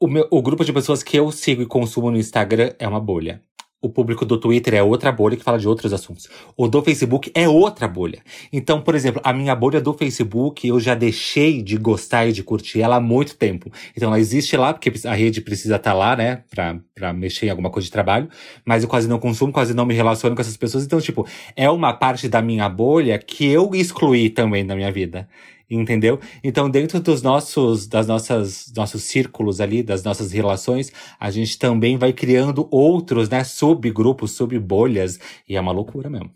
o, 0.00 0.06
meu, 0.06 0.26
o 0.30 0.40
grupo 0.40 0.64
de 0.64 0.72
pessoas 0.72 1.02
que 1.02 1.18
eu 1.18 1.30
sigo 1.30 1.60
e 1.60 1.66
consumo 1.66 2.10
no 2.10 2.16
Instagram 2.16 2.72
é 2.78 2.88
uma 2.88 3.00
bolha. 3.00 3.42
O 3.80 3.88
público 3.88 4.24
do 4.24 4.38
Twitter 4.38 4.74
é 4.74 4.82
outra 4.82 5.12
bolha 5.12 5.36
que 5.36 5.44
fala 5.44 5.58
de 5.58 5.68
outros 5.68 5.92
assuntos. 5.92 6.28
O 6.56 6.66
do 6.66 6.82
Facebook 6.82 7.30
é 7.32 7.48
outra 7.48 7.86
bolha. 7.86 8.20
Então, 8.52 8.80
por 8.80 8.94
exemplo, 8.94 9.20
a 9.24 9.32
minha 9.32 9.54
bolha 9.54 9.80
do 9.80 9.94
Facebook, 9.94 10.66
eu 10.66 10.80
já 10.80 10.94
deixei 10.94 11.62
de 11.62 11.76
gostar 11.76 12.26
e 12.26 12.32
de 12.32 12.42
curtir 12.42 12.80
ela 12.80 12.96
há 12.96 13.00
muito 13.00 13.36
tempo. 13.36 13.70
Então, 13.96 14.08
ela 14.08 14.18
existe 14.18 14.56
lá, 14.56 14.74
porque 14.74 14.92
a 15.06 15.14
rede 15.14 15.40
precisa 15.40 15.76
estar 15.76 15.92
tá 15.92 15.96
lá, 15.96 16.16
né, 16.16 16.42
pra, 16.50 16.80
pra 16.94 17.12
mexer 17.12 17.46
em 17.46 17.50
alguma 17.50 17.70
coisa 17.70 17.86
de 17.86 17.92
trabalho. 17.92 18.28
Mas 18.64 18.82
eu 18.82 18.88
quase 18.88 19.08
não 19.08 19.18
consumo, 19.18 19.52
quase 19.52 19.72
não 19.72 19.86
me 19.86 19.94
relaciono 19.94 20.34
com 20.34 20.42
essas 20.42 20.56
pessoas. 20.56 20.84
Então, 20.84 21.00
tipo, 21.00 21.26
é 21.54 21.70
uma 21.70 21.92
parte 21.92 22.28
da 22.28 22.42
minha 22.42 22.68
bolha 22.68 23.16
que 23.16 23.46
eu 23.46 23.70
excluí 23.74 24.28
também 24.28 24.66
da 24.66 24.74
minha 24.74 24.90
vida 24.90 25.28
entendeu? 25.70 26.18
Então, 26.42 26.70
dentro 26.70 27.00
dos 27.00 27.22
nossos, 27.22 27.86
das 27.86 28.06
nossas, 28.06 28.72
nossos 28.76 29.02
círculos 29.02 29.60
ali, 29.60 29.82
das 29.82 30.02
nossas 30.02 30.32
relações, 30.32 30.92
a 31.18 31.30
gente 31.30 31.58
também 31.58 31.96
vai 31.98 32.12
criando 32.12 32.68
outros, 32.70 33.28
né, 33.28 33.44
subgrupos, 33.44 34.32
subbolhas, 34.32 35.18
e 35.48 35.56
é 35.56 35.60
uma 35.60 35.72
loucura 35.72 36.08
mesmo. 36.08 36.30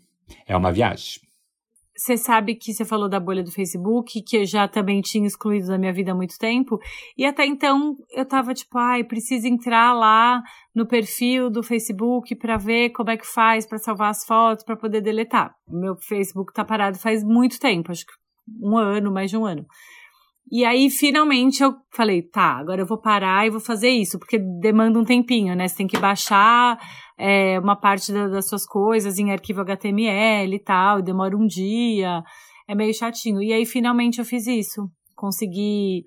É 0.47 0.55
uma 0.55 0.71
viagem. 0.71 1.21
Você 1.95 2.17
sabe 2.17 2.55
que 2.55 2.73
você 2.73 2.83
falou 2.83 3.07
da 3.07 3.19
bolha 3.19 3.43
do 3.43 3.51
Facebook, 3.51 4.21
que 4.23 4.37
eu 4.37 4.45
já 4.45 4.67
também 4.67 4.99
tinha 4.99 5.27
excluído 5.27 5.67
da 5.67 5.77
minha 5.77 5.93
vida 5.93 6.11
há 6.11 6.15
muito 6.15 6.37
tempo. 6.39 6.79
E 7.15 7.23
até 7.23 7.45
então 7.45 7.95
eu 8.11 8.25
tava 8.25 8.53
tipo, 8.53 8.77
ai, 8.79 9.03
preciso 9.03 9.47
entrar 9.47 9.93
lá 9.93 10.41
no 10.75 10.87
perfil 10.87 11.51
do 11.51 11.61
Facebook 11.61 12.35
para 12.35 12.57
ver 12.57 12.89
como 12.89 13.11
é 13.11 13.17
que 13.17 13.27
faz 13.27 13.67
para 13.67 13.77
salvar 13.77 14.09
as 14.09 14.25
fotos, 14.25 14.65
para 14.65 14.75
poder 14.75 15.01
deletar. 15.01 15.55
Meu 15.69 15.95
Facebook 15.95 16.51
tá 16.51 16.65
parado 16.65 16.97
faz 16.97 17.23
muito 17.23 17.59
tempo, 17.59 17.91
acho 17.91 18.07
que 18.07 18.22
um 18.61 18.77
ano, 18.77 19.11
mais 19.11 19.29
de 19.29 19.37
um 19.37 19.45
ano. 19.45 19.65
E 20.51 20.65
aí, 20.65 20.89
finalmente, 20.89 21.63
eu 21.63 21.73
falei, 21.91 22.21
tá, 22.21 22.57
agora 22.57 22.81
eu 22.81 22.85
vou 22.85 22.99
parar 22.99 23.47
e 23.47 23.49
vou 23.49 23.59
fazer 23.59 23.89
isso, 23.89 24.19
porque 24.19 24.37
demanda 24.37 24.99
um 24.99 25.03
tempinho, 25.03 25.55
né? 25.55 25.67
Você 25.67 25.77
tem 25.77 25.87
que 25.87 25.97
baixar 25.97 26.77
é, 27.17 27.59
uma 27.59 27.75
parte 27.75 28.11
da, 28.11 28.27
das 28.27 28.47
suas 28.47 28.65
coisas 28.65 29.17
em 29.17 29.31
arquivo 29.31 29.61
HTML 29.61 30.53
e 30.53 30.59
tal, 30.59 30.99
e 30.99 31.03
demora 31.03 31.35
um 31.35 31.47
dia, 31.47 32.21
é 32.67 32.75
meio 32.75 32.93
chatinho. 32.93 33.41
E 33.41 33.51
aí, 33.51 33.65
finalmente, 33.65 34.19
eu 34.19 34.25
fiz 34.25 34.45
isso. 34.45 34.87
Consegui 35.15 36.05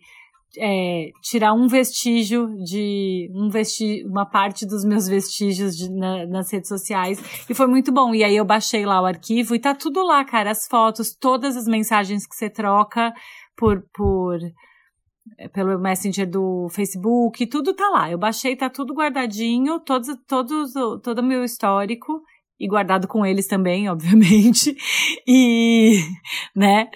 é, 0.59 1.11
tirar 1.22 1.52
um 1.52 1.68
vestígio 1.68 2.48
de 2.64 3.30
um 3.34 3.48
vesti 3.48 4.04
uma 4.04 4.26
parte 4.26 4.66
dos 4.66 4.84
meus 4.84 5.09
vestígios 5.09 5.76
de, 5.76 5.90
na, 5.90 6.26
nas 6.26 6.52
redes 6.52 6.68
sociais 6.68 7.20
e 7.48 7.54
foi 7.54 7.66
muito 7.66 7.92
bom. 7.92 8.14
E 8.14 8.24
aí 8.24 8.36
eu 8.36 8.44
baixei 8.44 8.84
lá 8.84 9.00
o 9.00 9.07
arquivo 9.07 9.54
e 9.54 9.61
tá 9.61 9.74
tudo 9.74 10.04
lá, 10.04 10.24
cara, 10.24 10.50
as 10.50 10.66
fotos, 10.66 11.14
todas 11.14 11.57
as 11.57 11.66
mensagens 11.66 12.26
que 12.26 12.34
você 12.34 12.50
troca 12.50 13.12
por 13.57 13.82
por 13.94 14.38
é, 15.38 15.48
pelo 15.48 15.78
Messenger 15.78 16.28
do 16.28 16.68
Facebook, 16.70 17.46
tudo 17.46 17.74
tá 17.74 17.88
lá. 17.88 18.11
Eu 18.11 18.18
baixei, 18.18 18.57
tá 18.57 18.70
tudo 18.70 18.94
guardadinho, 18.94 19.80
todos 19.80 20.09
todos 20.26 20.72
todo 21.02 21.18
o 21.18 21.24
meu 21.24 21.44
histórico 21.44 22.22
e 22.59 22.66
guardado 22.66 23.07
com 23.07 23.24
eles 23.24 23.46
também, 23.46 23.88
obviamente. 23.90 24.76
E, 25.26 26.00
né? 26.54 26.88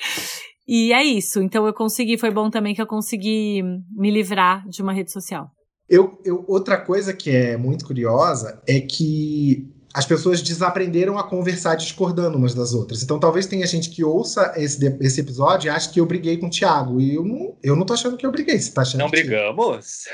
E 0.72 0.92
é 0.92 1.02
isso. 1.02 1.42
Então 1.42 1.66
eu 1.66 1.74
consegui, 1.74 2.16
foi 2.16 2.30
bom 2.30 2.48
também 2.48 2.76
que 2.76 2.80
eu 2.80 2.86
consegui 2.86 3.60
me 3.90 4.08
livrar 4.08 4.64
de 4.68 4.80
uma 4.80 4.92
rede 4.92 5.10
social. 5.10 5.50
Eu, 5.88 6.16
eu, 6.24 6.44
outra 6.46 6.76
coisa 6.80 7.12
que 7.12 7.28
é 7.28 7.56
muito 7.56 7.84
curiosa 7.84 8.62
é 8.68 8.78
que 8.78 9.68
as 9.92 10.06
pessoas 10.06 10.40
desaprenderam 10.40 11.18
a 11.18 11.28
conversar 11.28 11.74
discordando 11.74 12.38
umas 12.38 12.54
das 12.54 12.72
outras. 12.72 13.02
Então 13.02 13.18
talvez 13.18 13.46
tenha 13.46 13.66
gente 13.66 13.90
que 13.90 14.04
ouça 14.04 14.52
esse, 14.56 14.78
esse 15.00 15.20
episódio 15.20 15.66
e 15.66 15.70
ache 15.70 15.90
que 15.90 15.98
eu 15.98 16.06
briguei 16.06 16.38
com 16.38 16.46
o 16.46 16.50
Thiago. 16.50 17.00
E 17.00 17.16
eu 17.16 17.24
não, 17.24 17.58
eu 17.64 17.74
não 17.74 17.84
tô 17.84 17.94
achando 17.94 18.16
que 18.16 18.24
eu 18.24 18.30
briguei. 18.30 18.56
Você 18.56 18.70
tá 18.70 18.82
achando 18.82 19.00
Não 19.00 19.10
brigamos? 19.10 20.04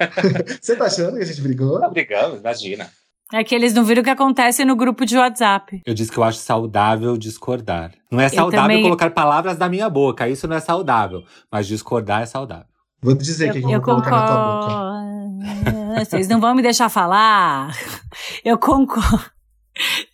Você 0.62 0.76
tá 0.76 0.86
achando 0.86 1.18
que 1.18 1.24
a 1.24 1.26
gente 1.26 1.42
brigou? 1.42 1.78
Não 1.78 1.90
brigamos, 1.90 2.40
imagina. 2.40 2.90
É 3.32 3.42
que 3.42 3.54
eles 3.54 3.74
não 3.74 3.84
viram 3.84 4.02
o 4.02 4.04
que 4.04 4.10
acontece 4.10 4.64
no 4.64 4.76
grupo 4.76 5.04
de 5.04 5.16
WhatsApp. 5.18 5.82
Eu 5.84 5.94
disse 5.94 6.12
que 6.12 6.18
eu 6.18 6.22
acho 6.22 6.38
saudável 6.38 7.16
discordar. 7.16 7.92
Não 8.10 8.20
é 8.20 8.28
saudável 8.28 8.68
também... 8.68 8.82
colocar 8.82 9.10
palavras 9.10 9.56
da 9.58 9.68
minha 9.68 9.90
boca, 9.90 10.28
isso 10.28 10.46
não 10.46 10.56
é 10.56 10.60
saudável. 10.60 11.24
Mas 11.50 11.66
discordar 11.66 12.22
é 12.22 12.26
saudável. 12.26 12.66
Vou 13.02 13.14
dizer 13.14 13.50
o 13.50 13.52
que 13.52 13.58
eu, 13.58 13.62
eu 13.62 13.70
vou 13.70 13.82
colocar 13.82 14.10
na 14.10 14.26
tua 14.26 14.60
boca. 14.60 16.04
Vocês 16.04 16.28
não 16.28 16.40
vão 16.40 16.54
me 16.54 16.62
deixar 16.62 16.88
falar. 16.88 17.72
Eu 18.44 18.58
concordo. 18.58 19.36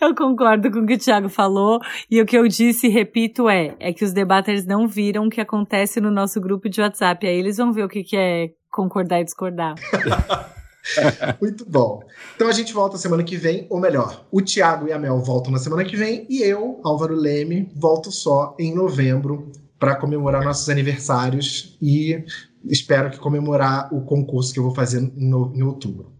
Eu 0.01 0.15
concordo 0.15 0.71
com 0.71 0.81
o 0.81 0.87
que 0.87 0.95
o 0.95 0.99
Thiago 0.99 1.29
falou. 1.29 1.81
E 2.11 2.21
o 2.21 2.27
que 2.27 2.37
eu 2.37 2.49
disse 2.49 2.87
e 2.87 2.91
repito 2.91 3.49
é, 3.49 3.77
é 3.79 3.93
que 3.93 4.05
os 4.05 4.13
debaters 4.13 4.67
não 4.67 4.89
viram 4.89 5.27
o 5.27 5.31
que 5.31 5.41
acontece 5.41 6.01
no 6.01 6.11
nosso 6.11 6.41
grupo 6.41 6.69
de 6.69 6.81
WhatsApp. 6.81 7.27
Aí 7.27 7.37
eles 7.39 7.59
vão 7.59 7.73
ver 7.73 7.85
o 7.85 7.89
que, 7.89 8.03
que 8.03 8.17
é 8.17 8.49
concordar 8.71 9.21
e 9.21 9.25
discordar. 9.25 9.75
Muito 11.41 11.64
bom. 11.68 12.03
Então 12.35 12.49
a 12.49 12.53
gente 12.53 12.72
volta 12.72 12.99
semana 12.99 13.22
que 13.22 13.37
vem, 13.37 13.66
ou 13.70 13.80
melhor, 13.80 14.26
o 14.30 14.43
Thiago 14.43 14.89
e 14.89 14.93
a 14.93 14.99
Mel 14.99 15.18
voltam 15.20 15.53
na 15.53 15.59
semana 15.59 15.85
que 15.85 15.97
vem 15.97 16.26
e 16.28 16.43
eu, 16.43 16.80
Álvaro 16.85 17.14
Leme, 17.14 17.70
volto 17.74 18.11
só 18.11 18.57
em 18.59 18.74
novembro 18.74 19.51
para 19.78 19.97
comemorar 19.97 20.45
nossos 20.45 20.68
aniversários 20.68 21.76
e 21.80 22.24
espero 22.64 23.11
que 23.11 23.18
comemorar 23.18 23.93
o 23.93 24.03
concurso 24.05 24.53
que 24.53 24.59
eu 24.59 24.64
vou 24.64 24.74
fazer 24.74 25.01
no, 25.16 25.53
em 25.55 25.62
outubro. 25.62 26.12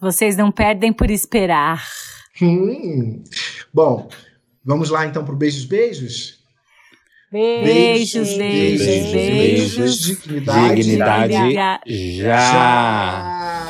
Vocês 0.00 0.36
não 0.36 0.52
perdem 0.52 0.92
por 0.92 1.10
esperar. 1.10 1.82
Hum. 2.40 3.22
Bom, 3.72 4.08
vamos 4.64 4.90
lá 4.90 5.06
então 5.06 5.24
para 5.24 5.34
o 5.34 5.36
beijos, 5.36 5.64
beijos. 5.64 6.44
Beijos, 7.32 8.36
beijos, 8.36 8.36
beijos. 8.38 9.12
beijos, 9.12 9.76
beijos 9.76 10.06
dignidade, 10.06 10.74
dignidade 10.76 11.32
já. 11.32 12.38
já. 12.38 13.63